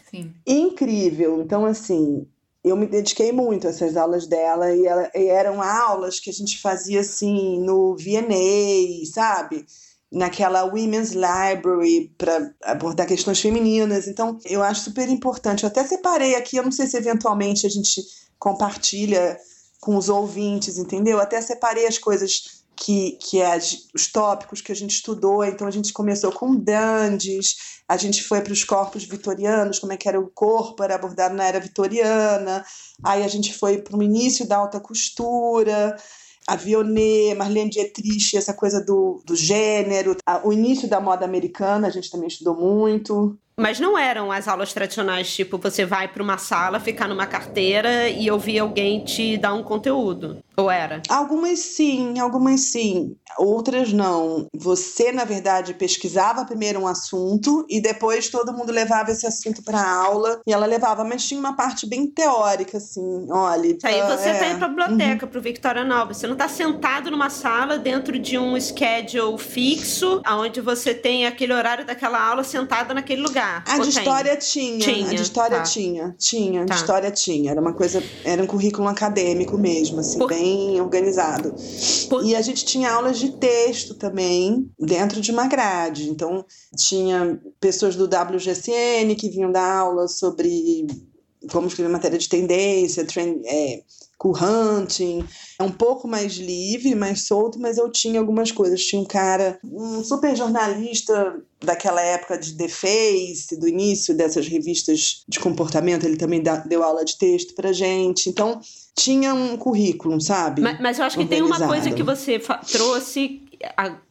Sim. 0.10 0.34
incrível. 0.46 1.42
Então, 1.42 1.66
assim, 1.66 2.28
eu 2.64 2.76
me 2.76 2.86
dediquei 2.86 3.32
muito 3.32 3.68
a 3.68 3.70
essas 3.70 3.96
aulas 3.96 4.28
dela 4.28 4.74
e, 4.74 4.86
ela, 4.86 5.12
e 5.16 5.26
eram 5.28 5.62
aulas 5.62 6.20
que 6.20 6.30
a 6.30 6.34
gente 6.34 6.60
fazia, 6.60 7.02
assim, 7.02 7.60
no 7.62 7.96
VNA, 7.96 9.06
sabe? 9.14 9.66
Naquela 10.12 10.64
Women's 10.64 11.12
Library 11.12 12.14
para 12.18 12.54
abordar 12.64 13.08
questões 13.08 13.42
femininas. 13.42 14.08
Então, 14.08 14.40
eu 14.46 14.64
acho 14.64 14.82
super 14.82 15.10
importante. 15.10 15.64
Eu 15.64 15.68
até 15.68 15.84
separei 15.84 16.36
aqui, 16.36 16.58
eu 16.58 16.64
não 16.64 16.72
sei 16.72 16.88
se 16.88 16.98
eventualmente 16.98 17.66
a 17.66 17.70
gente 17.70 18.02
compartilha 18.40 19.38
com 19.80 19.96
os 19.96 20.10
ouvintes, 20.10 20.78
entendeu? 20.78 21.20
Até 21.20 21.42
separei 21.42 21.88
as 21.88 21.98
coisas 21.98 22.58
que, 22.78 23.14
que 23.14 23.42
é 23.42 23.58
os 23.58 24.08
tópicos 24.12 24.62
que 24.62 24.72
a 24.72 24.76
gente 24.76 24.92
estudou. 24.92 25.44
Então 25.44 25.68
a 25.68 25.72
gente 25.72 25.92
começou 25.92 26.32
com 26.32 26.56
dandes, 26.56 27.82
a 27.88 27.98
gente 27.98 28.24
foi 28.24 28.42
para 28.42 28.54
os 28.54 28.64
corpos 28.64 29.04
vitorianos, 29.04 29.80
como 29.80 29.92
é 29.92 29.98
que 29.98 30.08
era 30.08 30.20
o 30.20 30.30
corpo, 30.30 30.84
era 30.84 30.96
abordado 30.96 31.36
na 31.36 31.46
era 31.46 31.60
vitoriana. 31.60 32.64
Aí 33.04 33.24
a 33.24 33.28
gente 33.28 33.54
foi 33.54 33.80
para 33.80 33.98
o 33.98 34.04
início 34.04 34.48
da 34.48 34.58
alta 34.58 34.80
costura, 34.80 35.98
a 36.48 36.56
Vionnet, 36.56 37.36
Marlene 37.36 37.70
Dietrich, 37.70 38.38
essa 38.38 38.54
coisa 38.54 38.84
do, 38.84 39.22
do 39.26 39.36
gênero, 39.36 40.16
o 40.46 40.54
início 40.54 40.88
da 40.88 41.02
moda 41.02 41.26
americana, 41.26 41.88
a 41.88 41.92
gente 41.92 42.10
também 42.10 42.30
estudou 42.30 42.56
muito. 42.56 43.38
Mas 43.60 43.80
não 43.80 43.98
eram 43.98 44.32
as 44.32 44.48
aulas 44.48 44.72
tradicionais, 44.72 45.34
tipo, 45.34 45.58
você 45.58 45.84
vai 45.84 46.08
para 46.08 46.22
uma 46.22 46.38
sala, 46.38 46.80
ficar 46.80 47.08
numa 47.08 47.26
carteira 47.26 48.08
e 48.08 48.30
ouvir 48.30 48.60
alguém 48.60 49.04
te 49.04 49.36
dar 49.36 49.56
um 49.56 49.64
conteúdo. 49.64 50.38
Ou 50.56 50.70
era? 50.72 51.02
Algumas 51.10 51.60
sim, 51.60 52.20
algumas 52.20 52.62
sim. 52.62 53.16
Outras 53.38 53.94
não. 53.94 54.48
Você, 54.56 55.12
na 55.12 55.24
verdade, 55.24 55.74
pesquisava 55.74 56.46
primeiro 56.46 56.80
um 56.80 56.88
assunto 56.88 57.66
e 57.70 57.80
depois 57.80 58.30
todo 58.30 58.54
mundo 58.54 58.72
levava 58.72 59.12
esse 59.12 59.26
assunto 59.26 59.64
para 59.64 59.80
aula 59.80 60.40
e 60.48 60.54
ela 60.54 60.66
levava, 60.66 61.04
mas 61.04 61.28
tinha 61.28 61.40
uma 61.40 61.56
parte 61.56 61.88
bem 61.88 62.08
teórica, 62.08 62.78
assim. 62.78 63.28
Olha. 63.30 63.78
Aí 63.84 64.02
você 64.08 64.30
é. 64.30 64.40
tá 64.40 64.48
indo 64.50 64.60
pra 64.60 64.68
biblioteca, 64.68 65.26
uhum. 65.26 65.32
pro 65.32 65.42
Victoria 65.42 65.84
Nova. 65.84 66.14
Você 66.14 66.26
não 66.26 66.36
tá 66.36 66.48
sentado 66.48 67.12
numa 67.12 67.30
sala 67.30 67.78
dentro 67.78 68.18
de 68.18 68.38
um 68.38 68.60
schedule 68.60 69.38
fixo, 69.38 70.22
onde 70.28 70.60
você 70.60 70.94
tem 70.94 71.28
aquele 71.28 71.54
horário 71.54 71.86
daquela 71.86 72.20
aula 72.20 72.44
sentada 72.44 72.96
naquele 72.96 73.22
lugar. 73.22 73.47
A 73.66 73.80
de 73.80 73.90
história 73.90 74.36
tinha. 74.36 74.80
tinha. 74.80 75.10
A 75.10 75.14
de 75.14 75.22
história 75.22 75.58
tá. 75.58 75.64
tinha. 75.64 76.16
Tinha. 76.18 76.66
Tá. 76.66 76.74
De 76.74 76.80
história 76.80 77.12
tinha. 77.12 77.52
Era 77.52 77.62
uma 77.62 77.74
coisa. 77.74 78.04
Era 78.24 78.42
um 78.44 78.48
currículo 78.48 78.88
acadêmico 78.88 79.58
mesmo, 79.58 80.00
assim, 80.00 80.20
Por... 80.20 80.28
bem 80.28 80.80
organizado. 80.82 81.56
E 82.24 82.36
a 82.36 82.42
gente 82.42 82.66
tinha 82.66 82.92
aulas 82.92 83.18
de 83.20 83.32
texto 83.34 83.94
também 83.96 84.70
dentro 84.80 85.22
de 85.22 85.32
uma 85.32 85.48
grade. 85.48 86.10
Então, 86.10 86.46
tinha 86.76 87.40
pessoas 87.60 87.96
do 87.96 88.06
WGCN 88.06 89.16
que 89.16 89.30
vinham 89.30 89.52
dar 89.52 89.78
aula 89.78 90.08
sobre 90.08 90.88
como 91.52 91.68
escrever 91.68 91.90
matéria 91.90 92.18
de 92.18 92.30
tendência, 92.30 93.06
trend, 93.06 93.42
é, 93.46 93.82
cool 94.18 94.36
hunting. 94.36 95.24
É 95.60 95.64
um 95.64 95.72
pouco 95.72 96.08
mais 96.08 96.34
livre, 96.34 96.96
mais 96.96 97.28
solto, 97.28 97.60
mas 97.60 97.78
eu 97.78 97.92
tinha 97.92 98.20
algumas 98.20 98.52
coisas. 98.52 98.84
Tinha 98.84 99.02
um 99.02 99.06
cara, 99.06 99.60
um 99.64 100.04
super 100.04 100.36
jornalista 100.36 101.40
daquela 101.60 102.02
época 102.02 102.38
de 102.38 102.56
The 102.56 102.68
Face, 102.68 103.60
do 103.60 103.68
início 103.68 104.16
dessas 104.16 104.48
revistas 104.48 105.24
de 105.28 105.40
comportamento, 105.40 106.06
ele 106.06 106.18
também 106.18 106.42
deu 106.66 106.84
aula 106.84 107.04
de 107.04 107.18
texto 107.18 107.56
pra 107.56 107.72
gente. 107.72 108.30
Então, 108.30 108.60
tinha 108.96 109.34
um 109.34 109.58
currículo, 109.58 110.20
sabe? 110.22 110.62
Mas, 110.62 110.80
mas 110.80 111.00
eu 111.00 111.06
acho 111.06 111.18
que 111.18 111.26
tem 111.26 111.42
uma 111.42 111.68
coisa 111.68 111.92
que 111.92 112.04
você 112.04 112.40
trouxe 112.72 113.42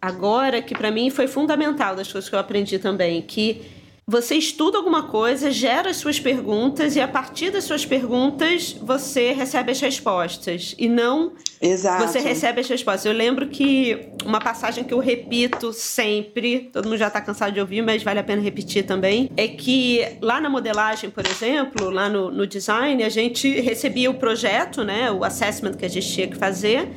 agora 0.01 0.61
que 0.61 0.75
para 0.75 0.91
mim 0.91 1.11
foi 1.11 1.29
fundamental 1.29 1.95
das 1.95 2.11
coisas 2.11 2.29
que 2.29 2.35
eu 2.35 2.39
aprendi 2.39 2.79
também, 2.79 3.23
que 3.23 3.63
você 4.09 4.37
estuda 4.37 4.79
alguma 4.79 5.03
coisa, 5.09 5.51
gera 5.51 5.91
as 5.91 5.97
suas 5.97 6.21
perguntas 6.21 6.95
e 6.95 7.01
a 7.01 7.09
partir 7.09 7.51
das 7.51 7.65
suas 7.65 7.85
perguntas 7.85 8.73
você 8.81 9.33
recebe 9.33 9.73
as 9.73 9.81
respostas 9.81 10.77
e 10.79 10.89
não 10.89 11.33
Exato. 11.61 12.07
você 12.07 12.21
recebe 12.21 12.61
as 12.61 12.69
respostas. 12.69 13.05
Eu 13.05 13.13
lembro 13.13 13.49
que 13.49 14.11
uma 14.25 14.39
passagem 14.39 14.85
que 14.85 14.95
eu 14.95 15.01
repito 15.01 15.73
sempre, 15.73 16.71
todo 16.73 16.85
mundo 16.85 16.99
já 16.99 17.09
está 17.09 17.21
cansado 17.21 17.53
de 17.53 17.59
ouvir, 17.59 17.83
mas 17.83 18.05
vale 18.05 18.21
a 18.21 18.23
pena 18.23 18.41
repetir 18.41 18.87
também, 18.87 19.29
é 19.37 19.49
que 19.49 20.07
lá 20.21 20.41
na 20.41 20.49
modelagem, 20.49 21.11
por 21.11 21.27
exemplo, 21.27 21.91
lá 21.91 22.09
no, 22.09 22.31
no 22.31 22.47
design, 22.47 23.03
a 23.03 23.09
gente 23.09 23.61
recebia 23.61 24.09
o 24.09 24.15
projeto, 24.15 24.85
né, 24.85 25.11
o 25.11 25.25
assessment 25.25 25.73
que 25.73 25.85
a 25.85 25.91
gente 25.91 26.09
tinha 26.13 26.29
que 26.29 26.37
fazer 26.37 26.89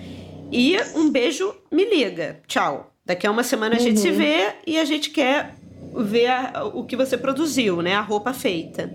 e 0.51 0.77
um 0.93 1.09
beijo, 1.09 1.55
me 1.71 1.85
liga, 1.85 2.39
tchau. 2.47 2.93
Daqui 3.03 3.25
a 3.25 3.31
uma 3.31 3.41
semana 3.43 3.77
a 3.77 3.79
gente 3.79 3.97
uhum. 3.97 4.03
se 4.03 4.11
vê 4.11 4.49
e 4.67 4.77
a 4.77 4.85
gente 4.85 5.09
quer 5.09 5.55
ver 5.95 6.27
a, 6.27 6.65
o 6.65 6.83
que 6.83 6.95
você 6.95 7.17
produziu, 7.17 7.81
né? 7.81 7.95
A 7.95 8.01
roupa 8.01 8.33
feita. 8.33 8.91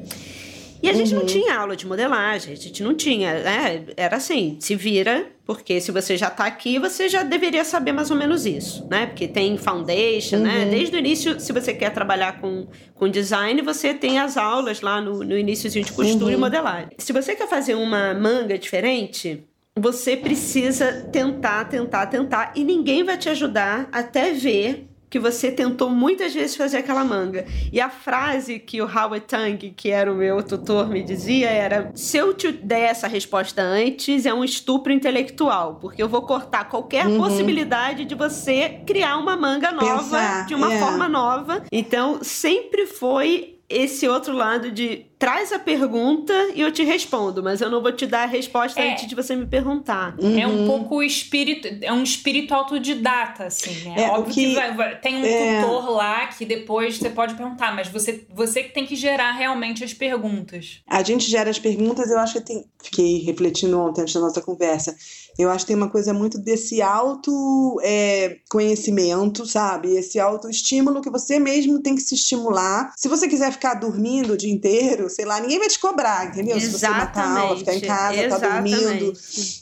E 0.85 0.89
a 0.89 0.93
uhum. 0.93 0.99
gente 0.99 1.15
não 1.15 1.21
uhum. 1.23 1.27
tinha 1.27 1.59
aula 1.59 1.75
de 1.75 1.87
modelagem, 1.87 2.53
a 2.53 2.57
gente 2.57 2.83
não 2.83 2.95
tinha, 2.95 3.33
né? 3.43 3.85
Era 3.97 4.17
assim, 4.17 4.59
se 4.61 4.77
vira, 4.77 5.29
porque 5.47 5.81
se 5.81 5.91
você 5.91 6.15
já 6.15 6.29
está 6.29 6.45
aqui, 6.45 6.79
você 6.79 7.09
já 7.09 7.23
deveria 7.23 7.65
saber 7.65 7.93
mais 7.93 8.11
ou 8.11 8.17
menos 8.19 8.45
isso, 8.45 8.87
né? 8.91 9.07
Porque 9.07 9.27
tem 9.27 9.57
foundation, 9.57 10.41
né? 10.41 10.51
uhum. 10.51 10.65
né? 10.67 10.71
Desde 10.71 10.95
o 10.95 10.99
início, 10.99 11.41
se 11.41 11.55
você 11.55 11.73
quer 11.73 11.89
trabalhar 11.89 12.39
com, 12.39 12.67
com 12.95 13.09
design, 13.09 13.63
você 13.63 13.95
tem 13.95 14.19
as 14.19 14.37
aulas 14.37 14.83
lá 14.83 15.01
no, 15.01 15.25
no 15.25 15.39
iníciozinho 15.39 15.87
de 15.87 15.93
costura 15.93 16.27
uhum. 16.27 16.33
e 16.33 16.37
modelagem. 16.37 16.91
Se 16.99 17.15
você 17.15 17.35
quer 17.35 17.49
fazer 17.49 17.75
uma 17.77 18.13
manga 18.13 18.59
diferente, 18.59 19.43
você 19.75 20.17
precisa 20.19 21.09
tentar, 21.11 21.65
tentar, 21.65 22.09
tentar, 22.09 22.53
e 22.55 22.63
ninguém 22.63 23.03
vai 23.03 23.17
te 23.17 23.31
ajudar 23.31 23.89
até 23.91 24.33
ver 24.33 24.87
que 25.15 25.19
você 25.21 25.53
tentou 25.53 25.91
muitas 25.91 26.35
vezes 26.35 26.57
fazer 26.57 26.79
aquela 26.79 27.05
manga. 27.05 27.47
E 27.73 27.81
a 27.81 27.89
frase 27.89 28.59
que 28.59 28.83
o 28.83 28.85
Howard 28.85 29.21
Tang, 29.27 29.71
que 29.71 29.89
era 29.89 30.13
o 30.13 30.17
meu 30.17 30.43
tutor, 30.43 30.89
me 30.89 31.05
dizia 31.05 31.49
era: 31.49 31.93
se 31.95 32.17
eu 32.17 32.35
te 32.35 32.51
der 32.51 32.91
essa 32.91 33.07
resposta 33.07 33.63
antes, 33.63 34.27
é 34.27 34.35
um 34.35 34.43
estupro 34.43 34.93
intelectual, 34.93 35.77
porque 35.77 36.03
eu 36.03 36.09
vou 36.09 36.23
cortar 36.23 36.69
qualquer 36.69 37.07
uhum. 37.07 37.17
possibilidade 37.17 38.05
de 38.05 38.15
você 38.17 38.81
criar 38.85 39.17
uma 39.19 39.37
manga 39.37 39.71
nova 39.71 40.03
Pensar, 40.03 40.47
de 40.47 40.55
uma 40.57 40.75
é. 40.75 40.81
forma 40.81 41.09
nova. 41.09 41.63
Então, 41.71 42.19
sempre 42.21 42.85
foi 42.85 43.55
esse 43.69 44.09
outro 44.09 44.35
lado 44.35 44.73
de 44.73 45.07
traz 45.25 45.53
a 45.53 45.59
pergunta 45.59 46.35
e 46.55 46.61
eu 46.61 46.71
te 46.71 46.85
respondo, 46.85 47.43
mas 47.43 47.63
eu 47.63 47.71
não 47.71 47.81
vou 47.81 47.91
te 47.91 48.07
dar 48.07 48.25
a 48.25 48.27
resposta 48.27 48.79
é. 48.79 48.93
antes 48.93 49.07
de 49.07 49.15
você 49.15 49.35
me 49.35 49.47
perguntar. 49.47 50.15
Uhum. 50.21 50.39
É 50.39 50.47
um 50.47 50.67
pouco 50.67 51.03
espírito, 51.03 51.67
é 51.81 51.91
um 51.91 52.03
espírito 52.03 52.53
autodidata, 52.53 53.45
assim, 53.45 53.89
né? 53.89 54.05
É, 54.05 54.11
Óbvio 54.11 54.35
que, 54.35 54.49
que 54.49 54.55
vai, 54.55 54.75
vai, 54.75 55.01
tem 55.01 55.17
um 55.17 55.25
é... 55.25 55.63
tutor 55.63 55.89
lá 55.93 56.27
que 56.27 56.45
depois 56.45 56.99
você 56.99 57.09
pode 57.09 57.33
perguntar, 57.37 57.75
mas 57.75 57.89
você, 57.89 58.27
você 58.35 58.65
que 58.65 58.75
tem 58.75 58.85
que 58.85 58.95
gerar 58.95 59.33
realmente 59.33 59.83
as 59.83 59.95
perguntas. 59.95 60.83
A 60.87 61.03
gente 61.03 61.31
gera 61.31 61.49
as 61.49 61.59
perguntas, 61.59 62.11
eu 62.11 62.19
acho 62.19 62.35
que 62.35 62.41
tem. 62.43 62.63
Fiquei 62.83 63.21
refletindo 63.21 63.81
ontem 63.81 64.03
antes 64.03 64.13
da 64.13 64.21
nossa 64.21 64.43
conversa. 64.43 64.95
Eu 65.39 65.51
acho 65.51 65.65
que 65.65 65.69
tem 65.69 65.77
uma 65.77 65.89
coisa 65.89 66.13
muito 66.13 66.39
desse 66.39 66.81
auto 66.81 67.81
é, 67.83 68.37
conhecimento, 68.51 69.47
sabe? 69.47 69.97
Esse 69.97 70.21
autoestímulo 70.21 71.01
que 71.01 71.11
você 71.11 71.41
mesmo 71.41 71.81
tem 71.81 71.95
que 71.95 72.03
se 72.03 72.15
estimular. 72.15 72.93
Se 72.97 73.09
você 73.09 73.27
quiser 73.27 73.51
ficar 73.51 73.75
dormindo 73.75 74.35
o 74.35 74.37
dia 74.37 74.53
inteiro, 74.53 75.09
sei 75.15 75.25
lá, 75.25 75.41
ninguém 75.41 75.59
vai 75.59 75.69
te 75.69 75.79
cobrar, 75.79 76.27
entendeu? 76.27 76.57
Exatamente. 76.57 76.73
Se 76.73 76.79
você 76.79 76.89
matar 76.89 77.39
aula, 77.39 77.57
ficar 77.59 77.75
em 77.75 77.81
casa, 77.81 78.23
Exatamente. 78.23 78.77
tá 78.77 78.83
dormindo. 78.83 79.13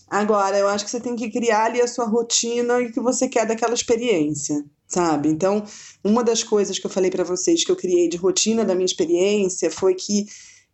Agora, 0.09 0.59
eu 0.59 0.68
acho 0.68 0.84
que 0.84 0.90
você 0.90 1.00
tem 1.00 1.16
que 1.16 1.30
criar 1.30 1.66
ali 1.66 1.80
a 1.80 1.86
sua 1.86 2.07
rotina 2.07 2.80
e 2.80 2.86
o 2.86 2.92
que 2.92 3.00
você 3.00 3.28
quer 3.28 3.46
daquela 3.46 3.74
experiência 3.74 4.64
sabe? 4.92 5.30
Então, 5.30 5.64
uma 6.05 6.22
das 6.22 6.42
coisas 6.44 6.78
que 6.78 6.84
eu 6.84 6.90
falei 6.90 7.11
para 7.11 7.24
vocês 7.24 7.64
que 7.64 7.72
eu 7.72 7.76
criei 7.76 8.09
de 8.09 8.18
rotina 8.18 8.62
da 8.62 8.74
minha 8.74 8.84
experiência 8.84 9.70
foi 9.70 9.94
que 9.94 10.26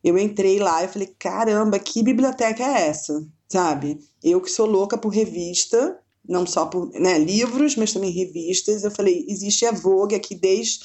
eu 0.02 0.18
entrei 0.18 0.58
lá 0.58 0.82
e 0.82 0.88
falei: 0.88 1.14
caramba, 1.18 1.78
que 1.78 2.02
biblioteca 2.02 2.62
é 2.62 2.88
essa? 2.88 3.24
Sabe? 3.48 3.98
Eu 4.22 4.40
que 4.40 4.50
sou 4.50 4.66
louca 4.66 4.98
por 4.98 5.10
revista, 5.10 5.98
não 6.28 6.46
só 6.46 6.66
por 6.66 6.90
né, 6.90 7.18
livros, 7.18 7.76
mas 7.76 7.92
também 7.92 8.10
revistas. 8.10 8.84
Eu 8.84 8.90
falei: 8.90 9.24
existe 9.28 9.64
a 9.64 9.72
Vogue 9.72 10.14
aqui 10.14 10.34
desde 10.34 10.80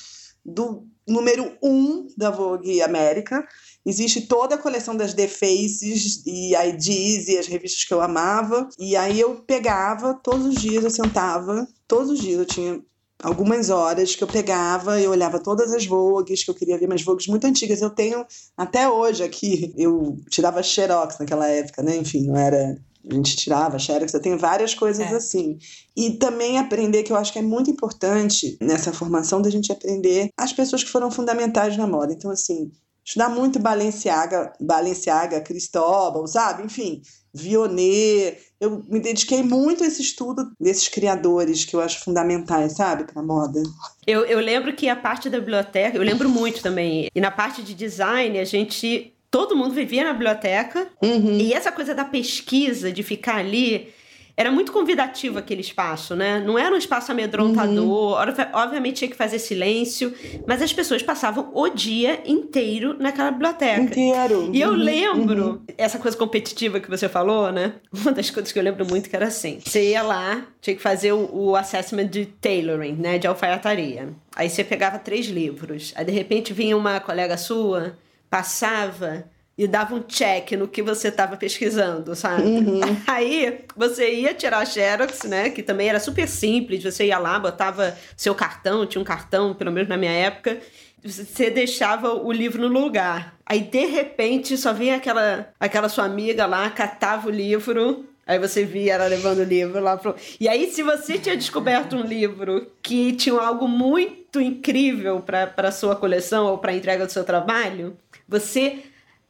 do 0.46 0.88
número 1.08 1.58
um 1.62 2.08
da 2.18 2.30
Vogue 2.30 2.82
América. 2.82 3.46
Existe 3.86 4.22
toda 4.22 4.56
a 4.56 4.58
coleção 4.58 4.96
das 4.96 5.14
The 5.14 5.28
Faces 5.28 6.24
e 6.26 6.56
IDs 6.56 7.28
e 7.28 7.38
as 7.38 7.48
revistas 7.48 7.84
que 7.84 7.94
eu 7.94 8.02
amava. 8.02 8.70
E 8.80 8.96
aí 8.96 9.20
eu 9.20 9.36
pegava, 9.36 10.14
todos 10.14 10.46
os 10.46 10.56
dias 10.56 10.84
eu 10.84 10.90
sentava, 10.90 11.68
todos 11.88 12.10
os 12.10 12.20
dias 12.20 12.40
eu 12.40 12.46
tinha 12.46 12.82
algumas 13.22 13.70
horas 13.70 14.16
que 14.16 14.24
eu 14.24 14.28
pegava, 14.28 15.00
eu 15.00 15.12
olhava 15.12 15.40
todas 15.40 15.74
as 15.74 15.86
Vogues, 15.86 16.44
que 16.44 16.52
eu 16.52 16.56
queria 16.56 16.78
ver, 16.78 16.88
mas 16.88 17.02
Vogues 17.02 17.28
muito 17.28 17.46
antigas. 17.46 17.82
Eu 17.82 17.90
tenho 17.90 18.26
até 18.56 18.90
hoje 18.90 19.24
aqui, 19.24 19.74
eu 19.78 20.18
tirava 20.30 20.62
xerox 20.62 21.18
naquela 21.20 21.48
época, 21.48 21.82
né? 21.82 21.96
Enfim, 21.98 22.28
não 22.28 22.38
era 22.38 22.78
a 23.10 23.14
gente 23.14 23.36
tirava 23.36 23.78
xerox, 23.78 24.14
eu 24.14 24.22
tenho 24.22 24.38
várias 24.38 24.74
coisas 24.74 25.06
é. 25.12 25.16
assim. 25.16 25.58
E 25.96 26.12
também 26.12 26.58
aprender, 26.58 27.04
que 27.04 27.12
eu 27.12 27.18
acho 27.18 27.34
que 27.34 27.40
é 27.40 27.42
muito 27.42 27.70
importante 27.70 28.58
nessa 28.62 28.94
formação, 28.94 29.42
da 29.42 29.50
gente 29.50 29.72
aprender 29.72 30.30
as 30.38 30.54
pessoas 30.54 30.84
que 30.84 30.90
foram 30.90 31.12
fundamentais 31.12 31.76
na 31.76 31.86
moda. 31.86 32.14
Então, 32.14 32.32
assim, 32.32 32.72
estudar 33.06 33.30
muito 33.30 33.60
Balenciaga, 33.60 34.54
Balenciaga, 34.60 35.42
Cristóbal, 35.42 36.26
sabe? 36.28 36.64
Enfim, 36.64 37.02
Vionnet. 37.34 38.38
Eu 38.60 38.84
me 38.88 39.00
dediquei 39.00 39.44
muito 39.44 39.84
a 39.84 39.88
esse 39.88 40.02
estudo 40.02 40.52
desses 40.60 40.88
criadores 40.88 41.66
que 41.66 41.76
eu 41.76 41.82
acho 41.82 42.04
fundamentais, 42.04 42.74
sabe, 42.74 43.06
para 43.12 43.22
moda. 43.22 43.62
Eu, 44.08 44.26
eu 44.26 44.40
lembro 44.40 44.74
que 44.74 44.88
a 44.88 44.96
parte 44.96 45.30
da 45.30 45.40
biblioteca, 45.40 45.98
eu 45.98 46.04
lembro 46.04 46.30
muito 46.30 46.62
também. 46.62 47.10
E 47.14 47.20
na 47.20 47.32
parte 47.32 47.62
de 47.62 47.74
design, 47.74 48.40
a 48.40 48.46
gente. 48.46 49.12
Todo 49.30 49.58
mundo 49.58 49.74
vivia 49.74 50.04
na 50.04 50.14
biblioteca. 50.14 50.88
Uhum. 51.02 51.40
E 51.40 51.54
essa 51.54 51.72
coisa 51.72 51.96
da 51.96 52.06
pesquisa, 52.06 52.92
de 52.92 53.02
ficar 53.02 53.38
ali 53.38 53.92
era 54.36 54.52
muito 54.52 54.72
convidativo 54.72 55.38
aquele 55.38 55.62
espaço, 55.62 56.16
né? 56.16 56.40
Não 56.40 56.58
era 56.58 56.74
um 56.74 56.78
espaço 56.78 57.12
amedrontador, 57.12 58.28
uhum. 58.28 58.46
obviamente 58.54 58.98
tinha 58.98 59.12
que 59.12 59.16
fazer 59.16 59.38
silêncio, 59.38 60.14
mas 60.48 60.62
as 60.62 60.74
pessoas 60.74 61.04
passavam 61.04 61.52
o 61.54 61.70
dia 61.70 62.22
inteiro 62.26 62.96
naquela 63.00 63.30
biblioteca. 63.30 63.82
Inteiro. 63.82 64.50
E 64.52 64.60
eu 64.60 64.72
uhum. 64.72 64.76
lembro, 64.76 65.46
uhum. 65.46 65.62
essa 65.78 66.00
coisa 66.00 66.18
competitiva 66.18 66.80
que 66.80 66.90
você 66.90 67.08
falou, 67.08 67.52
né? 67.52 67.74
Uma 67.94 68.12
das 68.12 68.32
coisas 68.32 68.52
que 68.52 68.58
eu 68.58 68.64
lembro 68.64 68.86
muito 68.88 69.08
que 69.08 69.16
era 69.16 69.28
assim: 69.28 69.60
você 69.64 69.92
ia 69.92 70.02
lá, 70.02 70.46
tinha 70.60 70.76
que 70.76 70.82
fazer 70.82 71.12
o, 71.12 71.30
o 71.32 71.56
assessment 71.56 72.08
de 72.08 72.26
tailoring, 72.26 72.94
né? 72.94 73.20
De 73.20 73.28
alfaiataria. 73.28 74.10
Aí 74.36 74.50
você 74.50 74.64
pegava 74.64 74.98
três 74.98 75.28
livros, 75.28 75.94
aí 75.96 76.06
de 76.06 76.12
repente 76.12 76.54
vinha 76.54 76.76
uma 76.76 77.00
colega 77.00 77.38
sua, 77.38 77.96
passava 78.32 79.26
e 79.58 79.68
dava 79.68 79.94
um 79.94 80.02
check 80.02 80.54
no 80.54 80.68
que 80.68 80.82
você 80.82 81.10
estava 81.10 81.38
pesquisando, 81.38 82.16
sabe? 82.16 82.42
Uhum. 82.44 82.82
Aí 83.06 83.62
você 83.76 84.12
ia 84.12 84.34
tirar 84.34 84.60
a 84.60 84.66
Xerox, 84.66 85.24
né? 85.26 85.50
Que 85.50 85.62
também 85.62 85.90
era 85.90 86.00
super 86.00 86.28
simples. 86.28 86.84
Você 86.84 87.06
ia 87.06 87.20
lá, 87.20 87.38
botava 87.38 87.96
seu 88.18 88.34
cartão, 88.34 88.86
tinha 88.86 89.02
um 89.02 89.06
cartão, 89.06 89.54
pelo 89.54 89.72
menos 89.72 89.88
na 89.88 89.98
minha 89.98 90.12
época. 90.12 90.58
Você 91.04 91.52
deixava 91.52 92.14
o 92.14 92.32
livro 92.32 92.62
no 92.62 92.68
lugar. 92.68 93.38
Aí, 93.46 93.60
de 93.60 93.86
repente, 93.86 94.58
só 94.58 94.74
vinha 94.74 94.96
aquela, 94.96 95.50
aquela 95.60 95.90
sua 95.90 96.06
amiga 96.06 96.46
lá, 96.46 96.70
catava 96.72 97.28
o 97.28 97.32
livro. 97.32 98.06
Aí 98.26 98.40
você 98.40 98.64
via 98.64 98.94
ela 98.94 99.06
levando 99.06 99.40
o 99.40 99.44
livro 99.44 99.82
lá 99.82 99.98
pro... 99.98 100.16
E 100.40 100.48
aí, 100.48 100.72
se 100.72 100.82
você 100.82 101.20
tinha 101.20 101.36
descoberto 101.36 101.96
um 101.96 102.04
livro 102.04 102.72
que 102.82 103.12
tinha 103.14 103.36
algo 103.40 103.68
muito 103.68 104.40
incrível 104.40 105.22
para 105.22 105.72
sua 105.72 105.96
coleção 105.96 106.46
ou 106.46 106.58
para 106.58 106.74
entrega 106.74 107.06
do 107.06 107.12
seu 107.12 107.26
trabalho, 107.26 107.98
você 108.28 108.82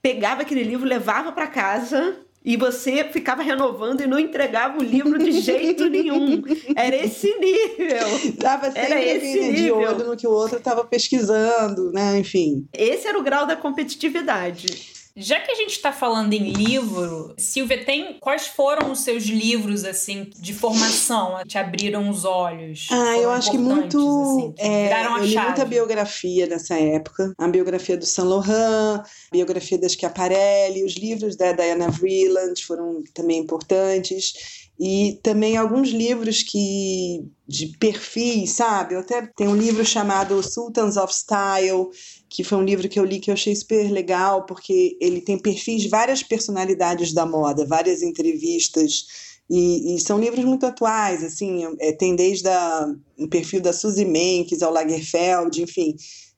pegava 0.04 0.42
aquele 0.42 0.64
livro, 0.64 0.86
levava 0.86 1.32
para 1.32 1.48
casa 1.48 2.18
e 2.46 2.58
você 2.58 3.06
ficava 3.06 3.42
renovando 3.42 4.02
e 4.02 4.08
não 4.08 4.20
entregava 4.20 4.78
o 4.78 4.84
livro 4.84 5.18
de 5.18 5.32
jeito 5.40 5.90
nenhum. 5.90 6.44
Era 6.76 6.98
esse 6.98 7.34
nível. 7.40 8.36
Tava 8.38 8.66
sempre 8.66 8.82
era 8.82 9.02
esse 9.02 9.40
nível. 9.40 9.56
de 9.56 9.72
olho 9.72 10.08
no 10.10 10.18
que 10.18 10.28
o 10.28 10.32
outro 10.32 10.58
estava 10.58 10.84
pesquisando, 10.84 11.90
né? 11.94 12.20
Enfim. 12.20 12.68
Esse 12.74 13.08
era 13.08 13.18
o 13.18 13.24
grau 13.24 13.48
da 13.48 13.56
competitividade. 13.56 14.92
Já 15.16 15.40
que 15.40 15.52
a 15.52 15.56
gente 15.56 15.72
está 15.72 15.92
falando 15.92 16.34
em 16.34 16.52
livro, 16.52 17.36
Silvia, 17.38 17.86
tem 17.86 18.18
quais 18.20 18.48
foram 18.48 18.92
os 18.92 19.02
seus 19.02 19.26
livros 19.26 19.86
assim 19.86 20.28
de 20.36 20.56
formação? 20.56 21.38
Que 21.42 21.50
te 21.50 21.58
abriram 21.60 22.10
os 22.10 22.26
olhos? 22.26 22.88
Ah, 22.92 23.16
eu 23.18 23.30
acho 23.30 23.52
que 23.52 23.58
muito 23.58 23.98
assim, 23.98 24.52
que 24.54 24.62
é, 24.64 25.06
eu 25.06 25.18
li 25.18 25.38
muita 25.38 25.66
biografia 25.66 26.48
nessa 26.48 26.80
época, 26.80 27.32
a 27.38 27.48
biografia 27.48 27.96
do 27.96 28.08
Saint 28.08 28.28
Laurent, 28.28 29.02
a 29.02 29.06
biografia 29.32 29.78
das 29.78 29.94
Schiaparelli, 29.94 30.84
os 30.84 30.96
livros 30.96 31.36
da 31.36 31.52
Diana 31.52 31.90
Vreeland 31.90 32.66
foram 32.66 33.04
também 33.14 33.38
importantes 33.38 34.64
e 34.80 35.20
também 35.22 35.56
alguns 35.56 35.90
livros 35.90 36.44
que 36.44 37.26
de 37.48 37.68
perfis, 37.78 38.52
sabe? 38.52 38.96
Eu 38.96 39.00
até 39.00 39.30
tenho 39.36 39.52
um 39.52 39.56
livro 39.56 39.86
chamado 39.86 40.42
Sultans 40.42 40.98
of 40.98 41.14
Style, 41.14 41.90
que 42.30 42.44
foi 42.44 42.58
um 42.58 42.64
livro 42.64 42.90
que 42.90 43.00
eu 43.00 43.06
li 43.06 43.20
que 43.20 43.30
eu 43.30 43.34
achei 43.34 43.56
super 43.56 43.92
legal, 43.92 44.46
porque 44.46 44.98
ele 45.00 45.22
tem 45.22 45.38
perfis 45.38 45.84
de 45.84 45.90
várias 45.90 46.24
personalidades 46.24 47.14
da 47.14 47.26
moda, 47.26 47.66
várias 47.66 48.02
entrevistas, 48.02 49.06
e, 49.50 49.96
e 49.96 50.00
são 50.00 50.20
livros 50.20 50.44
muito 50.44 50.66
atuais, 50.66 51.24
assim, 51.24 51.64
é, 51.80 51.92
tem 51.92 52.16
desde 52.16 52.48
a, 52.48 52.88
o 53.20 53.28
perfil 53.28 53.62
da 53.62 53.74
Suzy 53.74 54.06
Menkes 54.06 54.64
ao 54.64 54.72
Lagerfeld, 54.72 55.62
enfim, 55.62 55.96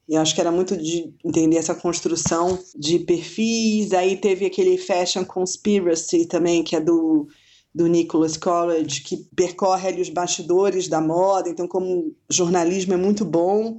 e 0.08 0.18
acho 0.18 0.36
que 0.36 0.42
era 0.42 0.52
muito 0.52 0.76
de 0.76 1.14
entender 1.24 1.58
essa 1.58 1.74
construção 1.74 2.60
de 2.76 3.00
perfis, 3.00 3.94
aí 3.94 4.18
teve 4.18 4.46
aquele 4.46 4.78
Fashion 4.78 5.24
Conspiracy 5.24 6.26
também, 6.26 6.64
que 6.64 6.76
é 6.76 6.82
do 6.82 7.28
do 7.76 7.88
Nicholas 7.88 8.38
College, 8.38 9.01
que 9.01 9.17
percorre 9.36 9.89
ali 9.89 10.01
os 10.01 10.09
bastidores 10.09 10.88
da 10.88 11.01
moda, 11.01 11.49
então 11.49 11.67
como 11.67 12.15
jornalismo 12.30 12.93
é 12.93 12.97
muito 12.97 13.26
bom 13.26 13.78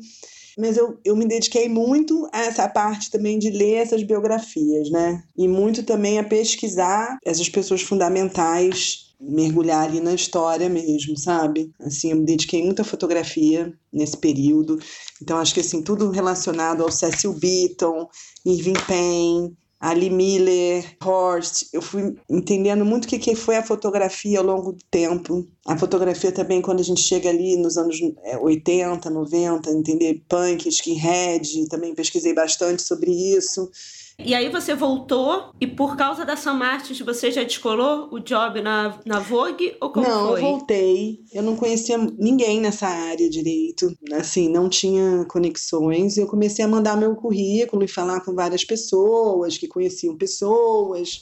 mas 0.58 0.78
eu, 0.78 0.98
eu 1.04 1.14
me 1.14 1.26
dediquei 1.28 1.68
muito 1.68 2.26
a 2.32 2.40
essa 2.40 2.66
parte 2.66 3.10
também 3.10 3.38
de 3.38 3.50
ler 3.50 3.74
essas 3.74 4.02
biografias, 4.02 4.90
né? 4.90 5.22
E 5.36 5.46
muito 5.46 5.82
também 5.82 6.18
a 6.18 6.24
pesquisar 6.24 7.18
essas 7.22 7.48
pessoas 7.48 7.82
fundamentais, 7.82 9.14
mergulhar 9.20 9.84
ali 9.84 10.00
na 10.00 10.14
história 10.14 10.68
mesmo, 10.68 11.16
sabe? 11.18 11.70
Assim, 11.80 12.10
eu 12.10 12.16
me 12.16 12.24
dediquei 12.24 12.64
muito 12.64 12.80
à 12.80 12.84
fotografia 12.84 13.70
nesse 13.92 14.16
período. 14.16 14.78
Então, 15.20 15.36
acho 15.36 15.52
que 15.52 15.60
assim, 15.60 15.82
tudo 15.82 16.10
relacionado 16.10 16.82
ao 16.82 16.90
Cecil 16.90 17.34
Beaton, 17.34 18.08
Irving 18.44 18.80
Penn, 18.86 19.52
Ali 19.86 20.10
Miller, 20.10 20.96
Horst, 21.00 21.68
eu 21.72 21.80
fui 21.80 22.16
entendendo 22.28 22.84
muito 22.84 23.04
o 23.04 23.06
que, 23.06 23.36
foi 23.36 23.56
a 23.56 23.62
fotografia 23.62 24.40
ao 24.40 24.44
longo 24.44 24.72
do 24.72 24.84
tempo. 24.90 25.46
A 25.64 25.78
fotografia 25.78 26.32
também, 26.32 26.60
quando 26.60 26.80
a 26.80 26.82
gente 26.82 27.00
chega 27.00 27.28
ali 27.28 27.56
nos 27.56 27.76
anos 27.76 27.96
80, 28.40 29.08
90, 29.08 29.70
entender 29.70 30.24
punk, 30.28 30.68
skinhead, 30.68 31.68
também 31.68 31.94
pesquisei 31.94 32.34
bastante 32.34 32.82
sobre 32.82 33.12
isso. 33.12 33.70
E 34.18 34.34
aí 34.34 34.48
você 34.48 34.74
voltou 34.74 35.50
e 35.60 35.66
por 35.66 35.96
causa 35.96 36.24
da 36.24 36.36
Sam 36.36 36.54
Martins 36.54 37.00
você 37.00 37.30
já 37.30 37.42
descolou 37.42 38.08
o 38.10 38.18
job 38.18 38.60
na, 38.62 38.98
na 39.04 39.20
Vogue 39.20 39.76
ou 39.80 39.90
como 39.90 40.08
não, 40.08 40.28
foi? 40.28 40.40
Não, 40.40 40.48
eu 40.48 40.56
voltei. 40.56 41.20
Eu 41.32 41.42
não 41.42 41.54
conhecia 41.54 41.98
ninguém 41.98 42.60
nessa 42.60 42.86
área 42.86 43.28
direito. 43.28 43.94
Assim, 44.14 44.48
não 44.48 44.68
tinha 44.68 45.24
conexões. 45.26 46.16
Eu 46.16 46.26
comecei 46.26 46.64
a 46.64 46.68
mandar 46.68 46.96
meu 46.96 47.14
currículo 47.14 47.84
e 47.84 47.88
falar 47.88 48.20
com 48.22 48.34
várias 48.34 48.64
pessoas 48.64 49.58
que 49.58 49.68
conheciam 49.68 50.16
pessoas. 50.16 51.20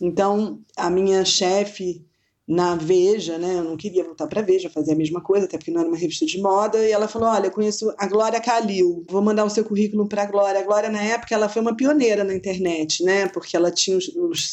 Então, 0.00 0.60
a 0.76 0.90
minha 0.90 1.24
chefe 1.24 2.04
na 2.46 2.76
Veja, 2.76 3.38
né? 3.38 3.56
Eu 3.56 3.64
não 3.64 3.76
queria 3.76 4.04
voltar 4.04 4.28
para 4.28 4.40
Veja, 4.40 4.70
fazer 4.70 4.92
a 4.92 4.96
mesma 4.96 5.20
coisa, 5.20 5.46
até 5.46 5.58
porque 5.58 5.70
não 5.70 5.80
era 5.80 5.88
uma 5.88 5.98
revista 5.98 6.24
de 6.24 6.40
moda. 6.40 6.78
E 6.78 6.92
ela 6.92 7.08
falou: 7.08 7.28
Olha, 7.28 7.46
eu 7.46 7.50
conheço 7.50 7.92
a 7.98 8.06
Glória 8.06 8.40
Calil, 8.40 9.04
vou 9.08 9.20
mandar 9.20 9.44
o 9.44 9.50
seu 9.50 9.64
currículo 9.64 10.08
para 10.08 10.22
a 10.22 10.26
Glória. 10.26 10.60
A 10.60 10.64
Glória, 10.64 10.88
na 10.88 11.02
época, 11.02 11.34
ela 11.34 11.48
foi 11.48 11.60
uma 11.60 11.76
pioneira 11.76 12.22
na 12.22 12.34
internet, 12.34 13.02
né? 13.02 13.26
Porque 13.28 13.56
ela 13.56 13.70
tinha 13.70 13.98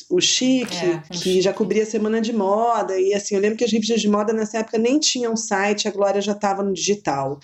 o 0.10 0.20
Chique, 0.20 0.76
é, 0.76 1.04
que 1.12 1.42
já 1.42 1.54
cobria 1.54 1.84
a 1.84 1.86
semana 1.86 2.20
de 2.20 2.34
moda. 2.34 3.00
E 3.00 3.14
assim, 3.14 3.36
eu 3.36 3.42
lembro 3.42 3.58
que 3.58 3.64
as 3.64 3.72
revistas 3.72 4.02
de 4.02 4.10
moda 4.10 4.34
nessa 4.34 4.58
época 4.58 4.80
nem 4.80 5.00
tinham 5.00 5.36
site, 5.36 5.88
a 5.88 5.92
Glória 5.92 6.22
já 6.22 6.32
estava 6.32 6.64
no 6.64 6.74
digital. 6.74 7.40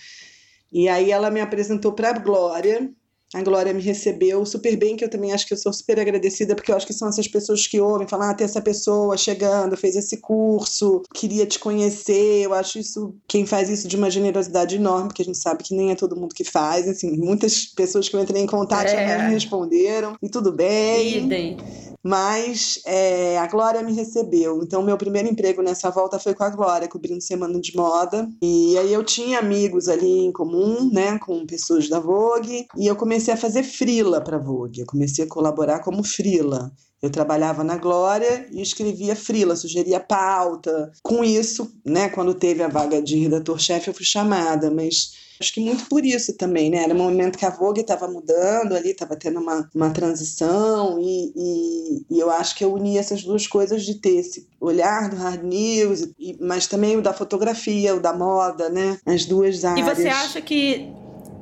E 0.72 0.88
aí 0.88 1.12
ela 1.12 1.30
me 1.30 1.42
apresentou 1.42 1.94
para 1.94 2.10
a 2.10 2.14
Glória, 2.14 2.92
a 3.34 3.44
Glória 3.44 3.74
me 3.74 3.82
recebeu 3.82 4.44
super 4.46 4.76
bem, 4.76 4.96
que 4.96 5.04
eu 5.04 5.10
também 5.10 5.32
acho 5.32 5.46
que 5.46 5.54
eu 5.54 5.58
sou 5.58 5.72
super 5.72 6.00
agradecida, 6.00 6.56
porque 6.56 6.72
eu 6.72 6.76
acho 6.76 6.88
que 6.88 6.94
são 6.94 7.08
essas 7.08 7.28
pessoas 7.28 7.68
que 7.68 7.80
ouvem, 7.80 8.08
falam, 8.08 8.30
ah, 8.30 8.34
tem 8.34 8.46
essa 8.46 8.62
pessoa 8.62 9.16
chegando, 9.18 9.78
fez 9.78 9.96
esse 9.96 10.18
curso, 10.18 11.04
queria 11.14 11.46
te 11.46 11.60
conhecer. 11.60 12.42
Eu 12.44 12.54
acho 12.54 12.80
isso, 12.80 13.16
quem 13.28 13.46
faz 13.46 13.70
isso 13.70 13.88
de 13.88 13.96
uma 13.96 14.10
generosidade 14.10 14.76
enorme, 14.76 15.10
porque 15.10 15.22
a 15.22 15.26
gente 15.26 15.38
sabe 15.38 15.64
que 15.64 15.76
nem 15.76 15.92
é 15.92 15.96
todo 15.96 16.16
mundo 16.16 16.34
que 16.34 16.44
faz. 16.44 16.88
Assim, 16.88 17.18
muitas 17.18 17.66
pessoas 17.66 18.10
que 18.10 18.16
eu 18.16 18.20
entrei 18.20 18.42
em 18.42 18.48
contato 18.48 18.88
é. 18.88 19.08
já 19.08 19.24
me 19.26 19.34
responderam, 19.34 20.16
e 20.22 20.30
tudo 20.30 20.52
bem. 20.52 21.26
Idem. 21.26 21.58
Mas 22.04 22.82
é, 22.86 23.38
a 23.38 23.48
Glória 23.48 23.84
me 23.84 23.94
recebeu. 23.94 24.62
Então, 24.64 24.82
meu 24.82 24.98
primeiro 24.98 25.28
emprego 25.28 25.62
nessa 25.62 25.90
volta 25.90 26.18
foi 26.18 26.34
com 26.34 26.44
a 26.44 26.50
Glória, 26.50 26.88
cobrindo 26.88 27.22
Semana 27.22 27.60
de 27.60 27.76
Moda. 27.76 28.28
E 28.42 28.78
aí 28.78 28.94
eu 28.94 29.04
tinha 29.04 29.40
amigos 29.40 29.90
ali 29.90 30.26
em 30.26 30.32
comum, 30.32 30.90
né, 30.92 31.20
com 31.20 31.46
pessoas 31.46 31.90
da 31.90 32.00
Vogue. 32.00 32.68
E 32.78 32.88
eu 32.88 32.96
comecei 32.96 33.19
a 33.28 33.38
fazer 33.38 33.64
frila 33.64 34.22
para 34.22 34.38
Vogue. 34.38 34.82
Eu 34.82 34.86
comecei 34.86 35.26
a 35.26 35.28
colaborar 35.28 35.80
como 35.80 36.04
frila. 36.04 36.72
Eu 37.02 37.10
trabalhava 37.10 37.64
na 37.64 37.78
Glória 37.78 38.48
e 38.52 38.62
escrevia 38.62 39.16
frila, 39.16 39.56
sugeria 39.56 40.00
pauta. 40.00 40.92
Com 41.02 41.24
isso, 41.24 41.72
né, 41.86 42.10
quando 42.10 42.34
teve 42.34 42.62
a 42.62 42.68
vaga 42.68 43.02
de 43.02 43.18
redator-chefe, 43.18 43.88
eu 43.88 43.94
fui 43.94 44.06
chamada, 44.06 44.70
mas 44.70 45.12
Acho 45.40 45.54
que 45.54 45.62
muito 45.62 45.86
por 45.86 46.06
isso 46.06 46.36
também, 46.36 46.70
né? 46.70 46.84
Era 46.84 46.94
um 46.94 46.98
momento 46.98 47.38
que 47.38 47.46
a 47.46 47.50
Vogue 47.50 47.80
estava 47.80 48.10
mudando 48.10 48.76
ali, 48.76 48.92
estava 48.92 49.16
tendo 49.16 49.40
uma, 49.40 49.70
uma 49.74 49.90
transição, 49.90 51.00
e, 51.00 51.32
e, 51.34 52.06
e, 52.12 52.20
eu 52.20 52.30
acho 52.30 52.56
que 52.56 52.66
eu 52.66 52.74
uni 52.74 52.98
essas 52.98 53.24
duas 53.24 53.48
coisas 53.48 53.86
de 53.86 53.96
ter 53.96 54.18
esse 54.18 54.46
olhar 54.60 55.10
do 55.10 55.16
hard 55.16 55.42
news, 55.42 56.10
e, 56.20 56.36
mas 56.42 56.68
também 56.68 56.98
o 56.98 57.02
da 57.02 57.14
fotografia, 57.14 57.96
o 57.96 58.02
da 58.02 58.12
moda, 58.12 58.68
né? 58.68 59.00
As 59.06 59.24
duas 59.24 59.64
áreas. 59.64 59.88
E 59.88 59.96
você 59.96 60.10
acha 60.10 60.42
que 60.42 60.92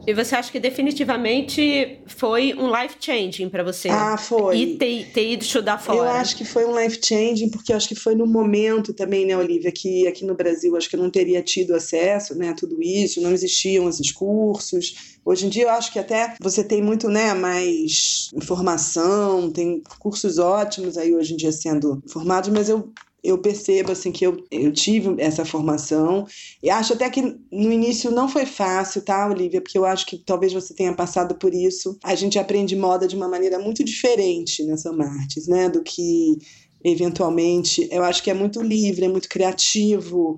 e 0.08 0.14
você 0.14 0.38
acha 0.38 0.50
que 0.50 0.58
definitivamente 0.58 2.00
foi 2.08 2.54
um 2.54 2.74
life 2.74 2.96
changing 2.98 3.50
para 3.50 3.62
você? 3.62 3.90
Ah, 3.90 4.18
foi. 4.18 4.58
E 4.58 4.78
ter, 4.78 5.12
ter, 5.12 5.34
ido 5.34 5.44
estudar 5.44 5.78
fora? 5.78 5.98
Eu 5.98 6.04
acho 6.04 6.38
que 6.38 6.46
foi 6.46 6.66
um 6.66 6.80
life 6.80 6.98
changing 7.04 7.50
porque 7.50 7.74
acho 7.74 7.90
que 7.90 7.96
foi 7.96 8.16
no 8.16 8.26
momento 8.26 8.94
também, 8.94 9.26
né, 9.26 9.36
Olivia, 9.36 9.70
que 9.70 10.08
aqui 10.08 10.24
no 10.24 10.34
Brasil 10.34 10.78
acho 10.78 10.90
que 10.90 10.96
eu 10.96 11.02
não 11.02 11.10
teria 11.10 11.42
tido 11.42 11.76
acesso, 11.76 12.36
né, 12.36 12.52
a 12.52 12.54
tudo 12.54 12.82
isso, 12.82 13.20
não 13.20 13.34
existiam 13.34 13.90
esses 13.90 14.10
cursos. 14.10 15.18
Hoje 15.26 15.46
em 15.46 15.50
dia 15.50 15.64
eu 15.64 15.70
acho 15.72 15.92
que 15.92 16.00
até 16.00 16.36
você 16.40 16.64
tem 16.64 16.82
muito, 16.82 17.10
né, 17.10 17.34
mais 17.34 18.30
informação, 18.34 19.52
tem 19.52 19.84
cursos 20.00 20.40
ótimos 20.40 20.98
aí 20.98 21.14
hoje 21.14 21.34
em 21.34 21.38
dia 21.38 21.52
sendo 21.52 22.02
formados, 22.08 22.50
mas 22.50 22.70
eu 22.70 22.94
eu 23.24 23.38
percebo 23.40 23.92
assim 23.92 24.12
que 24.12 24.26
eu, 24.26 24.44
eu 24.52 24.72
tive 24.72 25.22
essa 25.22 25.44
formação. 25.44 26.26
E 26.62 26.70
acho 26.70 26.94
até 26.94 27.10
que 27.10 27.22
no 27.22 27.72
início 27.72 28.12
não 28.12 28.30
foi 28.30 28.46
fácil, 28.46 29.02
tá, 29.02 29.28
Olivia? 29.28 29.62
Porque 29.62 29.78
eu 29.78 29.86
acho 29.86 30.06
que 30.06 30.18
talvez 30.18 30.54
você 30.54 30.74
tenha 30.74 30.94
passado 30.94 31.36
por 31.36 31.54
isso. 31.54 31.98
A 32.04 32.16
gente 32.16 32.40
aprende 32.40 32.76
moda 32.76 33.08
de 33.08 33.16
uma 33.16 33.28
maneira 33.28 33.60
muito 33.60 33.84
diferente 33.84 34.64
nessa 34.64 34.92
Martins, 34.94 35.48
né? 35.48 35.70
Do 35.70 35.84
que 35.84 36.38
eventualmente. 36.84 37.88
Eu 37.92 38.04
acho 38.04 38.24
que 38.24 38.30
é 38.30 38.34
muito 38.34 38.62
livre, 38.62 39.06
é 39.06 39.10
muito 39.10 39.30
criativo, 39.30 40.38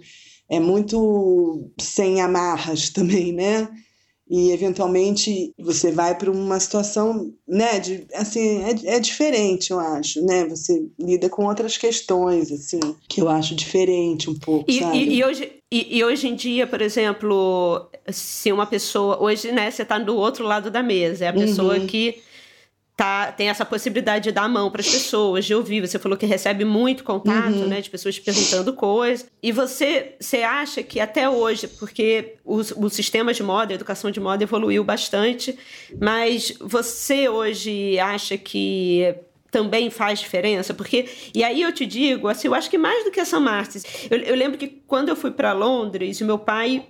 é 0.49 0.59
muito 0.59 1.69
sem 1.79 2.21
amarras 2.21 2.89
também, 2.89 3.31
né? 3.33 3.67
E 4.29 4.51
eventualmente 4.51 5.51
você 5.57 5.91
vai 5.91 6.15
para 6.15 6.29
uma 6.29 6.59
situação, 6.59 7.33
né, 7.47 7.79
de, 7.79 8.05
assim, 8.13 8.63
é, 8.63 8.95
é 8.95 8.99
diferente, 8.99 9.71
eu 9.71 9.79
acho, 9.79 10.23
né, 10.23 10.45
você 10.45 10.85
lida 10.99 11.27
com 11.29 11.45
outras 11.45 11.77
questões, 11.77 12.51
assim, 12.51 12.79
que 13.07 13.21
eu 13.21 13.27
acho 13.27 13.55
diferente 13.55 14.29
um 14.29 14.35
pouco, 14.35 14.69
e? 14.69 14.83
E, 14.83 15.15
e 15.15 15.23
hoje, 15.23 15.51
e, 15.71 15.97
e, 15.97 16.03
hoje 16.03 16.27
em 16.27 16.35
dia, 16.35 16.67
por 16.67 16.81
exemplo, 16.81 17.89
se 18.11 18.51
uma 18.51 18.67
pessoa, 18.67 19.21
hoje, 19.21 19.51
né, 19.51 19.71
você 19.71 19.81
está 19.81 19.97
do 19.97 20.15
outro 20.15 20.45
lado 20.45 20.69
da 20.69 20.83
mesa, 20.83 21.25
é 21.25 21.27
a 21.29 21.33
pessoa 21.33 21.77
uhum. 21.77 21.87
que 21.87 22.21
tá, 22.99 23.31
tem 23.31 23.47
essa 23.47 23.63
possibilidade 23.63 24.25
de 24.25 24.31
dar 24.33 24.43
a 24.43 24.49
mão 24.49 24.69
para 24.69 24.81
as 24.81 24.89
pessoas, 24.89 25.45
de 25.45 25.55
ouvir. 25.55 25.79
Você 25.79 25.97
falou 25.97 26.17
que 26.17 26.25
recebe 26.25 26.65
muito 26.65 27.01
contato, 27.01 27.55
uhum. 27.55 27.67
né, 27.67 27.79
de 27.79 27.89
pessoas 27.89 28.19
perguntando 28.19 28.73
coisas. 28.73 29.25
E 29.41 29.53
você, 29.53 30.15
você 30.19 30.43
acha 30.43 30.83
que 30.83 30.99
até 30.99 31.29
hoje, 31.29 31.69
porque 31.69 32.35
o, 32.43 32.57
o 32.57 32.89
sistema 32.89 33.33
de 33.33 33.41
moda, 33.41 33.71
a 33.71 33.75
educação 33.75 34.11
de 34.11 34.19
moda 34.19 34.43
evoluiu 34.43 34.83
bastante, 34.83 35.57
mas 35.97 36.53
você 36.59 37.29
hoje 37.29 37.97
acha 37.99 38.37
que 38.37 39.15
também 39.49 39.89
faz 39.89 40.19
diferença, 40.19 40.73
porque 40.73 41.07
e 41.33 41.41
aí 41.41 41.61
eu 41.61 41.71
te 41.71 41.85
digo, 41.85 42.27
assim, 42.27 42.49
eu 42.49 42.53
acho 42.53 42.69
que 42.69 42.77
mais 42.77 43.05
do 43.05 43.11
que 43.11 43.19
essa 43.21 43.39
Martins, 43.39 43.85
eu, 44.11 44.17
eu 44.19 44.35
lembro 44.35 44.57
que 44.57 44.67
quando 44.67 45.07
eu 45.07 45.15
fui 45.15 45.31
para 45.31 45.53
Londres, 45.53 46.19
o 46.19 46.25
meu 46.25 46.37
pai 46.37 46.85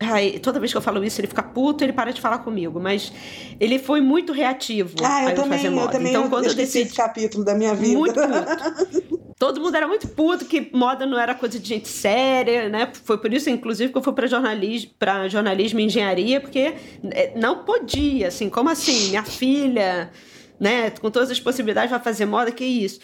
Ai, 0.00 0.38
toda 0.38 0.60
vez 0.60 0.70
que 0.70 0.78
eu 0.78 0.82
falo 0.82 1.02
isso, 1.02 1.20
ele 1.20 1.26
fica 1.26 1.42
puto, 1.42 1.82
ele 1.82 1.92
para 1.92 2.12
de 2.12 2.20
falar 2.20 2.38
comigo. 2.38 2.78
Mas 2.78 3.12
ele 3.58 3.80
foi 3.80 4.00
muito 4.00 4.32
reativo. 4.32 4.94
Ah, 5.02 5.24
eu 5.24 5.34
também, 5.34 5.58
fazer 5.58 5.70
moda. 5.70 5.86
eu 5.86 5.90
também. 5.90 6.10
Então, 6.10 6.28
quando 6.28 6.46
eu 6.46 6.54
decidi 6.54 6.86
esse 6.86 6.94
capítulo 6.96 7.44
da 7.44 7.54
minha 7.54 7.74
vida. 7.74 7.98
Muito 7.98 8.14
puto. 8.14 9.28
Todo 9.38 9.60
mundo 9.60 9.76
era 9.76 9.86
muito 9.86 10.08
puto 10.08 10.44
que 10.44 10.68
moda 10.72 11.06
não 11.06 11.18
era 11.18 11.34
coisa 11.34 11.58
de 11.58 11.68
gente 11.68 11.88
séria, 11.88 12.68
né? 12.68 12.90
Foi 13.04 13.18
por 13.18 13.32
isso, 13.32 13.48
inclusive, 13.50 13.92
que 13.92 13.98
eu 13.98 14.02
fui 14.02 14.12
para 14.12 14.26
jornalismo, 14.26 14.90
para 14.98 15.28
jornalismo 15.28 15.78
e 15.78 15.84
engenharia, 15.84 16.40
porque 16.40 16.74
é, 17.10 17.32
não 17.36 17.64
podia, 17.64 18.28
assim, 18.28 18.48
como 18.48 18.68
assim? 18.68 19.10
Minha 19.10 19.24
filha, 19.24 20.10
né? 20.58 20.90
Com 20.90 21.10
todas 21.10 21.30
as 21.30 21.38
possibilidades 21.38 21.90
vai 21.90 22.00
fazer 22.00 22.26
moda, 22.26 22.50
que 22.50 22.64
isso? 22.64 23.00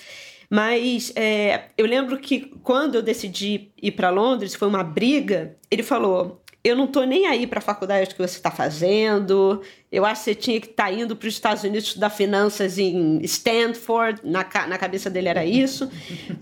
Mas 0.51 1.13
é, 1.17 1.67
eu 1.77 1.87
lembro 1.87 2.19
que 2.19 2.53
quando 2.63 2.97
eu 2.97 3.03
decidi 3.03 3.73
ir 3.81 3.93
para 3.93 4.11
Londres, 4.11 4.55
foi 4.55 4.69
uma 4.69 4.83
briga. 4.85 5.57
Ele 5.71 5.83
falou: 5.83 6.44
eu 6.65 6.75
não 6.75 6.87
tô 6.87 7.05
nem 7.05 7.27
aí 7.27 7.47
para 7.47 7.59
a 7.59 7.63
faculdade 7.63 8.15
que 8.15 8.19
você 8.19 8.37
está 8.37 8.51
fazendo. 8.51 9.61
Eu 9.93 10.03
acho 10.07 10.23
que 10.23 10.25
você 10.25 10.35
tinha 10.35 10.59
que 10.59 10.69
estar 10.69 10.85
tá 10.85 10.93
indo 10.93 11.15
para 11.15 11.29
os 11.29 11.35
Estados 11.35 11.63
Unidos 11.63 11.89
estudar 11.89 12.09
finanças 12.09 12.79
em 12.79 13.21
Stanford. 13.23 14.23
Na, 14.25 14.47
na 14.67 14.79
cabeça 14.79 15.11
dele 15.11 15.29
era 15.29 15.45
isso. 15.45 15.91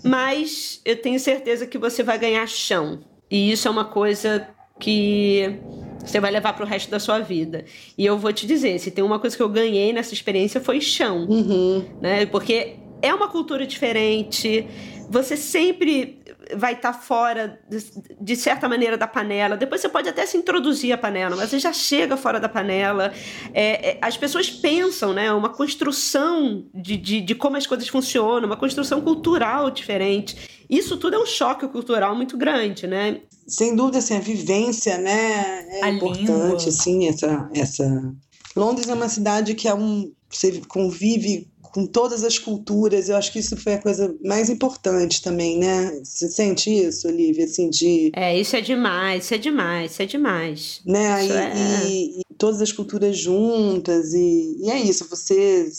Mas 0.04 0.80
eu 0.84 0.96
tenho 0.96 1.18
certeza 1.18 1.66
que 1.66 1.76
você 1.76 2.04
vai 2.04 2.18
ganhar 2.18 2.46
chão. 2.46 3.00
E 3.28 3.50
isso 3.50 3.66
é 3.66 3.70
uma 3.70 3.84
coisa 3.84 4.48
que 4.78 5.58
você 5.98 6.20
vai 6.20 6.30
levar 6.30 6.52
para 6.52 6.64
o 6.64 6.68
resto 6.68 6.88
da 6.88 7.00
sua 7.00 7.18
vida. 7.18 7.64
E 7.98 8.06
eu 8.06 8.16
vou 8.16 8.32
te 8.32 8.46
dizer, 8.46 8.78
se 8.78 8.92
tem 8.92 9.02
uma 9.02 9.18
coisa 9.18 9.36
que 9.36 9.42
eu 9.42 9.48
ganhei 9.48 9.92
nessa 9.92 10.14
experiência 10.14 10.60
foi 10.60 10.80
chão, 10.80 11.26
uhum. 11.28 11.84
né? 12.00 12.26
Porque 12.26 12.76
é 13.00 13.12
uma 13.12 13.26
cultura 13.26 13.66
diferente. 13.66 14.66
Você 15.10 15.36
sempre 15.36 16.20
vai 16.56 16.74
estar 16.74 16.92
tá 16.92 16.98
fora, 16.98 17.60
de, 17.68 17.84
de, 18.20 18.36
certa 18.36 18.68
maneira, 18.68 18.96
da 18.96 19.06
panela. 19.06 19.56
Depois 19.56 19.80
você 19.80 19.88
pode 19.88 20.08
até 20.08 20.26
se 20.26 20.36
introduzir 20.36 20.92
a 20.92 20.98
panela, 20.98 21.36
mas 21.36 21.50
você 21.50 21.58
já 21.58 21.72
chega 21.72 22.16
fora 22.16 22.38
da 22.38 22.48
panela. 22.48 23.12
É, 23.52 23.90
é, 23.90 23.98
as 24.00 24.16
pessoas 24.16 24.50
pensam, 24.50 25.12
né? 25.12 25.32
Uma 25.32 25.48
construção 25.48 26.64
de, 26.74 26.96
de, 26.96 27.20
de, 27.20 27.34
como 27.34 27.56
as 27.56 27.66
coisas 27.66 27.88
funcionam, 27.88 28.46
uma 28.46 28.56
construção 28.56 29.00
cultural 29.00 29.70
diferente. 29.70 30.64
Isso 30.68 30.96
tudo 30.96 31.16
é 31.16 31.18
um 31.18 31.26
choque 31.26 31.68
cultural 31.68 32.16
muito 32.16 32.36
grande, 32.36 32.86
né? 32.86 33.20
Sem 33.46 33.76
dúvida, 33.76 33.98
assim, 33.98 34.16
a 34.16 34.20
vivência, 34.20 34.98
né? 34.98 35.80
É 35.80 35.84
a 35.84 35.90
importante, 35.90 36.24
língua. 36.26 36.56
assim, 36.68 37.08
essa, 37.08 37.50
essa... 37.54 38.14
Londres 38.56 38.88
é 38.88 38.94
uma 38.94 39.08
cidade 39.08 39.54
que 39.54 39.68
é 39.68 39.74
um... 39.74 40.12
Você 40.30 40.62
convive 40.66 41.51
com 41.72 41.86
todas 41.86 42.22
as 42.22 42.38
culturas. 42.38 43.08
Eu 43.08 43.16
acho 43.16 43.32
que 43.32 43.38
isso 43.38 43.56
foi 43.56 43.74
a 43.74 43.82
coisa 43.82 44.14
mais 44.24 44.50
importante 44.50 45.22
também, 45.22 45.58
né? 45.58 46.00
Você 46.04 46.28
sente 46.28 46.70
isso, 46.70 47.08
Olivia? 47.08 47.44
Assim, 47.44 47.70
de... 47.70 48.12
É, 48.14 48.38
isso 48.38 48.54
é 48.54 48.60
demais, 48.60 49.24
isso 49.24 49.34
é 49.34 49.38
demais, 49.38 49.92
isso 49.92 50.02
é 50.02 50.06
demais. 50.06 50.80
Né? 50.86 51.26
E, 51.26 51.32
é... 51.32 51.86
e, 51.86 52.20
e, 52.20 52.22
todas 52.36 52.60
as 52.60 52.72
culturas 52.72 53.16
juntas, 53.16 54.12
e, 54.12 54.58
e 54.60 54.70
é 54.70 54.80
isso, 54.80 55.08
você 55.08 55.70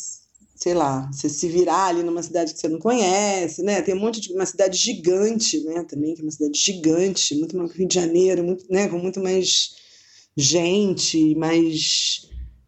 sei 0.56 0.74
lá, 0.74 1.10
você 1.12 1.28
se 1.28 1.50
virar 1.50 1.88
ali 1.88 2.04
numa 2.04 2.24
cidade 2.24 2.54
que 2.54 2.60
você 2.60 2.70
não 2.70 2.80
conhece, 2.80 3.62
né? 3.64 3.82
Tem 3.82 3.94
um 3.94 4.00
monte 4.00 4.22
de 4.22 4.32
uma 4.32 4.46
cidade 4.46 4.78
gigante, 4.78 5.62
né? 5.66 5.84
Também 5.84 6.16
que 6.16 6.22
é 6.22 6.24
uma 6.24 6.32
cidade 6.32 6.58
gigante, 6.58 7.36
muito 7.36 7.58
mais 7.58 7.74
Rio 7.74 7.86
de 7.86 7.94
Janeiro, 7.94 8.46
muito, 8.46 8.66
né? 8.70 8.88
Com 8.88 8.98
muito 8.98 9.20
mais 9.20 9.72
gente, 10.38 11.36
mais 11.36 12.23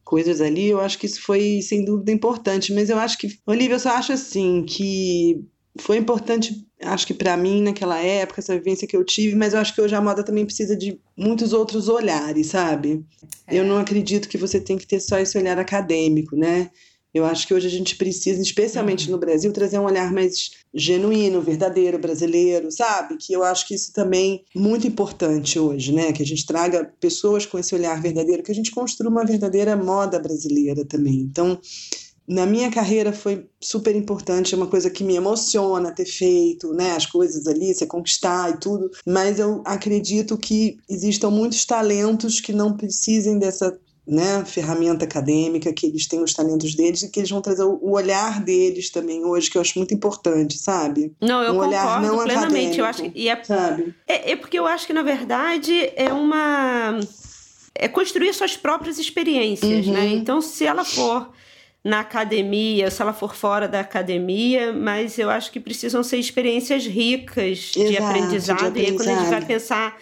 coisas 0.06 0.40
ali, 0.40 0.68
eu 0.68 0.80
acho 0.80 1.00
que 1.00 1.08
isso 1.08 1.22
foi 1.22 1.62
sem 1.64 1.84
dúvida 1.84 2.12
importante, 2.12 2.72
mas 2.72 2.90
eu 2.90 2.98
acho 2.98 3.18
que, 3.18 3.40
Olivia, 3.46 3.76
eu 3.76 3.80
só 3.80 3.90
acho 3.90 4.14
assim 4.14 4.64
que 4.64 5.44
foi 5.80 5.98
importante, 5.98 6.66
acho 6.82 7.08
que 7.08 7.14
para 7.14 7.36
mim 7.36 7.62
naquela 7.62 8.00
época, 8.00 8.40
essa 8.40 8.56
vivência 8.56 8.88
que 8.88 8.96
eu 8.96 9.04
tive, 9.04 9.36
mas 9.36 9.54
eu 9.54 9.60
acho 9.60 9.74
que 9.74 9.82
hoje 9.82 9.96
a 9.96 10.02
moda 10.02 10.24
também 10.24 10.46
precisa 10.46 10.78
de 10.78 11.02
muitos 11.18 11.52
outros 11.52 11.90
olhares, 11.90 12.48
sabe? 12.48 13.04
É. 13.48 13.58
Eu 13.58 13.66
não 13.66 13.78
acredito 13.78 14.30
que 14.30 14.38
você 14.38 14.62
tem 14.62 14.78
que 14.78 14.88
ter 14.88 15.00
só 15.00 15.18
esse 15.18 15.38
olhar 15.38 15.58
acadêmico, 15.58 16.36
né? 16.36 16.70
Eu 17.16 17.26
acho 17.26 17.48
que 17.48 17.54
hoje 17.54 17.66
a 17.66 17.72
gente 17.72 17.96
precisa, 17.96 18.42
especialmente 18.42 19.06
uhum. 19.06 19.14
no 19.14 19.18
Brasil, 19.18 19.54
trazer 19.54 19.80
um 19.80 19.86
olhar 19.86 20.12
mais 20.12 20.52
genuíno, 20.74 21.42
verdadeiro, 21.42 21.98
brasileiro, 21.98 22.70
sabe? 22.70 23.16
Que 23.16 23.32
eu 23.32 23.42
acho 23.42 23.66
que 23.66 23.74
isso 23.74 23.94
também 23.94 24.44
é 24.54 24.60
muito 24.60 24.86
importante 24.86 25.58
hoje, 25.58 25.94
né? 25.94 26.12
Que 26.12 26.22
a 26.22 26.26
gente 26.26 26.46
traga 26.46 26.92
pessoas 27.00 27.46
com 27.46 27.58
esse 27.58 27.74
olhar 27.74 28.02
verdadeiro, 28.02 28.44
que 28.44 28.52
a 28.52 28.56
gente 28.56 28.70
construa 28.70 29.10
uma 29.10 29.24
verdadeira 29.24 29.78
moda 29.78 30.20
brasileira 30.20 30.84
também. 30.84 31.22
Então, 31.22 31.58
na 32.28 32.46
minha 32.46 32.70
carreira 32.70 33.14
foi 33.14 33.48
super 33.62 33.96
importante, 33.96 34.54
é 34.54 34.58
uma 34.58 34.68
coisa 34.68 34.90
que 34.90 35.04
me 35.04 35.16
emociona 35.16 35.94
ter 35.94 36.06
feito, 36.06 36.74
né, 36.74 36.92
as 36.98 37.06
coisas 37.06 37.48
ali, 37.48 37.74
você 37.74 37.86
conquistar 37.86 38.50
e 38.50 38.58
tudo, 38.58 38.90
mas 39.06 39.40
eu 39.40 39.62
acredito 39.64 40.38
que 40.38 40.78
existam 40.90 41.30
muitos 41.30 41.64
talentos 41.66 42.42
que 42.42 42.52
não 42.52 42.76
precisem 42.76 43.38
dessa 43.38 43.80
né, 44.08 44.46
ferramenta 44.46 45.06
acadêmica, 45.06 45.74
que 45.74 45.88
eles 45.88 46.08
têm 46.08 46.22
os 46.22 46.34
talentos 46.34 46.76
deles 46.76 47.02
e 47.02 47.10
que 47.10 47.20
eles 47.20 47.30
vão 47.30 47.42
trazer 47.42 47.64
o 47.64 47.92
olhar 47.92 48.44
deles 48.44 48.92
também 48.92 49.26
hoje, 49.26 49.50
que 49.50 49.58
eu 49.58 49.62
acho 49.62 49.78
muito 49.80 49.94
importante, 49.94 50.58
sabe? 50.58 51.14
Não, 51.20 51.42
eu 51.42 51.54
um 51.54 51.60
concordo 51.60 52.08
não 52.08 52.24
plenamente. 52.24 52.80
Eu 52.80 52.86
acho 52.86 53.04
que, 53.04 53.12
e 53.16 53.28
é, 53.28 53.44
sabe? 53.44 53.96
É, 54.08 54.32
é 54.32 54.36
porque 54.36 54.60
eu 54.60 54.68
acho 54.68 54.86
que, 54.86 54.94
na 54.94 55.04
verdade, 55.04 55.92
é 55.96 56.14
uma. 56.14 57.00
É 57.74 57.88
construir 57.88 58.34
suas 58.34 58.56
próprias 58.56 59.00
experiências, 59.00 59.88
né? 59.88 59.94
uhum. 59.94 59.94
né? 59.94 60.08
Então, 60.14 60.40
se 60.40 60.66
ela 60.66 60.86
for 60.86 61.30
na 61.84 62.00
academia, 62.00 62.90
se 62.90 63.02
ela 63.02 63.14
for 63.14 63.36
fora 63.36 63.68
da 63.68 63.80
academia, 63.80 64.72
mas 64.72 65.20
eu 65.20 65.30
acho 65.30 65.52
que 65.52 65.60
precisam 65.60 66.02
ser 66.02 66.18
experiências 66.18 66.86
ricas 66.86 67.74
Exato, 67.76 67.92
de, 67.92 67.98
aprendizado. 67.98 68.58
de 68.58 68.66
aprendizado. 68.66 68.78
E 68.78 68.86
aí, 68.86 68.96
quando 68.96 69.10
a 69.10 69.20
gente 69.20 69.30
vai 69.30 69.46
pensar 69.46 69.98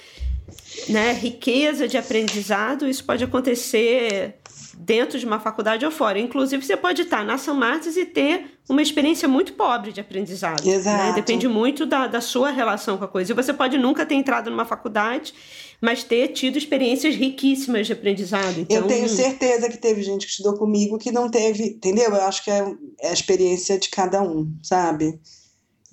né, 0.90 1.14
riqueza 1.14 1.88
de 1.88 1.98
aprendizado, 1.98 2.88
isso 2.88 3.04
pode 3.04 3.24
acontecer 3.24 4.36
dentro 4.78 5.18
de 5.18 5.26
uma 5.26 5.40
faculdade 5.40 5.86
ou 5.86 5.92
fora. 5.92 6.20
Inclusive, 6.20 6.66
você 6.66 6.76
pode 6.76 7.04
estar 7.04 7.24
na 7.24 7.38
São 7.38 7.56
Martins 7.56 7.96
e 7.96 8.06
ter 8.06 8.58
uma 8.68 8.82
experiência 8.82 9.28
muito 9.28 9.54
pobre 9.54 9.92
de 9.92 10.02
aprendizado. 10.02 10.66
Né? 10.66 10.74
Exato. 10.74 11.04
Né? 11.04 11.14
Depende 11.14 11.48
muito 11.48 11.86
da, 11.86 12.08
da 12.08 12.22
sua 12.22 12.50
relação 12.50 12.98
com 12.98 13.04
a 13.04 13.08
coisa. 13.08 13.32
E 13.32 13.36
você 13.36 13.54
pode 13.54 13.78
nunca 13.78 14.06
ter 14.06 14.16
entrado 14.16 14.50
numa 14.50 14.66
faculdade, 14.66 15.34
mas 15.82 16.04
ter 16.04 16.30
tido 16.30 16.58
experiências 16.58 17.16
riquíssimas 17.16 17.88
de 17.88 17.94
aprendizado. 17.94 18.60
Então... 18.60 18.78
Eu 18.78 18.88
tenho 18.88 19.08
certeza 19.08 19.70
que 19.70 19.78
teve 19.78 20.02
gente 20.02 20.26
que 20.26 20.32
estudou 20.32 20.58
comigo 20.58 20.98
que 20.98 21.12
não 21.12 21.30
teve, 21.30 21.64
entendeu? 21.64 22.10
Eu 22.10 22.24
acho 22.24 22.44
que 22.44 22.52
é, 22.52 22.66
é 23.02 23.10
a 23.10 23.14
experiência 23.14 23.78
de 23.78 23.90
cada 23.90 24.22
um, 24.22 24.52
sabe? 24.62 25.20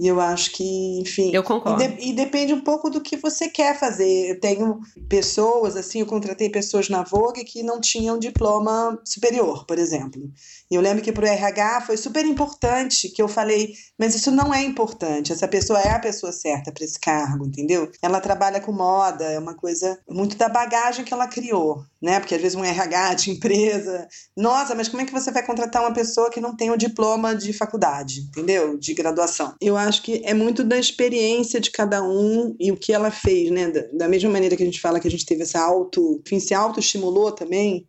E 0.01 0.09
eu 0.09 0.19
acho 0.19 0.53
que, 0.53 0.99
enfim. 0.99 1.31
Eu 1.31 1.43
concordo. 1.43 1.83
E, 1.83 1.87
de, 1.87 2.09
e, 2.09 2.13
depende 2.15 2.55
um 2.55 2.63
pouco 2.63 2.89
do 2.89 3.03
que 3.03 3.19
você 3.19 3.51
quer 3.51 3.79
fazer. 3.79 4.31
Eu 4.31 4.41
tenho 4.41 4.81
pessoas, 5.11 5.77
assim, 5.77 6.01
eu 6.01 6.07
contratei 6.07 6.49
pessoas 6.49 6.89
na 6.89 7.03
Vogue 7.03 7.45
que 7.45 7.63
não 7.63 7.79
tinham 7.79 8.19
diploma 8.19 8.99
superior, 9.05 9.67
por 9.67 9.79
exemplo. 9.79 10.23
E 10.71 10.75
eu 10.75 10.81
lembro 10.81 11.05
que 11.05 11.13
para 11.13 11.27
o 11.27 11.29
RH 11.29 11.83
foi 11.83 11.99
super 11.99 12.25
importante 12.25 13.11
que 13.11 13.21
eu 13.21 13.29
falei, 13.29 13.75
mas 13.99 14.15
isso 14.15 14.31
não 14.31 14.55
é 14.55 14.63
importante. 14.63 15.33
Essa 15.33 15.47
pessoa 15.47 15.79
é 15.79 15.91
a 15.91 15.99
pessoa 15.99 16.33
certa 16.33 16.73
para 16.73 16.83
esse 16.83 16.99
cargo, 16.99 17.45
entendeu? 17.45 17.93
Ela 18.01 18.23
trabalha 18.23 18.59
com 18.59 18.73
moda, 18.73 19.27
é 19.27 19.39
uma 19.39 19.55
coisa 19.55 20.01
muito 20.09 20.35
da 20.35 20.49
bagagem 20.49 21.05
que 21.05 21.13
ela 21.13 21.27
criou, 21.27 21.85
né? 22.01 22.19
Porque 22.19 22.35
às 22.35 22.41
vezes 22.41 22.57
um 22.57 22.65
RH 22.65 23.15
de 23.15 23.31
empresa, 23.31 24.09
nossa, 24.37 24.75
mas 24.75 24.89
como 24.89 25.03
é 25.03 25.05
que 25.05 25.13
você 25.13 25.31
vai 25.31 25.45
contratar 25.45 25.83
uma 25.83 25.93
pessoa 25.93 26.31
que 26.31 26.41
não 26.41 26.57
tem 26.57 26.71
o 26.71 26.77
diploma 26.77 27.35
de 27.35 27.53
faculdade, 27.53 28.21
entendeu? 28.21 28.79
De 28.79 28.95
graduação. 28.95 29.55
Eu 29.61 29.77
acho 29.77 30.03
que 30.03 30.23
é 30.25 30.33
muito 30.33 30.65
da 30.65 30.79
experiência 30.79 31.61
de 31.61 31.71
cada 31.71 32.03
um 32.03 32.55
e 32.59 32.73
o 32.73 32.77
que 32.77 32.93
ela 32.93 33.11
fez, 33.11 33.51
né? 33.51 33.71
Da, 33.93 34.09
mesma 34.09 34.31
maneira 34.31 34.57
que 34.57 34.63
a 34.63 34.67
gente 34.67 34.81
fala 34.81 35.01
que 35.01 35.09
a 35.09 35.11
gente 35.11 35.27
teve 35.27 35.43
essa 35.43 35.61
auto, 35.61 36.21
enfim, 36.25 36.41
se 36.41 36.55
autoestimulou 36.55 37.33
também 37.33 37.87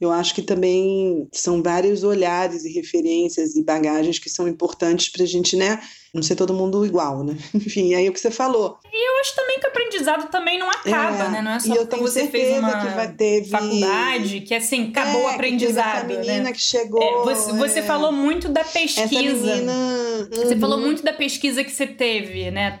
eu 0.00 0.10
acho 0.10 0.34
que 0.34 0.42
também 0.42 1.28
são 1.32 1.62
vários 1.62 2.02
olhares 2.04 2.64
e 2.64 2.72
referências 2.72 3.56
e 3.56 3.62
bagagens 3.62 4.18
que 4.18 4.28
são 4.28 4.46
importantes 4.48 5.08
para 5.08 5.22
a 5.22 5.26
gente, 5.26 5.56
né? 5.56 5.80
Não 6.14 6.22
ser 6.22 6.36
todo 6.36 6.54
mundo 6.54 6.86
igual, 6.86 7.24
né? 7.24 7.36
Enfim, 7.52 7.92
aí 7.94 8.08
o 8.08 8.12
que 8.12 8.20
você 8.20 8.30
falou. 8.30 8.78
E 8.92 9.08
eu 9.08 9.20
acho 9.20 9.34
também 9.34 9.58
que 9.58 9.66
o 9.66 9.68
aprendizado 9.68 10.30
também 10.30 10.56
não 10.56 10.70
acaba, 10.70 11.24
é, 11.24 11.28
né? 11.28 11.42
Não 11.42 11.50
é 11.50 11.58
só 11.58 11.74
e 11.74 11.76
eu 11.76 11.86
tenho 11.86 12.02
você 12.02 12.28
fez 12.28 12.56
uma 12.56 12.70
que 12.70 12.94
vai 12.94 13.44
faculdade, 13.50 14.40
que 14.42 14.54
assim, 14.54 14.90
acabou 14.90 15.22
é, 15.22 15.24
o 15.24 15.28
aprendizado. 15.30 16.06
Que 16.06 16.12
essa 16.12 16.20
menina 16.20 16.44
né? 16.44 16.52
que 16.52 16.60
chegou. 16.60 17.02
É, 17.02 17.24
você, 17.24 17.52
você, 17.52 17.78
é. 17.80 17.82
falou 17.82 18.12
muito 18.12 18.48
da 18.48 18.62
pesquisa. 18.62 19.56
Menina, 19.56 19.72
uhum. 19.72 20.28
Você 20.30 20.56
falou 20.56 20.78
muito 20.78 21.02
da 21.02 21.12
pesquisa 21.12 21.64
que 21.64 21.72
você 21.72 21.86
teve, 21.86 22.50
né? 22.52 22.80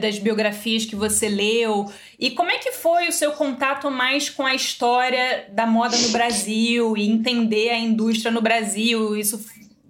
das 0.00 0.18
biografias 0.18 0.86
que 0.86 0.96
você 0.96 1.28
leu. 1.28 1.90
E 2.18 2.30
como 2.30 2.50
é 2.50 2.58
que 2.58 2.72
foi 2.72 3.08
o 3.08 3.12
seu 3.12 3.32
contato 3.32 3.90
mais 3.90 4.30
com 4.30 4.46
a 4.46 4.54
história 4.54 5.46
da 5.50 5.66
moda 5.66 5.96
no 5.98 6.08
Brasil 6.10 6.96
e 6.96 7.06
entender 7.06 7.70
a 7.70 7.78
indústria 7.78 8.30
no 8.30 8.40
Brasil? 8.40 9.16
Isso 9.16 9.44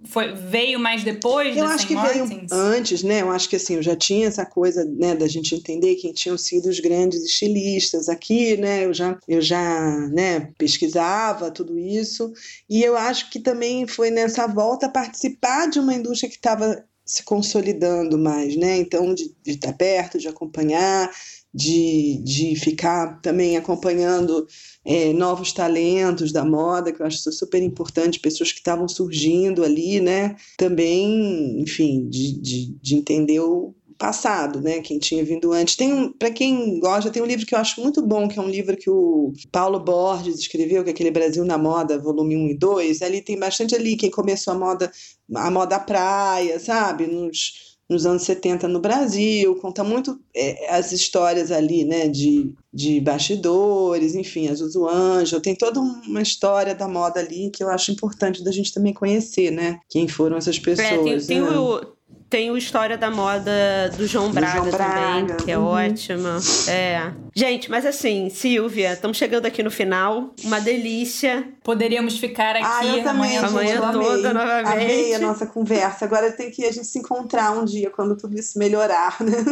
foi, 0.05 0.33
veio 0.33 0.79
mais 0.79 1.03
depois 1.03 1.55
eu 1.55 1.65
acho 1.65 1.87
que 1.87 1.93
Martins? 1.93 2.29
veio 2.29 2.47
antes 2.51 3.03
né 3.03 3.21
eu 3.21 3.31
acho 3.31 3.47
que 3.47 3.55
assim 3.55 3.75
eu 3.75 3.83
já 3.83 3.95
tinha 3.95 4.27
essa 4.27 4.45
coisa 4.45 4.83
né 4.83 5.15
da 5.15 5.27
gente 5.27 5.53
entender 5.53 5.95
quem 5.95 6.11
tinham 6.11 6.37
sido 6.37 6.69
os 6.69 6.79
grandes 6.79 7.23
estilistas 7.23 8.09
aqui 8.09 8.57
né 8.57 8.85
eu 8.85 8.93
já 8.93 9.17
eu 9.27 9.41
já 9.41 9.97
né 10.11 10.51
pesquisava 10.57 11.51
tudo 11.51 11.77
isso 11.77 12.33
e 12.69 12.83
eu 12.83 12.97
acho 12.97 13.29
que 13.29 13.39
também 13.39 13.87
foi 13.87 14.09
nessa 14.09 14.47
volta 14.47 14.89
participar 14.89 15.69
de 15.69 15.79
uma 15.79 15.93
indústria 15.93 16.29
que 16.29 16.35
estava 16.35 16.83
se 17.11 17.23
consolidando 17.23 18.17
mais, 18.17 18.55
né? 18.55 18.77
Então, 18.77 19.13
de, 19.13 19.35
de 19.43 19.51
estar 19.51 19.73
perto, 19.73 20.17
de 20.17 20.29
acompanhar, 20.29 21.11
de, 21.53 22.21
de 22.23 22.55
ficar 22.55 23.19
também 23.21 23.57
acompanhando 23.57 24.47
é, 24.83 25.13
novos 25.13 25.53
talentos 25.53 26.31
da 26.31 26.43
moda, 26.43 26.91
que 26.91 27.01
eu 27.01 27.05
acho 27.05 27.31
super 27.31 27.61
importante, 27.61 28.19
pessoas 28.19 28.51
que 28.51 28.59
estavam 28.59 28.87
surgindo 28.87 29.63
ali, 29.63 29.99
né? 29.99 30.35
Também, 30.57 31.61
enfim, 31.61 32.07
de, 32.09 32.39
de, 32.39 32.75
de 32.81 32.95
entender 32.95 33.39
o 33.39 33.75
passado, 34.01 34.59
né? 34.59 34.81
Quem 34.81 34.97
tinha 34.97 35.23
vindo 35.23 35.53
antes. 35.53 35.75
Tem 35.75 35.93
um, 35.93 36.11
para 36.11 36.31
quem 36.31 36.79
gosta, 36.79 37.11
tem 37.11 37.21
um 37.21 37.25
livro 37.27 37.45
que 37.45 37.53
eu 37.53 37.59
acho 37.59 37.79
muito 37.79 38.01
bom, 38.01 38.27
que 38.27 38.39
é 38.39 38.41
um 38.41 38.49
livro 38.49 38.75
que 38.75 38.89
o 38.89 39.31
Paulo 39.51 39.79
Borges 39.79 40.39
escreveu, 40.39 40.83
que 40.83 40.89
é 40.89 40.93
aquele 40.93 41.11
Brasil 41.11 41.45
na 41.45 41.57
Moda, 41.57 41.99
volume 41.99 42.35
1 42.35 42.47
e 42.49 42.57
2. 42.57 43.01
Ali 43.03 43.21
tem 43.21 43.37
bastante 43.37 43.75
ali 43.75 43.95
quem 43.95 44.09
começou 44.09 44.53
a 44.53 44.57
moda, 44.57 44.91
a 45.35 45.51
moda 45.51 45.79
praia, 45.79 46.59
sabe? 46.59 47.05
Nos 47.05 47.70
nos 47.91 48.05
anos 48.05 48.23
70 48.23 48.69
no 48.69 48.79
Brasil, 48.79 49.53
conta 49.55 49.83
muito 49.83 50.17
é, 50.33 50.73
as 50.73 50.93
histórias 50.93 51.51
ali, 51.51 51.83
né, 51.83 52.07
de, 52.07 52.53
de 52.73 53.01
bastidores, 53.01 54.15
enfim, 54.15 54.47
a 54.47 54.55
Zuzu 54.55 54.87
Anjo, 54.87 55.41
tem 55.41 55.53
toda 55.53 55.81
uma 55.81 56.21
história 56.21 56.73
da 56.73 56.87
moda 56.87 57.19
ali 57.19 57.49
que 57.49 57.61
eu 57.61 57.67
acho 57.67 57.91
importante 57.91 58.45
da 58.45 58.51
gente 58.51 58.73
também 58.73 58.93
conhecer, 58.93 59.51
né, 59.51 59.81
quem 59.89 60.07
foram 60.07 60.37
essas 60.37 60.57
pessoas. 60.57 60.87
É, 60.87 61.03
tem, 61.03 61.19
tem 61.19 61.41
né? 61.41 61.49
o, 61.49 61.81
tem 62.31 62.49
o 62.49 62.55
História 62.55 62.97
da 62.97 63.11
Moda 63.11 63.51
do 63.97 64.07
João 64.07 64.31
Braga, 64.31 64.59
João 64.59 64.71
Braga. 64.71 64.93
também, 64.93 65.35
que 65.35 65.51
é 65.51 65.57
uhum. 65.57 65.65
ótima. 65.65 66.39
É. 66.69 67.11
Gente, 67.35 67.69
mas 67.69 67.85
assim, 67.85 68.29
Silvia, 68.29 68.93
estamos 68.93 69.17
chegando 69.17 69.45
aqui 69.45 69.61
no 69.61 69.69
final. 69.69 70.33
Uma 70.41 70.61
delícia. 70.61 71.45
Poderíamos 71.61 72.17
ficar 72.17 72.55
aqui 72.55 72.65
ah, 72.65 72.85
eu 72.85 73.03
também, 73.03 73.37
amanhã, 73.37 73.45
amanhã 73.45 73.91
toda 73.91 74.33
novamente. 74.33 74.81
Amei 74.81 75.13
a 75.13 75.19
nossa 75.19 75.45
conversa. 75.45 76.05
Agora 76.05 76.31
tem 76.31 76.49
que 76.49 76.63
a 76.63 76.71
gente 76.71 76.87
se 76.87 76.99
encontrar 76.99 77.51
um 77.51 77.65
dia 77.65 77.89
quando 77.89 78.15
tudo 78.15 78.39
isso 78.39 78.57
melhorar, 78.57 79.17
né? 79.21 79.43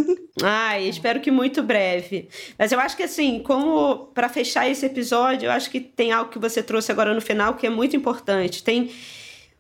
Ai, 0.42 0.88
espero 0.88 1.20
que 1.20 1.30
muito 1.30 1.62
breve. 1.62 2.30
Mas 2.58 2.72
eu 2.72 2.80
acho 2.80 2.96
que 2.96 3.04
assim, 3.04 3.44
como 3.44 4.10
para 4.14 4.30
fechar 4.30 4.70
esse 4.70 4.86
episódio, 4.86 5.48
eu 5.48 5.52
acho 5.52 5.70
que 5.70 5.82
tem 5.82 6.14
algo 6.14 6.32
que 6.32 6.40
você 6.40 6.64
trouxe 6.64 6.94
agora 6.94 7.14
no 7.14 7.20
final 7.20 7.56
que 7.56 7.68
é 7.68 7.70
muito 7.70 7.94
importante. 7.98 8.64
Tem 8.64 8.90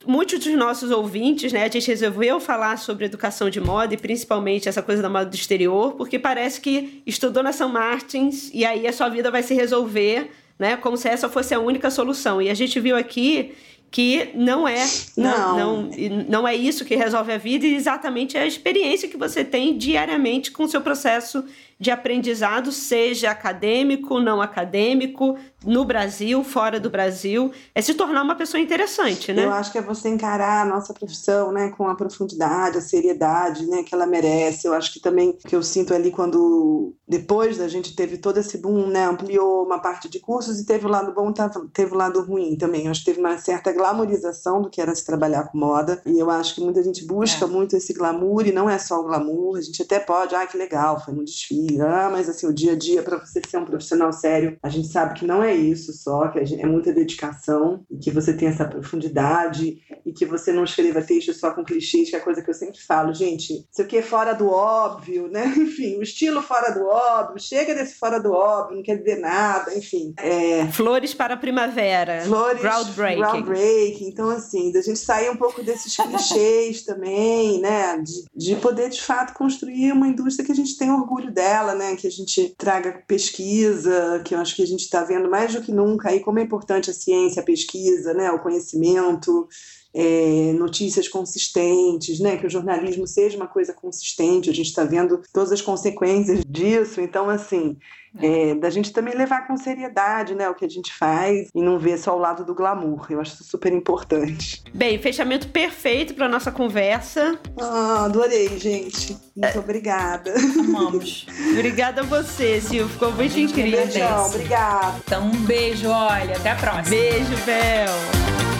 muitos 0.09 0.39
dos 0.39 0.55
nossos 0.55 0.89
ouvintes, 0.89 1.53
né, 1.53 1.63
a 1.65 1.69
gente 1.69 1.87
resolveu 1.87 2.39
falar 2.39 2.77
sobre 2.77 3.05
educação 3.05 3.47
de 3.47 3.61
moda 3.61 3.93
e 3.93 3.97
principalmente 3.97 4.67
essa 4.67 4.81
coisa 4.81 5.03
da 5.03 5.09
moda 5.09 5.25
do 5.25 5.35
exterior, 5.35 5.93
porque 5.93 6.17
parece 6.17 6.59
que 6.59 7.03
estudou 7.05 7.43
na 7.43 7.53
São 7.53 7.69
Martins 7.69 8.49
e 8.51 8.65
aí 8.65 8.87
a 8.87 8.91
sua 8.91 9.07
vida 9.07 9.29
vai 9.29 9.43
se 9.43 9.53
resolver, 9.53 10.31
né, 10.57 10.75
como 10.77 10.97
se 10.97 11.07
essa 11.07 11.29
fosse 11.29 11.53
a 11.53 11.59
única 11.59 11.91
solução. 11.91 12.41
E 12.41 12.49
a 12.49 12.55
gente 12.55 12.79
viu 12.79 12.97
aqui 12.97 13.51
que 13.91 14.31
não 14.33 14.67
é 14.67 14.83
não. 15.15 15.57
não. 15.57 15.81
não 15.83 16.25
não 16.27 16.47
é 16.47 16.55
isso 16.55 16.85
que 16.85 16.95
resolve 16.95 17.31
a 17.31 17.37
vida 17.37 17.65
e 17.65 17.75
exatamente 17.75 18.35
é 18.35 18.41
a 18.41 18.47
experiência 18.47 19.09
que 19.09 19.17
você 19.17 19.43
tem 19.43 19.77
diariamente 19.77 20.51
com 20.51 20.63
o 20.63 20.67
seu 20.67 20.81
processo 20.81 21.43
de 21.79 21.89
aprendizado, 21.89 22.71
seja 22.71 23.31
acadêmico, 23.31 24.19
não 24.19 24.41
acadêmico, 24.41 25.37
no 25.65 25.83
Brasil, 25.83 26.43
fora 26.43 26.79
do 26.79 26.89
Brasil, 26.89 27.51
é 27.75 27.81
se 27.81 27.93
tornar 27.93 28.21
uma 28.21 28.35
pessoa 28.35 28.61
interessante, 28.61 29.33
né? 29.33 29.45
Eu 29.45 29.51
acho 29.51 29.71
que 29.71 29.77
é 29.77 29.81
você 29.81 30.09
encarar 30.09 30.61
a 30.61 30.65
nossa 30.65 30.93
profissão, 30.93 31.51
né, 31.51 31.69
com 31.69 31.87
a 31.87 31.95
profundidade, 31.95 32.77
a 32.77 32.81
seriedade, 32.81 33.65
né, 33.65 33.83
que 33.83 33.93
ela 33.93 34.05
merece. 34.05 34.67
Eu 34.67 34.73
acho 34.73 34.93
que 34.93 34.99
também 34.99 35.33
que 35.33 35.55
eu 35.55 35.61
sinto 35.61 35.93
ali 35.93 36.11
quando 36.11 36.93
depois 37.07 37.57
da 37.57 37.67
gente 37.67 37.95
teve 37.95 38.17
todo 38.17 38.37
esse 38.37 38.57
boom, 38.57 38.87
né, 38.87 39.05
ampliou 39.05 39.65
uma 39.65 39.79
parte 39.79 40.09
de 40.09 40.19
cursos 40.19 40.59
e 40.59 40.65
teve 40.65 40.85
o 40.85 40.89
lado 40.89 41.13
bom, 41.13 41.31
teve 41.73 41.93
o 41.93 41.97
lado 41.97 42.21
ruim 42.21 42.55
também. 42.57 42.85
Eu 42.85 42.91
acho 42.91 43.01
que 43.01 43.07
teve 43.07 43.19
uma 43.19 43.37
certa 43.37 43.71
glamorização 43.71 44.61
do 44.61 44.69
que 44.69 44.81
era 44.81 44.95
se 44.95 45.05
trabalhar 45.05 45.43
com 45.45 45.57
moda 45.57 46.01
e 46.05 46.19
eu 46.19 46.29
acho 46.29 46.55
que 46.55 46.61
muita 46.61 46.81
gente 46.83 47.05
busca 47.05 47.45
é. 47.45 47.47
muito 47.47 47.75
esse 47.75 47.93
glamour 47.93 48.47
e 48.47 48.51
não 48.51 48.69
é 48.69 48.77
só 48.77 48.99
o 48.99 49.03
glamour. 49.03 49.57
A 49.57 49.61
gente 49.61 49.81
até 49.81 49.99
pode, 49.99 50.35
ah, 50.35 50.45
que 50.45 50.57
legal, 50.57 51.03
foi 51.03 51.13
no 51.13 51.25
desfile, 51.25 51.68
ah, 51.81 52.09
mas 52.11 52.29
assim 52.29 52.47
o 52.47 52.53
dia 52.53 52.73
a 52.73 52.75
dia 52.75 53.03
para 53.03 53.17
você 53.17 53.41
ser 53.47 53.57
um 53.57 53.65
profissional 53.65 54.11
sério, 54.11 54.57
a 54.63 54.69
gente 54.69 54.87
sabe 54.87 55.13
que 55.19 55.25
não 55.25 55.43
é 55.43 55.53
isso 55.53 55.93
só, 55.93 56.27
que 56.27 56.39
é 56.39 56.65
muita 56.65 56.93
dedicação 56.93 57.83
e 57.89 57.97
que 57.97 58.11
você 58.11 58.33
tem 58.33 58.47
essa 58.47 58.65
profundidade 58.65 59.77
e 60.05 60.11
que 60.11 60.25
você 60.25 60.51
não 60.51 60.63
escreva 60.63 61.01
texto 61.01 61.33
só 61.33 61.51
com 61.51 61.63
clichês, 61.63 62.09
que 62.09 62.15
é 62.15 62.19
a 62.19 62.23
coisa 62.23 62.41
que 62.41 62.49
eu 62.49 62.53
sempre 62.53 62.79
falo, 62.79 63.13
gente, 63.13 63.65
isso 63.71 63.81
aqui 63.81 63.97
é 63.97 64.01
fora 64.01 64.33
do 64.33 64.49
óbvio, 64.49 65.27
né? 65.27 65.53
Enfim, 65.57 65.97
o 65.97 66.01
estilo 66.01 66.41
fora 66.41 66.71
do 66.71 66.85
óbvio, 66.85 67.39
chega 67.39 67.75
desse 67.75 67.95
fora 67.95 68.19
do 68.19 68.31
óbvio, 68.31 68.77
não 68.77 68.83
quer 68.83 68.97
dizer 68.97 69.19
nada, 69.19 69.75
enfim. 69.75 70.13
É... 70.17 70.67
Flores 70.71 71.13
para 71.13 71.33
a 71.33 71.37
primavera. 71.37 72.21
Flores. 72.25 72.61
Groundbreaking. 72.61 73.21
Groundbreaking. 73.21 74.07
Então, 74.07 74.29
assim, 74.29 74.71
da 74.71 74.81
gente 74.81 74.99
sair 74.99 75.29
um 75.29 75.35
pouco 75.35 75.63
desses 75.63 75.95
clichês 75.95 76.83
também, 76.83 77.59
né? 77.59 77.97
De, 77.97 78.25
de 78.35 78.55
poder, 78.55 78.89
de 78.89 79.01
fato, 79.01 79.33
construir 79.33 79.91
uma 79.91 80.07
indústria 80.07 80.45
que 80.45 80.51
a 80.51 80.55
gente 80.55 80.77
tem 80.77 80.91
orgulho 80.91 81.31
dela, 81.31 81.58
né? 81.75 81.95
Que 81.95 82.07
a 82.07 82.11
gente 82.11 82.53
traga 82.57 83.03
pesquisa, 83.07 84.21
que 84.25 84.33
eu 84.33 84.39
acho 84.39 84.55
que 84.55 84.63
a 84.63 84.67
gente 84.67 84.81
está 84.81 85.03
vendo 85.03 85.29
mais 85.29 85.53
do 85.53 85.61
que 85.61 85.71
nunca 85.71 86.09
aí 86.09 86.19
como 86.19 86.39
é 86.39 86.43
importante 86.43 86.89
a 86.89 86.93
ciência, 86.93 87.41
a 87.41 87.45
pesquisa, 87.45 88.13
né? 88.13 88.31
O 88.31 88.39
conhecimento 88.39 89.47
é, 89.93 90.53
notícias 90.53 91.07
consistentes, 91.07 92.19
né? 92.19 92.37
Que 92.37 92.47
o 92.47 92.49
jornalismo 92.49 93.07
seja 93.07 93.37
uma 93.37 93.47
coisa 93.47 93.73
consistente. 93.73 94.49
A 94.49 94.53
gente 94.53 94.67
está 94.67 94.83
vendo 94.83 95.21
todas 95.33 95.51
as 95.51 95.61
consequências 95.61 96.43
disso. 96.47 97.01
Então, 97.01 97.29
assim, 97.29 97.77
é, 98.21 98.55
da 98.55 98.69
gente 98.69 98.91
também 98.91 99.15
levar 99.15 99.47
com 99.47 99.55
seriedade, 99.57 100.33
né? 100.35 100.49
O 100.49 100.55
que 100.55 100.65
a 100.65 100.69
gente 100.69 100.93
faz 100.93 101.49
e 101.53 101.61
não 101.61 101.77
ver 101.77 101.97
só 101.97 102.15
o 102.15 102.19
lado 102.19 102.43
do 102.45 102.55
glamour. 102.55 103.07
Eu 103.09 103.19
acho 103.21 103.33
isso 103.33 103.43
super 103.43 103.71
importante. 103.73 104.63
Bem, 104.73 104.97
fechamento 104.97 105.47
perfeito 105.49 106.13
para 106.13 106.27
nossa 106.27 106.51
conversa. 106.51 107.39
Ah, 107.59 108.05
adorei, 108.05 108.57
gente. 108.57 109.17
Muito 109.35 109.57
é. 109.57 109.59
obrigada. 109.59 110.33
Amamos. 110.59 111.27
obrigada 111.51 112.01
a 112.01 112.03
você, 112.03 112.61
Sil. 112.61 112.87
Ficou 112.89 113.11
muito 113.11 113.37
incrível. 113.39 113.81
Um 113.81 113.85
beijão, 113.85 114.25
obrigada. 114.25 114.99
Então, 115.05 115.25
um 115.27 115.45
beijo, 115.45 115.89
olha. 115.89 116.37
Até 116.37 116.51
a 116.51 116.55
próxima. 116.55 116.89
Beijo, 116.89 117.45
Bel. 117.45 118.58